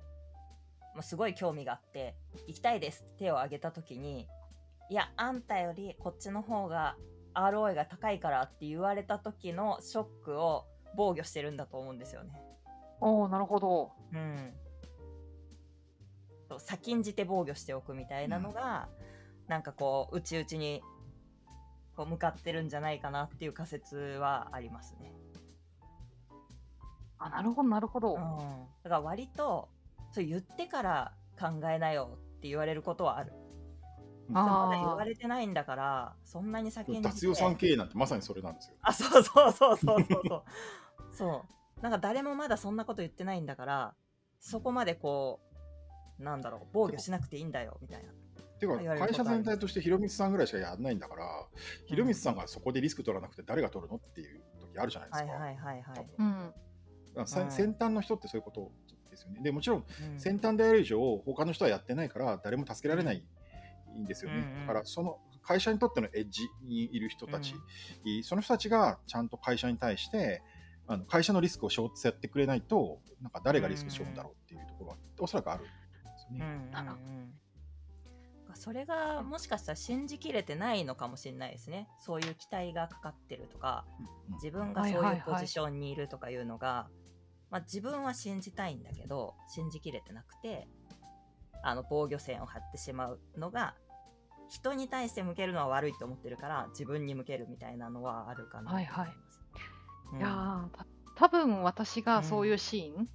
[0.95, 2.15] まあ、すごい興味があって
[2.47, 4.29] 行きたいですって手を挙げた時に
[4.91, 6.97] いやあんたよりこっちの方が
[7.35, 10.65] ROI が高いからって言われた時のショックを
[10.97, 12.33] 防御してるんだと思うんですよね。
[13.01, 13.93] おおなるほど。
[14.13, 14.53] うん、
[16.59, 18.89] 先んじて防御しておくみたいなのが、
[19.49, 20.83] なんかこう内々に
[21.97, 25.13] こう向かってるんじゃないかなっていう仮説はありますね。
[27.19, 28.15] あなるほどなるほど。
[28.15, 29.69] うん、だから割と
[30.13, 33.33] そう言ってから考えなよって言われることはある。
[34.29, 36.95] まだ言われてないんだからそんなに先ん。
[36.95, 37.09] じて。
[37.09, 38.77] 脱用さん経営なんてまさにそれなんですよ。
[38.81, 40.43] あそうそうそうそうそうそう。
[41.13, 41.45] そ
[41.79, 41.83] う。
[41.83, 43.95] なんか誰もまだそんなこと言ってないんだから
[44.41, 45.41] そこまでこ
[46.19, 48.13] うなんだろう防御しなくていいんだよみたいな。
[48.59, 51.47] ていうか会社全体として広光さんぐらいしかやらないんだから、
[51.87, 55.31] 広光さんがそこでリスク取らなくて誰が取るのっていう時あるじゃないですか。
[55.33, 56.23] はいはいはいはい、う
[57.23, 57.27] ん。
[57.49, 58.73] 先端の人ってそういうこと
[59.11, 59.43] ですよね。
[59.43, 59.85] でもちろん。
[60.19, 63.25] 先端である以上他の人はやってないから誰も助けられない
[63.99, 64.39] んですよね。
[64.39, 64.67] うんうん。
[64.67, 67.55] だからその会社にとってのエッジにいる人たち、
[68.23, 70.43] その人たちがちゃんと会社に対して
[70.87, 75.71] あの会社のリスクを背負ってくれないとなんか誰がリスク背負うんだろうっていうところはおそらくあるんで
[76.19, 76.45] すよね。
[76.45, 77.35] うんうんうん。
[78.57, 81.89] それがもしかしたら信じきれてないのかもしれないですね。
[81.99, 83.85] そういう期待がかかってるとか
[84.29, 86.89] うん自分がそういうポジションにいるとかいうのが、
[87.51, 90.67] まあ、自分は信じたいんだけど信じきれてなくて
[91.63, 93.75] あの防御線を張ってしまうのが
[94.55, 98.71] 人に対して向けるのは悪いと思ってるから自分に向けるみたいなのはあるかな。
[98.71, 98.99] と思います。
[99.01, 99.17] はいはい。
[100.13, 100.19] うん。
[100.19, 100.65] いや
[101.17, 103.09] 多分私がそういうシーン、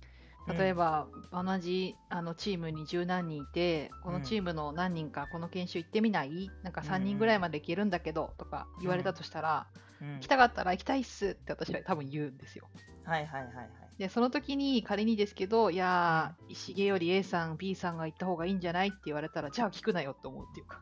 [0.47, 0.57] うん。
[0.57, 4.15] 例えば同じあのチームに十何人いてこうん。
[4.15, 6.49] のチームの何人かこの研修行ってみない？
[6.63, 9.67] なんかうん3人ぐらいまで行けるんだけどとか言われたとしたら、
[10.01, 10.13] うん。
[10.15, 12.67] 行きたかったら行きたいっすって私は多分言うんですよ。
[13.05, 13.67] はいはいはいはい。
[13.97, 18.89] でその時に仮にですけどいやー石毛より A さん B さんが行った方がいいんじゃない？
[18.89, 20.79] って言われたらじゃあ聞くなよって思うっていうか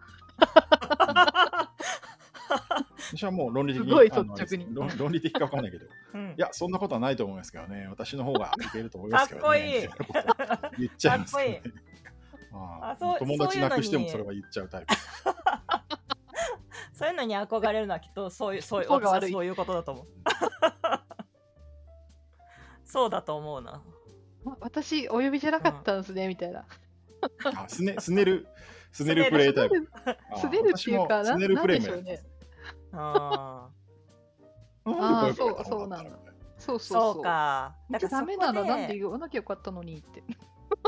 [3.00, 5.86] 私はもう論理的にすごいあの率直に論論理的か分かんないけど。
[6.14, 6.30] うん。
[6.32, 10.88] いやそんなことはないと思いますけどね私の方がいけると思いますけどねかっこいい。
[10.88, 11.62] 言っちゃいますけどね。
[11.62, 14.94] かっこああそう友達なくしてもそれは言っちゃうタイプ。
[16.94, 20.08] そういうのに憧れるのはきっとそういうそういうそういうことだと思う。
[22.86, 23.84] そうだと思うな。
[24.46, 26.66] あ私お呼びじゃなかったんですね、みたいな。
[27.44, 28.48] あスネスネル
[28.98, 31.82] スネルプレイタイプあ滑るっていうか、な私もスネルプレイ。
[32.94, 33.70] あ
[34.86, 36.18] あーそうそうなんだだ
[36.58, 37.14] そうそうそう。
[37.14, 37.76] そうか。
[37.92, 40.24] だだからダメならなんでで言わなきゃよかったのにって。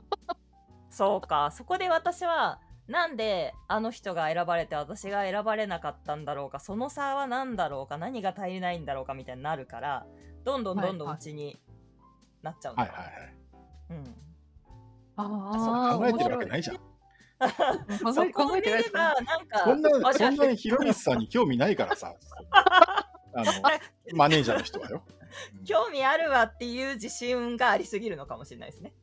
[0.89, 1.51] そうか。
[1.51, 10.07] そこで私はなんであの人が選ばれて私が選ばれなかったんだろうかその差は何だろうか何が足りないんだろうかみたいになるから
[10.43, 11.61] どんどんどんどんはいうちに
[12.41, 13.35] なっちゃうんだはいはいはい
[13.91, 14.15] うん
[15.17, 16.77] ああ、考えてるわけないじゃん
[18.13, 22.13] そこえてないですかで言えばなんかそんなそんなに広光さんに興味ないからさ
[22.51, 23.45] あの
[24.13, 25.03] マネージャーの人はよ
[25.65, 28.93] 興味あるわっていう自信がありすぎるのかもしれないですね。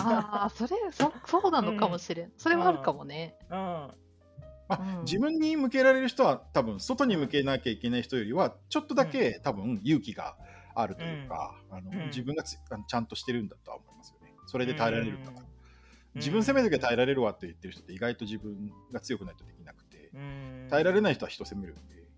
[0.00, 2.32] ああ、それそ、そうなのかもしれん。
[2.36, 3.36] それはあるかもね。
[3.50, 3.56] うん。
[3.56, 3.92] ま
[4.68, 10.38] あうん自分に向けられる人は多分外に向けなきゃいけない人よりはちょっとだけ多分勇気が
[10.74, 14.34] あるというか、あのうん自分がちゃんとしてるんだとは思いますよね。
[14.46, 15.40] それで耐えられるんだと。
[15.40, 15.53] うん
[16.14, 20.66] 自分攻めるときは耐えられるわって言ってる人って意外と自分が強くないとできなくて、うん。
[20.70, 22.08] 耐えられない人は人攻めるんで、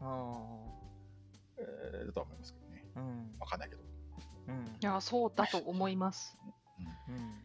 [0.00, 0.44] あ
[1.58, 2.84] えーだとは思いますけどね。
[2.94, 3.40] ーうん。
[3.40, 3.82] わかんないけど。
[4.48, 4.54] うん。
[4.54, 6.36] いや、そうだと思います。
[7.08, 7.36] うん。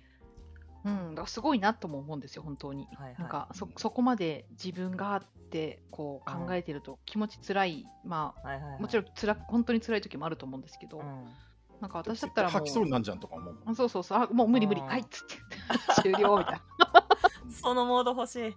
[0.84, 2.88] うん、だからすごいなとも思うんですよ、本当に。
[2.96, 3.16] はいはい。
[3.20, 8.76] なんかそそこまで自分があってこう考えてると気持ちつらい、まはいはいはい。
[8.78, 11.26] あもちろんつら本当に辛い時もあると思うんですけど、うん
[11.82, 13.58] なんか私だったらもう吐きそうになんじゃんとか思う。
[13.66, 14.20] あそうそうそう。
[14.20, 14.82] あもう無理無理。
[14.82, 14.88] あー。
[14.88, 15.36] はいっつって。
[16.02, 16.62] 終了みたいな。
[17.50, 18.56] そのモード欲しい。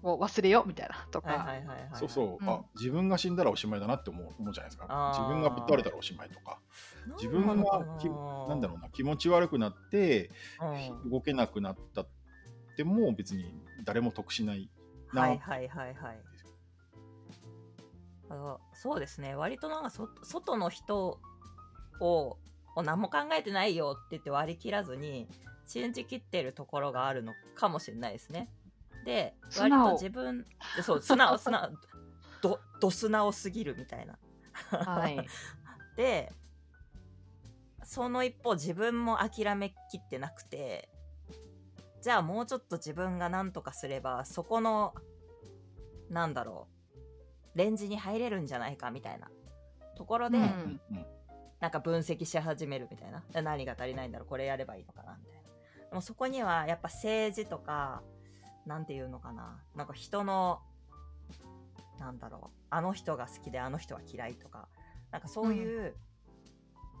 [0.00, 1.88] もう忘れようみたいなとか、はいはいはいはい。
[1.94, 2.48] そうそう、うん。
[2.48, 4.86] あ自分が死んだらおしまいだなって思う思うじゃないですか。
[4.88, 5.18] あー。
[5.18, 6.60] 自分がぶっ倒れたらおしまいとか。
[7.16, 7.54] 自分が
[7.98, 10.30] きなんだろうな気持ち悪くなって
[10.60, 11.10] うな。
[11.10, 12.08] 動けなくなったっ
[12.76, 13.52] ても別に
[13.84, 14.70] 誰も得しない
[15.12, 16.22] な、はいはいはいはい。
[18.30, 19.34] あのそうですね。
[19.34, 21.20] 割となんかそ外の人
[22.00, 22.38] を
[22.78, 25.28] を何も考えてないよって言って割り切らずに
[25.66, 28.48] 信じきってるところがあるのかもしれないですね。
[29.04, 30.44] で割と自分
[30.76, 31.70] でそう素直素直
[32.40, 34.18] どど素直すぎるみたいな。
[34.70, 35.18] はい、
[35.96, 36.32] で
[37.82, 40.90] その一方自分も諦めきってなくて
[42.00, 44.94] じゃあもうちょっと自分が何とかすればそこの
[46.10, 46.68] なんだろ
[47.54, 49.30] うレンジに入れるんじゃないかみたいな
[49.96, 51.17] ところで、うんうん
[51.60, 53.22] なんか分析し始めるみたいな。
[53.42, 54.28] 何が足りないんだろう？
[54.28, 55.18] これやればいいのかな？
[55.20, 55.48] みたいな。
[55.90, 58.02] でもそこにはやっぱ政治とか
[58.66, 59.60] なんていうのかな？
[59.74, 60.60] なんか人の
[61.98, 62.56] なんだろう。
[62.70, 64.68] あの人が好きであの人は嫌いとか。
[65.10, 65.94] なんかそういう、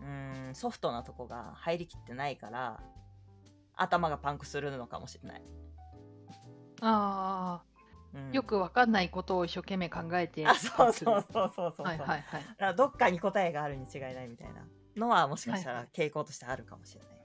[0.00, 2.80] うーんソフトなとこが入りきってないから
[3.76, 5.42] 頭がパンクするのかもしれない、
[6.80, 7.67] ああ
[8.32, 12.22] よくわかんないことを一生懸命考えてあそうそうそうそうそう、はいはいはい。
[12.22, 17.18] だからどっかに答えがあるに違いないみたいなのはもしかしたはいら傾向としてあるかもしれない。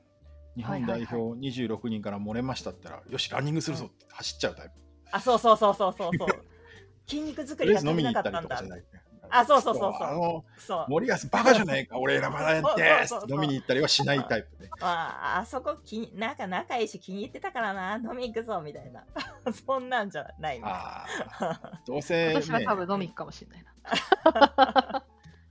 [0.55, 4.73] 日本代表26人から漏れましたったら、よしランニングするぞって走っちゃうタイプ。
[5.11, 6.27] あ、そうそうそうそうそうそう。
[7.09, 9.02] 筋肉作とりが足りみに行ったりなかったんだとかじゃない
[9.35, 10.07] あそうそうそうそう。
[10.07, 10.85] あのそう。
[10.89, 12.65] 森保バカじゃねえか俺選ばないって。
[13.07, 13.35] そうそうそうそう。
[13.35, 14.69] 飲みに行ったりはしないタイプで。
[14.79, 19.03] ああそこきなんか仲いいし気に入ってたからな飲み行くぞみたいな。
[19.65, 21.05] そんなんじゃないみたいなあ
[21.39, 25.03] あ どうせ、ね、私は多分飲み行くかもしれないな。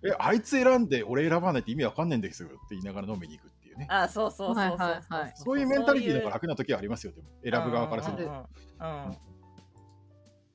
[0.04, 3.86] えあいつ選んで俺選ばないって意味わかんないんですよって言いながら飲みに行くっていうね。
[3.90, 5.32] あそうそうそうそうそう、はいはいはい。
[5.34, 7.28] そういうメンタリティーの方が楽な時はありますよでも。
[7.42, 8.22] 選ぶ側からすると。
[8.22, 9.31] うんうんうん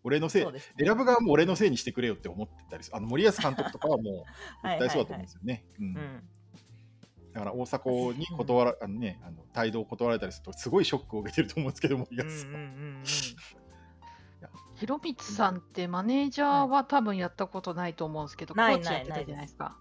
[0.08, 0.52] 俺のせい、ね。
[0.80, 2.96] 選ぶ側も俺のせいにしてくれよって思ってたりする。
[2.96, 4.24] あの森保監督とかはもう
[4.66, 5.66] はい絶対そうだと思うんですよね。
[7.34, 12.22] だから大迫に断ら、あのね、あの帯同を断られたりすると、すごいショックを受けてると思うんですけど、森うん。
[12.22, 12.50] うん保さん。
[12.50, 12.58] うん。
[12.58, 13.04] うん
[14.78, 19.76] 広光さんってマネージャーは多分やったことないと思うんですけど、コーチやってたじゃないですか。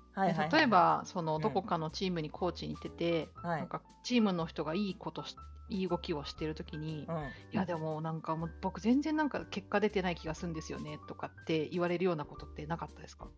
[0.51, 1.43] 例えば、そのん。
[1.43, 3.61] どこかのチームにコーチに行ってて、はい。
[3.61, 5.37] なんかチームの人がいいことし、
[5.69, 7.15] いい動きをしてるときに、うん。
[7.53, 13.29] いやでもなんかもう僕全然なんか結果出てない気がするんですよねとかって言われるようなことってなかったですか？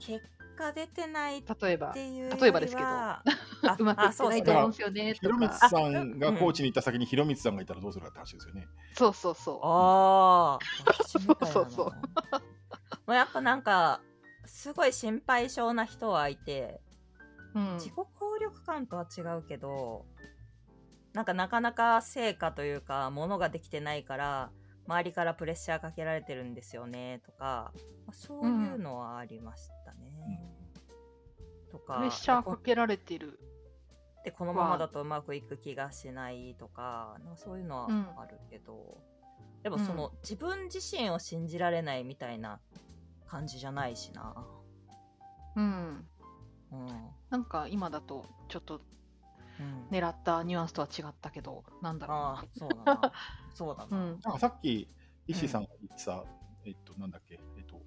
[0.00, 0.24] 結
[0.56, 2.88] 果出てないっ例えば、ていうよりは例えばですけど。
[2.88, 3.22] あ
[3.78, 5.68] うまくいってないと思うんですよねと広光か。
[5.68, 8.68] さんがコーチに行った先に広光さんがいたらどうするかって話ですよね。
[8.94, 9.60] そうそうそう。
[9.62, 11.86] ああ、そうそうそう。
[11.90, 11.92] も
[13.08, 14.00] うやっぱなんか、
[14.44, 16.80] すごい心配性な人はいて、
[17.54, 17.72] うん。
[17.74, 20.06] 自己効力感とは違うけど、
[21.14, 24.50] なんかなかなか成果というか、ものができてないから、
[24.86, 27.72] 周りからプレッシャーかけられてるんですよねとか、
[28.06, 30.40] まあそういうのはありましたね。
[31.70, 33.38] とか、プレッシャーかけられてる。
[34.24, 38.98] でこのままだとうまくいく気がしないとかなんかそういうのはうんあるけど、
[39.62, 42.60] でもその、自分自身を信じられないみたいな
[43.26, 44.34] 感じじゃないしな。
[45.56, 46.06] うん。
[46.72, 46.86] うん。
[47.30, 48.82] なんか今だとちょっとうん、
[49.90, 53.12] 狙ったニュアンスとは違ったけど、なんだろうああな。、そうだな。
[53.54, 53.96] そうだな。
[53.96, 54.20] うん。
[54.22, 54.88] なんかさっき、
[55.26, 56.24] 石井さんが言ってた、
[56.64, 57.80] えっと、なんだっけ、えっと、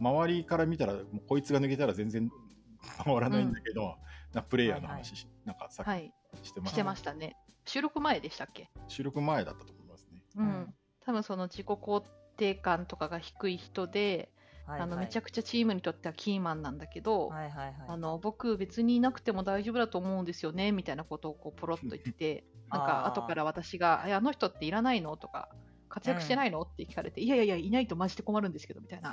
[0.00, 2.30] 周りから見たら、もうこいつが抜けたら全然
[3.04, 3.96] 回らないんだけど、
[4.32, 6.12] なプレイヤーの話し、なんかさっはい。
[6.42, 7.36] きしてました,、してましたね。
[7.64, 8.70] 収録前でしたっけ？
[8.88, 10.22] 収録前だったと思いますね。
[10.36, 10.46] うん。
[10.46, 12.04] うん多分その自己肯
[12.36, 14.32] 定感とかが低い人で、
[14.66, 17.74] はいあのめちゃくくちゃチームにとってはキーマンなんだけど、はいはいはい。
[17.88, 25.48] あの僕別にいなくても大丈夫だと思うんですよねみたいなことをこうポロッと言って なんか後から私が「えあの人っていらないの?」とか
[25.88, 29.12] 「活躍してないの?」って聞かれて「いやいやいやいないとマジで困るんですけど」みたいな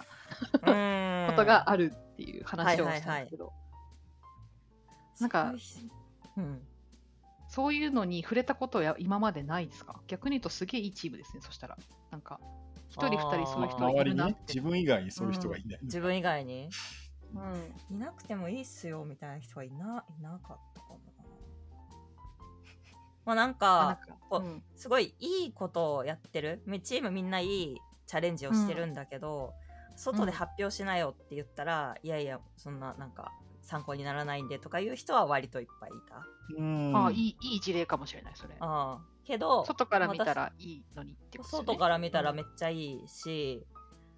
[0.60, 3.54] ことがあるっていう話をしたんですけど、
[5.20, 5.90] なんかそういう人
[6.38, 6.68] うん。
[7.48, 10.02] そういうのに触れたことは今までないですか？
[10.08, 11.78] 逆に言うとすげえいいチームですねそしたら
[12.10, 12.40] なんか
[12.94, 15.80] 一人二人そういう人い周りにね、るなって自分以外にそういう人がいない。
[15.82, 16.70] 自分以外に。
[17.34, 17.96] うん。
[17.96, 20.98] いなくてもいいっすよみたいな人はいないなかったかな。
[23.26, 24.64] まあなんあなんか、うん。
[24.76, 26.62] すごいいいことをやってる。
[26.68, 29.56] みチームみんないいチャレンジをしてるんだけど、
[29.96, 33.32] 外で発表しなよって言ったら、いやいやそんななんか
[33.64, 36.26] 参考にならないんでとかいう人は割といっぱいいた。
[36.58, 37.06] うん。
[37.06, 38.56] あいいいい事例かもしれないそれ。
[38.60, 41.66] ああけど外から見たらいいのにってことですよね。
[41.68, 43.66] 外から見たらめっちゃいいし、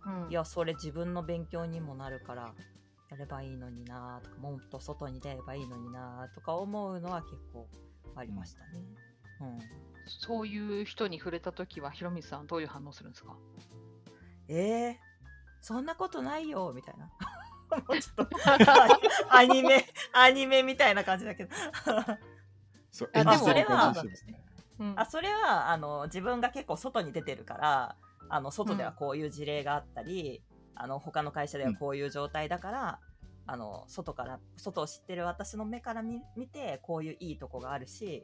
[0.05, 0.31] うん。
[0.31, 2.53] いやそれ自分の勉強にもなるから
[3.11, 7.67] やればいいのになとかもっと外に出ればいいのになとか思うのは結構
[8.15, 8.65] ありましたね。
[9.41, 9.59] うん。
[10.07, 13.35] そういう人に触れたときは、ひろみさん、どういう反応するんですか？
[14.47, 14.95] えー、
[15.61, 17.11] そんなことないよみたいな。
[17.69, 18.37] もうちょっと。
[19.29, 21.51] アニメアニメみたいな感じだけど。
[22.91, 24.43] そうあでもそれはね。
[24.79, 24.93] うん。
[24.99, 27.95] あそれはあの自分が結構外に出てるから
[28.29, 30.41] あの外ではこういう事例があったり、
[30.75, 32.99] あの他の会社ではこういう状態だから、
[33.47, 38.23] あの外から外を知ってる私の目から見見てこういういいとこがあるし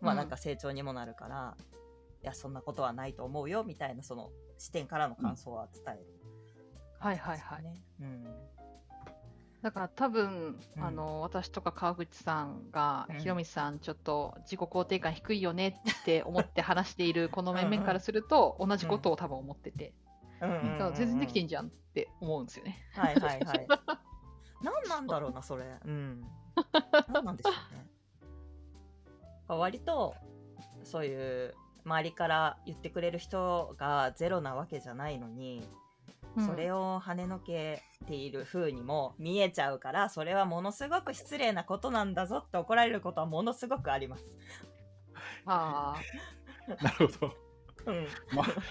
[0.00, 0.18] まあうん。
[0.18, 1.56] なんか成長にもなるから、
[2.22, 6.06] いやそんなことはないと思うよみたいなその視点からの感想は伝える、
[6.98, 7.62] はいはいはい。
[7.62, 7.82] ね。
[8.00, 8.24] うん
[9.62, 19.92] だから多分、うんあの私とか川口さんが、うんひろみさん、ちょっと自己肯定感低いよねって思って話している この面々からすると、同じことを多分思ってて、
[20.40, 22.78] うんから全然できてんじゃんって思うんですよね。
[22.94, 23.66] はいはいはい。
[24.62, 25.64] 何なんだろうな、それ。
[25.84, 26.24] うん。
[27.12, 27.86] 何なんでしょうね。
[29.48, 30.14] 割と、
[30.82, 31.54] そういう、
[31.84, 35.66] 周りから言ってくれる人がゼロなわけじゃないのに、
[36.40, 44.26] それをを跳ねのけている風にも見えちゃうから、それはものすごく失礼なことなんだぞって怒られることはものすごくあります。
[45.46, 45.96] あ
[46.82, 47.34] なるほど。
[47.86, 48.06] うん。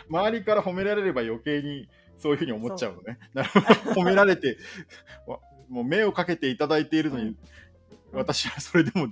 [0.10, 1.88] 周りから褒められれば余計に
[2.18, 3.20] そういうふうに思っちゃうのね。
[3.34, 4.58] なるほど褒められて、
[5.28, 5.40] わ
[5.70, 7.36] もう目をかけていただいているのに、
[8.12, 9.08] 私はそれでも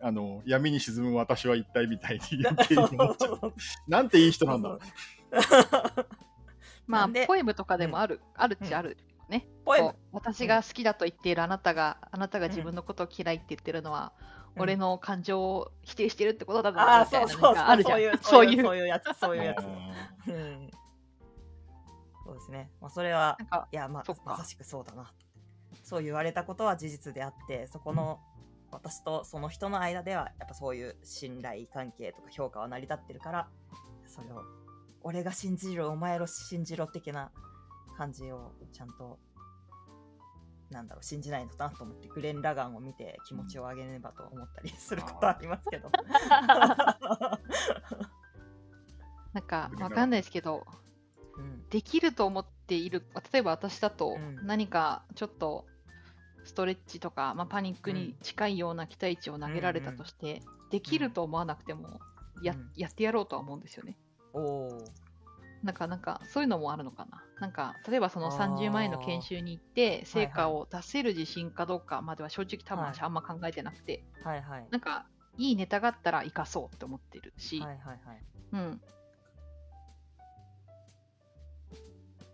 [0.00, 3.54] あの闇に沈む私は一体みたいに余計に思っちゃう。
[3.86, 4.80] なんていい人なんだろう。
[6.86, 8.96] まあポエムとかでもある、あるっちゃあるよ
[9.28, 9.46] ね。
[9.64, 14.12] ポエム私が好きだと言っているあなたが、あなたが自分のことを嫌いって言ってるのは、
[14.56, 17.98] 俺の感情を否定してるってことだああ、なみたいそうそうそうなのがあるじゃん。
[17.98, 19.58] そういう、そうういうやつ、そういうやつ。
[19.64, 19.68] あ
[20.28, 20.70] うん
[22.24, 22.70] そうですね。
[22.80, 25.12] まあ、それはなん、かいや、まあまさしくそうだな。
[25.82, 28.20] そう言われたことは事実であって、そこの、
[28.70, 33.48] 私とその人の間では、やっぱそういう信頼関係とか評価は成り立ってるから、
[34.06, 34.42] それを
[35.04, 37.30] 俺が信じるお前を信じろ的な
[37.96, 39.18] 感じをちゃんと
[40.70, 45.90] なんだろう信じないのかなと思ってグレン・ラガンを見て気持ちを上げねばと思ったりすることありますけど。
[49.32, 50.64] なんかわかんないですけど、
[51.36, 55.66] うんできると思っている、例えば私だとうん何かちょっと
[56.44, 60.40] ストレッチとか、まあ、パニックに近いような期待値を投げられたとして、
[60.70, 62.00] できると思わなくても
[62.42, 63.98] や,、うんやってやろうとは思うんですよね。
[64.34, 65.04] おー。
[65.62, 67.24] なんか、なんか、そういうのもあるのかな。
[67.40, 68.54] なんか、例えばそのあー。
[68.54, 70.52] 30万円の研修に行って、成果はい。
[70.52, 72.94] を出せる自信かどうかまでは正直多分はい。
[72.94, 74.66] 私あんま考えてなくて、はいはい。
[74.70, 75.06] なんか、
[75.38, 78.22] いいネタがあったら生かそうって思ってるし、はいはいはい。
[78.52, 78.80] うん。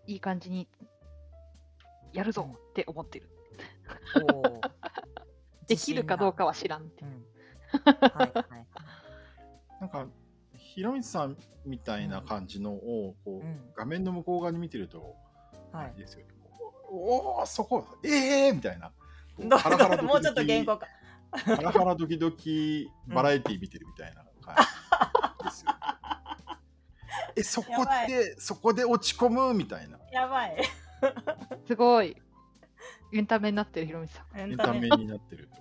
[0.07, 0.66] いい感じに
[2.12, 3.28] やるぞって思ってる。
[5.68, 7.05] できるかどうかは知らんって。
[7.05, 7.24] うん。
[8.12, 8.66] はいはい
[9.80, 10.07] なんか、
[10.75, 15.16] ひろみつさんみたいな感じのを、こう、うん画面の向こう側に見てると、
[15.73, 16.27] はいですよね。
[16.89, 18.93] おお、そこ、ええー、みたいな。
[19.37, 20.87] こうどうハラハラドキドキもうちょっと原稿か。
[21.33, 24.57] ハラハラドキドキ バラエティ見てるみたいな感
[25.41, 25.73] じですよ。
[27.37, 29.99] え、そこやばで、そこで落ち込むみたいな。
[30.12, 30.57] やばい。
[31.66, 32.16] すごい。
[33.12, 34.39] エンタメになってるひろみさん。
[34.39, 35.61] エエンタメになってると。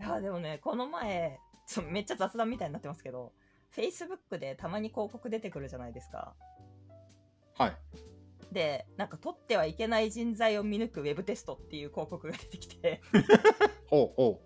[0.00, 3.32] いやでもねこの前そうめっちゃ雑談みたいになってますけど
[3.76, 6.34] Facebook でたまに広告出てくるじゃないですか。
[7.56, 7.76] はい。
[8.52, 13.00] でなんか取ってはいけない人材を見抜くウェブテストっていう広告が出てきて。
[13.88, 14.42] ほうほ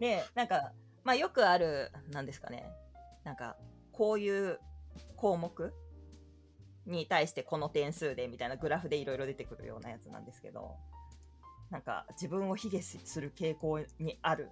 [0.00, 0.72] でなんか
[1.04, 2.70] まあよくあるなんですかね。
[3.24, 3.56] なんか
[3.92, 4.58] こういう
[5.16, 5.72] 項目
[6.86, 10.76] に対してこの点数でみたいなグラフでいろいろ出てくるようなやつなんですけど
[11.70, 14.50] なんか自分を卑下する傾向にある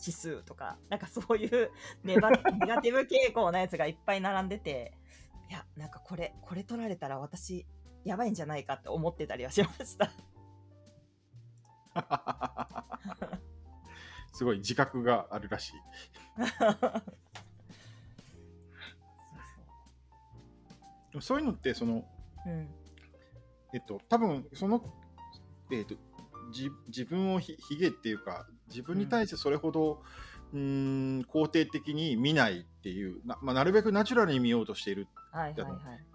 [0.00, 1.70] 指数とかなんかそういう
[2.04, 2.36] ネバネ
[2.66, 4.92] ガティブ傾向なやつがいっぱい並んでて
[5.48, 7.66] いやなんかこれこれ取られたら私
[8.04, 10.06] やばいんじゃないかって思ってたりはしました。
[10.06, 10.10] う。
[14.32, 15.72] すごい自覚があるらしい。
[21.10, 22.04] でもそういうのって、その、
[22.46, 22.68] うん
[23.72, 24.82] えっと、多分その、
[25.72, 25.94] えっと、
[26.52, 30.02] じ自分をひひげっていうか、自分に対してそれほど、
[30.52, 35.68] うーん、肯定的に見ないっていう、なまあ、なるべくナチュラルに見ようとしている、はいはいは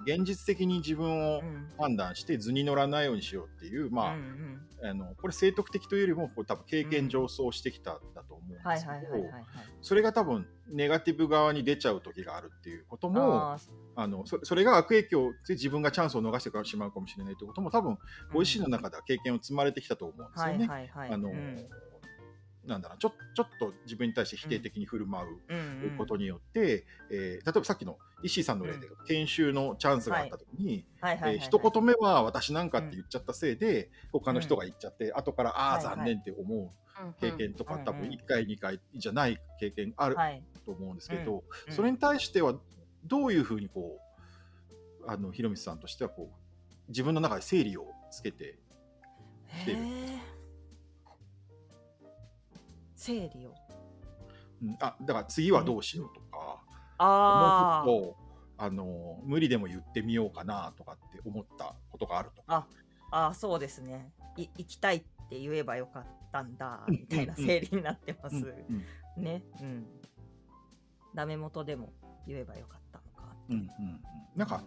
[0.07, 0.13] い。
[0.13, 1.67] 現実的に自分をうん。
[1.77, 9.07] 判断して図に乗らないようにしようっていう、まあ、うんうんあのこれ正徳的というよりもこれ多分経験上そうしてきたんだと思うんですはいけ。
[9.07, 9.23] ど
[9.81, 13.59] それが多分ネガティブ側に出ちゃう時があるっていうこともあ
[13.95, 17.97] あのそそれが悪影響で自分がチャンスを逃してしまうかもしれないということも多分ー
[18.33, 21.69] ご自身の中では経験を積まれてきたと思うんですはいよね。
[22.65, 25.97] なんだろうちょちょっと自分に対して否定的に振る舞ううんうん。
[25.97, 31.17] ことによって、えー例えばさっきの石井さんの例で、研修のチャンスがあった時に、はい。
[31.17, 35.95] はいはいはいえー一言目は私なんかって言っちゃったせいで、他の人が言っちゃって、後からああはいはい。
[35.95, 36.69] 残念って思う
[37.19, 38.11] 経験とか、うん多分うん。
[38.11, 40.43] 1回2回じゃない経験あるはい。
[40.65, 41.73] と思うんですけど、うん。
[41.73, 42.53] それに対しては
[43.05, 43.97] どういうふうにこ
[45.03, 48.59] うあの広光さんとしてはこう自分の中で整理をつけて
[49.63, 49.77] 来てる？
[49.79, 50.30] へー
[53.01, 53.55] 整理を。
[54.61, 56.61] うんあだから次はどうしようとか、
[56.99, 62.55] あもうちょっとあの無理でも言ってみようかなとかって思ったことがあるとか。
[62.55, 62.67] あ。
[63.13, 64.13] ああ、そうですね。
[64.37, 64.99] い行きたいっ
[65.29, 68.35] て言えばよかったんだ、うんみたいな整理になってます。
[68.35, 68.85] うん
[69.17, 69.43] うんね。
[69.59, 69.87] うん。
[71.15, 71.91] ダメ元でも
[72.27, 73.35] 言えばよかったのか。
[73.49, 74.01] うんうんうん
[74.35, 74.63] なんか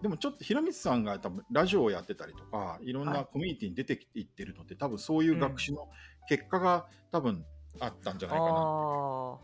[0.00, 5.88] でもちょっと広光さんが多分ラジオをやってたりとかいろんはないコミュニティに出てきていってるのって多分そういう学習の
[6.28, 7.44] 結果が多分
[7.80, 9.38] あったんじゃないかなあっ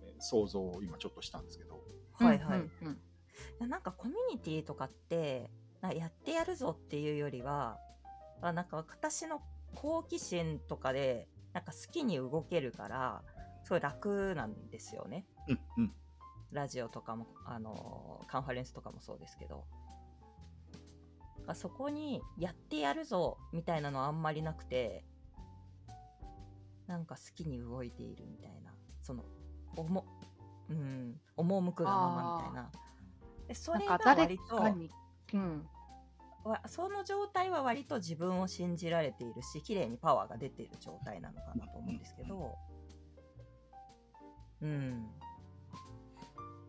[0.00, 1.82] て想像を今ちょっとしたんですけど。
[2.18, 2.24] あ。
[2.24, 2.60] はいはい。
[2.60, 3.00] うんうん
[3.60, 7.78] いやなんかコミュニティとかってなんかやってやるぞっていうよりは
[8.40, 9.40] あなんか私の
[9.74, 13.22] 好奇心とかでなんか好きに動けるから
[13.64, 15.92] すごい楽なんですよねうんうん
[16.52, 19.64] ラジオとかもあのカンファレンスとかもそうですけど
[21.46, 25.04] あそこにやってやるぞみたいなのはあんまりなくて
[26.86, 29.24] なんか好きに動いているみたいなその
[29.76, 30.04] おも
[30.68, 32.70] うん赴くがままみたいな。
[33.48, 34.62] でそれが割と
[35.32, 35.66] うん、
[36.44, 42.54] わその状態は割と自分を信じられているし綺麗にパワーが出ている状態なのかなと思うんですけど。
[44.62, 45.06] うん。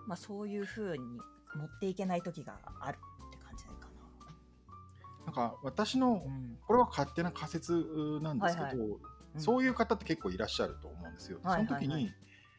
[0.08, 1.06] まあそういう風に
[1.56, 2.98] 持っていけない時がある
[3.28, 3.72] って感じか
[5.26, 5.32] な。
[5.32, 6.58] んか私のな、うん。
[6.66, 11.40] これは勝手な仮説なんですけど、はいはいそういう方って結構いらっしゃると思うんですよ。
[11.44, 12.12] その時に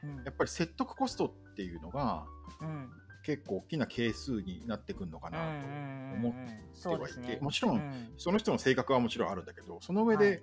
[0.03, 0.17] うん。
[0.25, 2.25] やっぱり説得コストっていうのが
[2.61, 2.91] うん。
[3.23, 7.41] 結構大きな係数になってくるのかなとうん思っうんてはいて。
[7.41, 8.13] もちろんうん。
[8.17, 10.41] その人の性格はもちろんあるんだけどその上で、はい。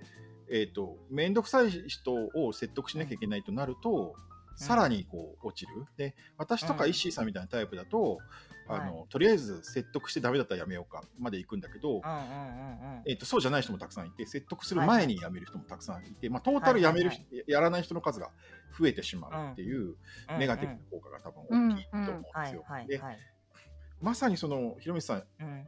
[0.50, 4.16] えー、と面倒くさい人を説得しなきゃいけないとなると、
[4.56, 5.86] さらにこう落ちる。
[5.98, 6.90] で私とかうん。
[6.90, 8.20] イッシーさんみたいなタイプだと、
[8.68, 12.22] あのはとりあえず説得してダメだったらやめようかまで行くんだけど、うんうんうんう
[13.00, 13.04] ん。
[13.06, 18.30] えー、とそうじゃない人もたくさんいて説得する前に辞める人もたくさんいて、まあ、トータル辞める人、やらない人の数が
[18.78, 19.96] 増えてしまうっていう
[20.32, 20.40] うん。
[20.40, 22.64] ネガティブな効果が多分大きいと思うんではいすよ。
[22.68, 23.20] ではいはい。
[24.02, 25.68] まさにそのひろみさんうん。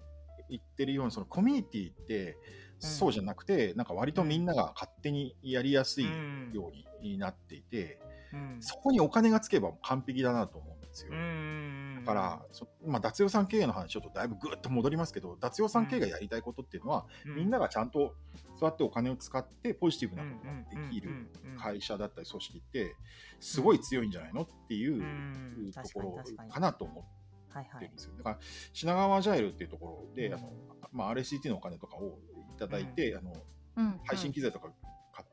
[0.50, 2.38] 言ってるようにそのコミュニティって
[2.80, 8.00] そうじゃなくて、なんか割とみんなが勝手にやりやすいうんようになっていて、
[8.34, 8.58] うん。
[8.60, 11.12] そこにお金がつけば完璧だなと思うんですよ。
[11.12, 17.36] うんから、そまあ、脱予算経営の話ちょっとだいぶぐっと戻りますけど脱予算経営がやりたいことっていうのは、うん。
[17.36, 18.14] みんながちゃんと
[18.58, 21.10] そうやってお金を使ってポジティブなことができる
[21.58, 22.96] 会会社だったり組織って
[23.40, 25.72] すごい強いんじゃないのっていううん。
[25.74, 27.06] ところ確かなと思
[27.50, 28.14] はいはいってるんですよ。
[28.18, 28.40] だから
[28.74, 30.34] 品川アジャイルっていうところで、うん。
[30.36, 30.54] あの
[30.92, 32.20] まあ、RSCT のお金とかを
[32.56, 33.34] いただいて、あの
[33.78, 34.00] うん。
[34.06, 34.85] 配信機材とか買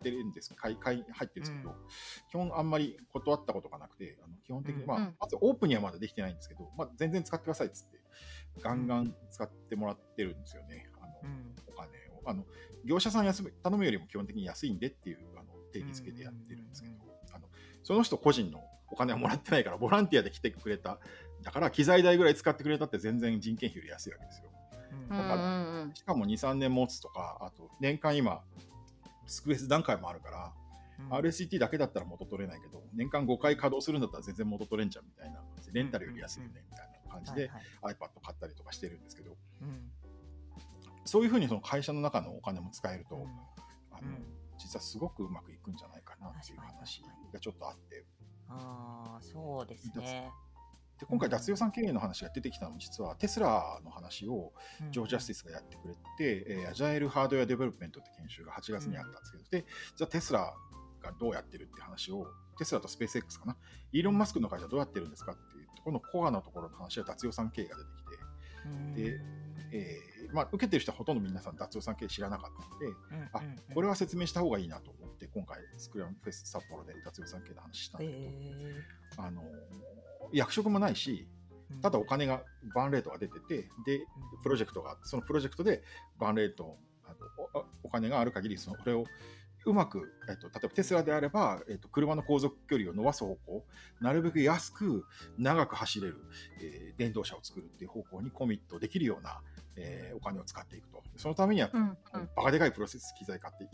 [0.03, 1.75] ってるんです買い買い入ってるんですけど、
[2.31, 4.89] 基本あんまり断ったことがなくてあの基本的に、うん。
[4.89, 5.15] まあうん。
[5.19, 8.01] まずオープンにはまだできてないんですけど、まあ、全然使ってくださいっつって
[8.61, 10.87] ガンガン使ってもらってるんですよね。
[11.01, 11.55] あの、うん。
[11.69, 12.23] お金を。
[12.25, 12.45] あの
[12.85, 17.47] 業者さん休む頼むよりも基本的に安いんでっていうあの定義付けでやってるんですけど、うんうんあの
[17.83, 18.61] その人個人の
[18.93, 20.99] お金はもらってないからボランティアで来てくれた。
[21.43, 24.51] だから機材代ぐらい使ってくれたって全然人件費より安いわけですよ。
[25.11, 25.19] うん。
[25.19, 25.95] うんうんうん。
[25.95, 28.43] しかも2、3年持つとか、あと年間今、
[29.27, 30.53] スクエス段階もあるから、
[30.99, 31.13] うん。
[31.13, 35.41] RSCT だけだったら元取れないけど、年間5回稼働するんだったら全然元取れんじゃんみたいな、
[35.73, 37.49] レンタルより安いよねみたいな感じで
[37.83, 37.95] はい。
[37.95, 39.91] iPad 買ったりとかしてるんですけど、うん
[41.05, 43.23] そういうふうにその会社の中のお金も使えると、うん。
[43.91, 44.25] あのうん。
[44.57, 48.05] 実はすごくうまくいくんじゃないかなっていう話がちょっとあって、
[48.49, 50.31] ああそうですね。
[51.03, 54.53] で今回脱予算経営の話が出てきたのも実はテスラの話を
[54.91, 59.65] ジョー・ジャスティスがやってくれて、えー、 Agile Hardware Development って研修が8月にあったんですけど、で、
[59.97, 60.55] じゃあテスラ
[61.03, 62.27] がどうやってるって話を、
[62.59, 63.57] テスラとスペース X かな、
[63.93, 68.11] イーロン・マスクの会社どうやってるんですかっていうところのコアなところの話は脱予算経営が出てきて、
[68.67, 68.95] うん。
[68.95, 69.21] で
[69.75, 72.95] えーまあ、受けてる人はほとんど皆さん脱予算経営知らなかったので、うん
[73.33, 73.75] あうんうん。
[73.75, 78.29] これは説明した方がいいなと思って、今回、スクラムフェス札幌で脱予算経営の話したんだけど、へ
[79.17, 79.43] あの
[80.33, 82.43] 役職もないし、ーただお金が、
[82.75, 84.05] バーンレートが出てて、で、
[84.43, 85.83] プロジェクトがそのプロジェクトで
[86.19, 89.05] バーンレート、あのおお金がある限り、それを
[89.65, 93.65] うまく、えっと、例えばテスラであれば、えっと、車の航続距離を伸ばす方向、
[94.01, 95.05] なるべく安く
[95.39, 96.17] 長く走れる、
[96.61, 99.41] えー電動車を作るっていう方向にコミットできるような、
[99.77, 101.03] えーお金を使っていくと。
[101.17, 101.97] そのためには、うんうん。
[102.37, 103.69] バカでかいプロセス機材買って、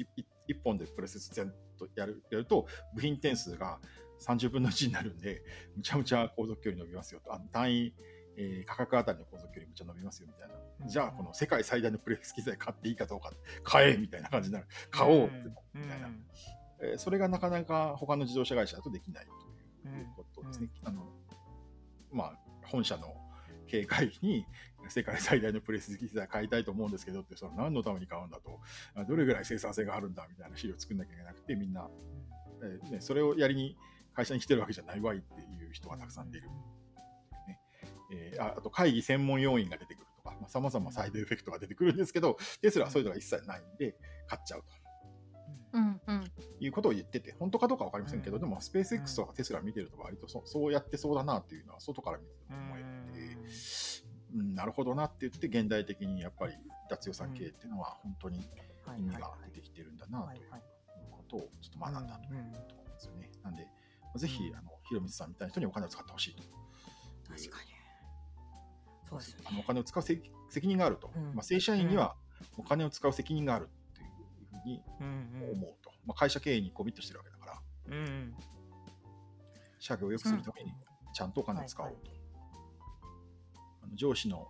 [0.47, 3.79] 一本でプロセス全とやるやると、部品点数が
[4.21, 5.43] 30分の1になるんで、
[5.77, 7.35] むちゃむちゃ航続距離伸びますよと。
[7.35, 7.95] あの単位、
[8.37, 10.55] えー価格あたりの航続距離むちゃ伸びますよみたいな。
[10.55, 13.33] うんじゃあ、この世界最大のプレス機材買っていいかどうか、
[13.65, 14.67] 買えみたいな感じになる。
[14.91, 16.09] 買おうって、みたいな。
[16.81, 19.27] えーそれがなかなか他の自動車会社だとできない
[19.83, 20.71] ということですね。
[20.85, 21.13] あの
[22.13, 23.17] まあ、本社の
[23.67, 24.47] 経営会議に
[24.89, 28.61] 世界最大のプレス機材買いたいと思うんですけどって、その何のために買うんだと、
[28.95, 31.89] あどれぐらい生産性があるんだみたいな資料を作んなきゃいけなくて、みんな、
[32.63, 33.77] えーね、それをやりに
[34.19, 36.49] 会社に来てるわけじゃないわいっていう人がたくさん出る。
[38.11, 43.95] えーああと会議専門要員が出てくるとか、さまざ、まサイドエフェクトが出てくるんですけど、テスラはそういうのが一切ないんで、
[44.27, 44.67] 買っちゃうと。
[45.75, 46.25] うんうん。
[46.59, 48.43] いうことを言ってて、本当かどうか分かりませんけど、うん。
[48.43, 52.81] でもスペース X とかテスラ見てると割とそそうやってそうだなっていうのは外から見てて思え
[53.13, 53.39] て、
[54.35, 56.55] うん、なるほどなって言って現代的にやっぱり
[56.91, 58.49] 脱予算経営っていうのは本当に
[58.99, 60.51] 意味が出てきてるんだなという
[61.13, 63.31] ことをちょっと学んだというところですよね。
[63.45, 63.67] なんで、
[64.17, 66.43] ぜひ、あの、ひろみつさんみたいな人にお金を使ってほしいと。
[67.29, 67.79] 確かに。
[69.09, 69.65] そうですよあのおね。
[69.67, 71.11] 金を使う責責任があると。
[71.15, 72.17] うんまあ、正社員には
[72.57, 74.09] お金を使う責任があるっていう
[74.51, 75.91] ふうにうん思うと。
[76.07, 77.95] まあ、会社経営にコミットしてるわけだから、うん。
[77.95, 78.35] うん。
[79.79, 80.73] 社業を良くするために
[81.15, 82.11] ちゃんとお金を使おうと。
[83.83, 84.49] あの上司の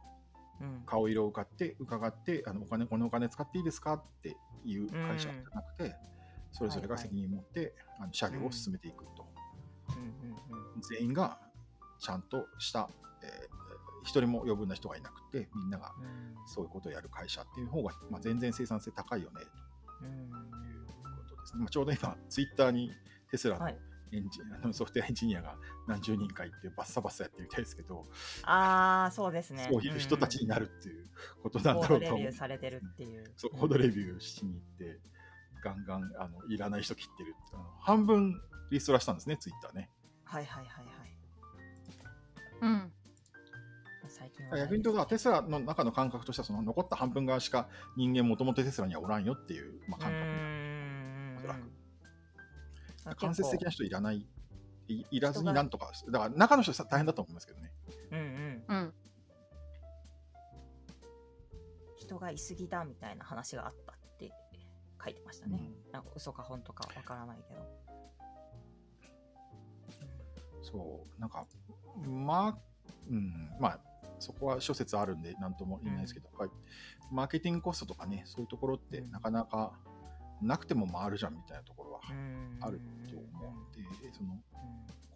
[0.61, 0.83] うん。
[0.87, 5.95] 顔色を伺って、伺ってあのお金、このお金使っていいですかっていう会社じゃなくて、
[6.51, 9.25] それぞれが責任を持って、あの社業を進めていくと。
[10.51, 10.81] うんうんうん。
[10.83, 11.39] 全員が
[11.99, 12.89] ちゃんとした、
[13.23, 13.59] えー
[14.05, 19.43] 一人も余分な人がいなくて、みんながうんそういうことをやる会社っていう方が、まあ、全然生産性高いよね
[20.01, 21.61] うんということですね。
[21.61, 22.91] まあ、ちょうど今、ツイッターに
[23.31, 23.79] テスラのはい
[24.11, 25.57] エンジ、あのソフトウェアエンジニアが
[25.87, 28.07] 何十人かいて、バッサバッサやってみたいですけど、
[28.45, 29.69] ああ、そうですね。
[29.71, 31.07] そういう人たちになるっていう
[31.43, 32.19] ことなんだろうと思う。
[32.21, 33.31] レビューされてるっていう。
[33.37, 34.99] そうコードレビューしに行って、
[35.63, 39.91] ガンガンあのいらない人切ってるあの半分リストラしたんですね、ツイッターね。
[40.29, 41.09] はいはいはいはい。
[42.61, 42.93] うん。
[44.09, 44.59] 最近は。
[44.59, 50.25] 逆に言うと、テスラの中の感覚としては、その残った半分側しか人間もともとテスラにはおらんよっていう、まあ、感覚。
[51.39, 51.49] おそ
[53.09, 54.27] らく間接的な人いらない、
[54.89, 57.73] いいらずになんとか、だから中の人大変だと思いますけどね。
[58.11, 58.65] うんうん。
[58.69, 58.95] うん。
[61.97, 64.31] 人がいすぎだみたいな話があったって
[65.03, 65.93] 書いてましたね、うん。
[65.93, 67.61] なんか嘘か本当かわからないけど
[70.63, 71.47] そう、なんか、
[72.07, 72.59] まあ、
[73.11, 73.81] うん、まあ、
[74.19, 76.51] そこは諸説あるんで、なんとも言えないですけど、やっぱり
[77.11, 79.11] マーケティングコストとかね、そういうところってうん。
[79.11, 79.73] なかなか
[80.43, 82.59] なくても回るじゃんみたいなところはうん。
[82.61, 84.39] あると思うんで、そのうん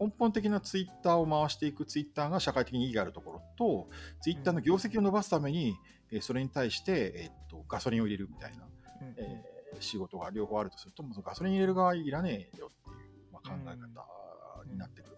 [0.01, 3.89] 根本的なツイッターを回していくツイッターが社会的に意義があるところと、
[4.21, 5.77] ツイッターの業績を伸ばすために、
[6.11, 8.65] えーそれに対して、えーっとガソリンを入れるみたいな、
[9.01, 9.15] うん。
[9.17, 15.12] えー仕事が両方あるとすると、ガソリン入れる側いらねえよっていう、まあ、考え方になってく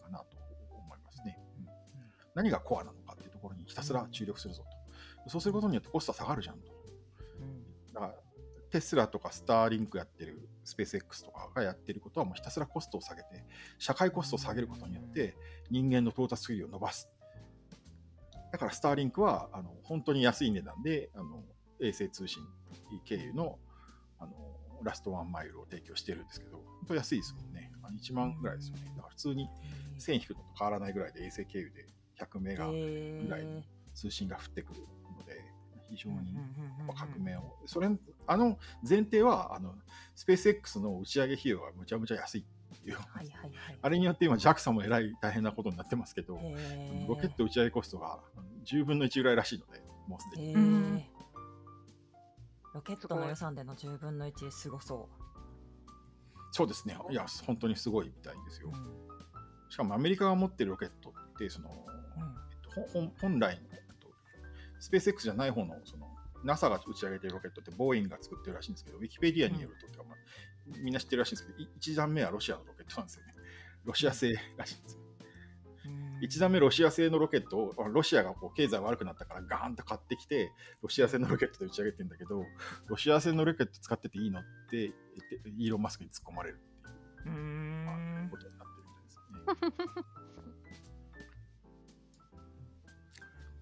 [2.34, 4.64] 何がコアなのかっていうところにひたすら注力するぞ
[5.24, 5.30] と。
[5.30, 6.72] そうすることによってコストは下がるじゃんと。
[7.40, 8.14] うんだから
[8.70, 13.44] テスラとかスターリンクやってるスペース X とかがやってることはもうひたすらコストを下げて、
[13.78, 15.36] 社会コストを下げることによって
[15.70, 17.08] 人間の到達距離を伸ばす。
[18.50, 21.44] だからスターリンクはあの本当に安い値段であの
[21.80, 22.42] 衛星通信
[23.04, 23.60] 経由の
[24.18, 24.32] あの
[24.82, 27.70] ラストワンマイルを提供してるんですけど、本当安いですもんね。
[27.84, 28.82] あの1万ぐらいですよね。
[28.96, 29.48] だから普通に
[30.00, 31.86] 1000引くのと変わらないぐらいで衛星経由で
[32.20, 33.62] 100メガぐらいの
[33.94, 34.80] 通信が降ってくる
[35.16, 35.42] ので、
[35.90, 36.36] 非常に
[36.94, 37.88] 革命を、それ
[38.26, 38.58] あの
[38.88, 39.74] 前提はあの
[40.14, 43.78] スペース X の打ち上げ費用がむちゃむちゃ安いっていう、はいはいはい。
[43.80, 46.34] あれによって今 JAXA もえらい大変なことになってますけど、
[47.08, 48.20] ロケット打ち上げコストが
[48.64, 51.14] 10分の1ぐらいらしいので、もうすでに。
[52.74, 55.08] ロケットの予算での10分の1すごそ
[56.50, 58.72] そうですね、いや、本当にすごいみたいですう、よ。
[58.74, 58.76] う。
[58.76, 59.70] ん。
[59.70, 61.68] しかもアメリカが持ってるロケットって、その
[62.82, 64.08] 本本来のえっと
[64.80, 66.08] スペース X じゃない方のその
[66.44, 70.16] NASA が打ち上げてるロケットってボーイングが作ってるらしいんですけど、ウィキペディアによると、てかまあ
[70.82, 73.34] みんな知ってるらしいんですけど、1段目はロシアのロケットなんですよね。
[73.84, 75.00] ロシア製らしいんですよ。
[75.86, 82.46] うん1段目ロシア製のロケットをロシアがこう経済悪くなったからガーンと買ってきてロシア製のロケットで打ち上げてんだけど
[82.86, 86.60] ロシア製のロケット使ってていいのって言ってイーロン・マスクに突っ込まれる
[87.20, 90.04] っていうことになってるみたいですね。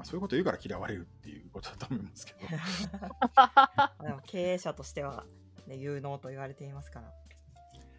[0.02, 2.40] まあそういうこと言うから嫌われるっていうことだと思いますけど。
[4.04, 5.24] でも経営者としては、
[5.68, 7.12] ね、有能と言われていますから。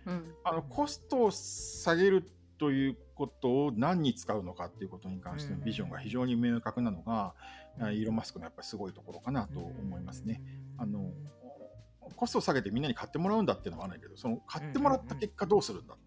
[0.07, 0.35] うん。
[0.43, 7.33] あのコストを下げるということを何に使うのかっていうことに関してのビジョンが非常に明確なのが、
[7.79, 10.41] あイーロン・マスクのやっぱりすごいところかなと思いますね。
[10.77, 11.11] あの
[12.17, 15.97] コストを下げてみんなに買ってもらうんだっていうのはあるんだけど、その買ってもらった結果どうするんだっ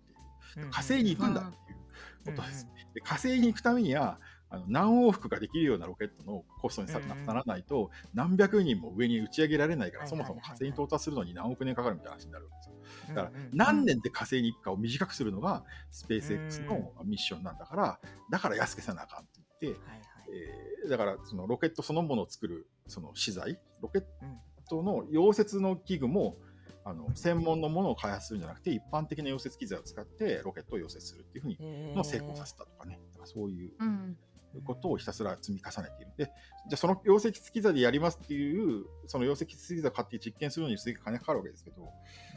[0.54, 2.68] ていう、火星に行くんだっていうことです。
[2.94, 4.20] で火星に行くためには
[4.56, 13.14] あの何往復かできるようなロケットのコストにさならないと何百人も上に打ち上げられないから、はいそもそも火星に到達するのに何億年かかるみたいな話になるんですよ。
[13.14, 18.00] だだから何年で火星に行くかを短くするのがスペース X のミッションなんだから、
[18.30, 24.38] だから安くせなあかんって言って、はいはいえーだからそのロケットそのものを作るその資材、ロケッうん
[24.68, 26.36] トの溶接の器具も
[26.84, 34.16] あの専門のものを開発するんじゃなくて、一般的な溶接機材を使ってロケットを溶接するっていうふうにの成功させたとかね、だからそういううん。
[34.64, 36.12] ことをひたすら積み重ねている。
[36.16, 41.92] で、じゃあその溶接機材でやりますっていう、その溶接機材を買って実験するのにすげえ金かかるわけですけど、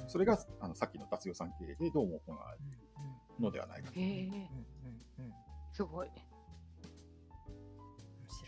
[0.08, 2.78] それがあのさっきの脱予算経営でどうも行われている
[3.40, 4.00] のではないかと。
[5.74, 6.10] すごい。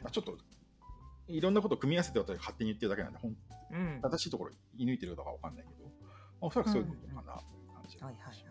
[0.01, 0.37] まあ、ちょっと
[1.27, 3.35] いろんなことを組み合わせて私が勝手に言ってるだけなんで、ほん
[3.71, 5.89] うん正しいところ射抜いてるかわかんないけど、ま
[6.41, 8.50] あ、おそらくそういうことかなという感じがはいはいは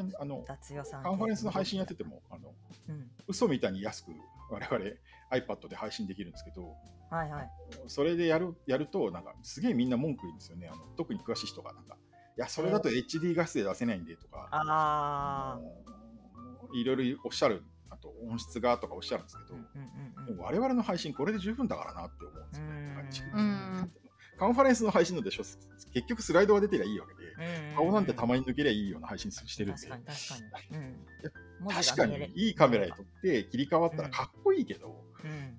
[0.00, 0.12] しますね。
[0.14, 2.54] まああの脱予算カンファレンスの配信やってても、あの
[2.88, 3.10] うん。
[3.28, 4.12] 嘘みたいに安く
[4.50, 4.84] 我々
[5.30, 6.74] iPad で配信できるんですけど、
[7.10, 7.50] はいはい。
[7.86, 10.68] それでやるやると、なんかすげえみんな文句言うんですよね。
[10.68, 11.96] あの特に詳しい人がなんか、
[12.36, 24.05] いや、それだと HD 画質で出せないんでとか、あのいろいろおっしゃる、あと音質がとかおっしゃるんですけど、ーうんうん我々の配信これで十分だからなって思うんですよね。
[24.38, 25.44] カンファレンスの配信のでしょ。
[25.92, 27.30] 結局スライドが出てりゃいいわけで、
[27.70, 32.32] うん顔なんてたまに抜けりゃいいような配信してるんで確、かに確かに、確かに。
[32.34, 35.58] いいカメラに撮って切り替わったらかっこいいけど、うん。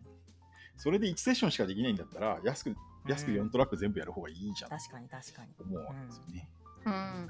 [0.76, 2.76] それで1セッションしかできないんだったら、安く
[3.08, 4.70] 安く4トラック全部やる方がいいじゃん。
[4.70, 5.50] と確かに確かに。
[5.60, 6.50] 思うわけですよね。
[6.86, 7.30] うん。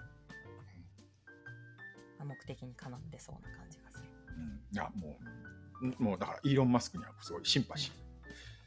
[2.27, 4.03] 目的にかなってそうな感じがする。
[4.37, 5.17] うん、いやも
[5.99, 7.93] う、もうだからイーロン・マスクにはすごいシンパシー。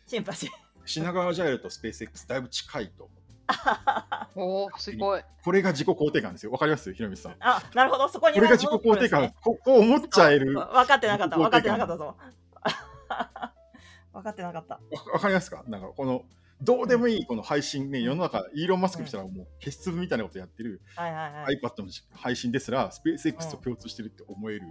[0.07, 0.51] シンパシー
[0.85, 3.13] 品川ジャイルとスペース X だいぶ近いと思
[4.37, 5.23] おお、すごい。
[5.45, 6.53] これが自己肯定感ですよ。
[6.53, 6.93] わかります？
[6.95, 7.37] ひろみさん。
[7.41, 10.55] あ、なるほど、そこにこれが自己肯定感、ね、ここう思っちゃえる。
[10.55, 12.17] 分かってなかった、分かってなかったわぞ。
[14.13, 14.81] 分かってなかった。
[15.13, 15.65] わかりますか？
[15.67, 16.25] なんかこの、
[16.63, 21.61] どうでもいいこの配信ね、世の中、イーロン・マスクにしたらもう消し粒みたいなことやってるはいはいはい。
[21.61, 24.63] iPad の配信ですら、スペース X と共通してるって思える、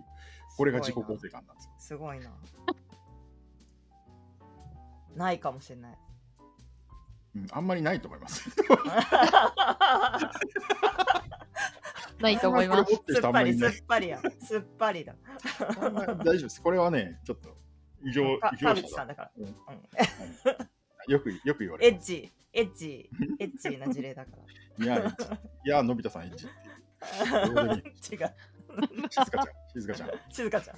[0.56, 1.72] これが自己肯定感なんですよ。
[1.80, 2.32] すごいな。
[5.16, 5.98] ないかもしれない。
[7.36, 8.50] うん、あんまりないと思います。
[12.20, 12.94] ないと思います。
[12.94, 14.22] すっぱりすっぱりや。
[14.42, 15.16] すっぱりだ。
[15.82, 16.62] あんまり大丈夫です。
[16.62, 17.56] これはね、ちょっと
[18.04, 18.96] 異常、異常か川口者だ。
[18.96, 19.32] さんだから。
[19.38, 19.56] うんうん
[21.08, 22.14] よく、よく言われます。
[22.14, 23.10] エッチ、エッチ、
[23.40, 24.32] エッチな事例だか
[24.78, 24.86] ら。
[24.86, 25.26] いや、エッチ
[25.66, 27.56] いや、のび太さんエッチっていう。
[27.56, 27.90] どうでもいい違う。
[29.10, 30.10] 静香ちゃん、静香ちゃん。
[30.30, 30.78] 静香ちゃん。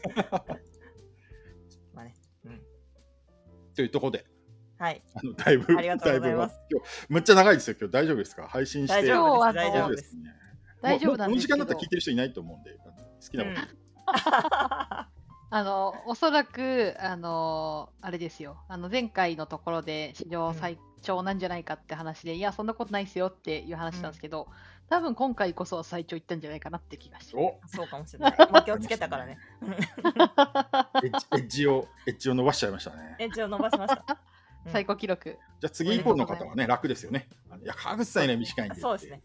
[3.75, 4.25] というところで、
[4.77, 5.01] はい。
[5.13, 7.75] あのだいぶ、ありがとうございますだぶ今日、むっちゃ長いですよ。
[7.79, 8.47] 今日大丈夫ですか？
[8.47, 9.01] 配信して。
[9.01, 9.55] 大丈夫です。
[9.55, 10.15] 大丈夫です。
[10.15, 10.21] ね。
[10.81, 13.61] 大丈夫なんもうですけどこの時間だったら聞いてる人いないと思うんで、好きなこと。
[15.53, 18.63] あの、おそらく、あの、あれですよ。
[18.69, 24.47] あの、前回のところで史上最長なんじゃないかって話で、いや、そんなことないですよっていう話なんですけど、
[24.89, 27.35] 多分今回こそ最長いったんじゃないかなって気がします。
[27.37, 28.33] おそうかもしれない。
[28.65, 29.37] 気をつけたからね。
[31.03, 33.15] エッジエッジを、エッジを伸ばしちゃいましたね。
[33.19, 34.05] エッジを伸ばしました。
[34.07, 34.13] う
[34.69, 35.39] ん最高記録。
[35.59, 37.27] じゃあ次以降の方はね、楽ですよね。
[37.63, 38.79] いや、川口さんよりは短いんで。
[38.79, 39.23] そうですね。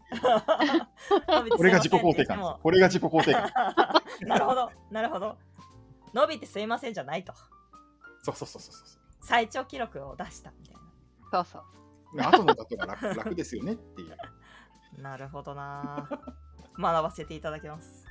[1.55, 2.59] これが自己肯定感ですよ。
[2.63, 3.51] これが自己肯定感。
[4.21, 5.37] なるほど、なるほど。
[6.13, 7.33] 伸びてすいませんじゃないと。
[8.23, 8.99] そうそうそうそうそう。
[9.21, 10.76] 最長記録を出したみたい
[11.31, 11.63] そうそう。
[12.21, 14.09] 後の方が楽楽ですよねっていう。
[14.09, 14.17] な。
[15.11, 16.07] なるほどな。
[16.77, 18.05] 学ばせていただきます。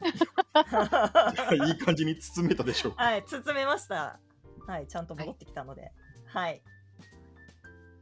[1.66, 3.02] いい感じに包めたでしょうか。
[3.02, 4.20] はい、包めました。
[4.66, 5.92] はい、ちゃんと戻ってきたので。
[6.26, 6.62] はい。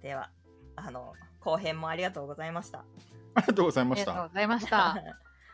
[0.02, 0.30] では、
[0.74, 2.80] あの、後編もありがとうございました。
[3.34, 4.28] ありがとうございまありがとうした。
[4.28, 4.97] ございました。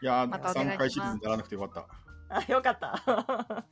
[0.03, 1.87] いやー、またお願いします3回シリーズにならなくてよかっ
[2.29, 2.37] た。
[2.37, 3.67] あ、よかった。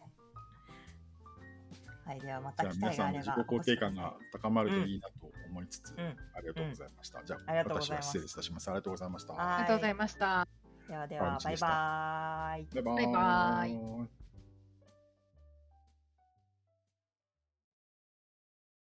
[2.10, 3.44] はい、ではまたじゃあ皆さんの機会があれば。
[3.44, 5.14] 自己肯定感が高まるといいなと
[5.48, 7.24] 思いつつ、うんありがとうございました。
[7.24, 8.68] じゃありあがとうございます私は失礼いたします。
[8.68, 9.32] ありがとうございました。
[9.34, 10.48] はいありがとうございました。
[10.88, 12.66] ではでは、バイバーイ。
[12.74, 14.19] バイババイバーイイ。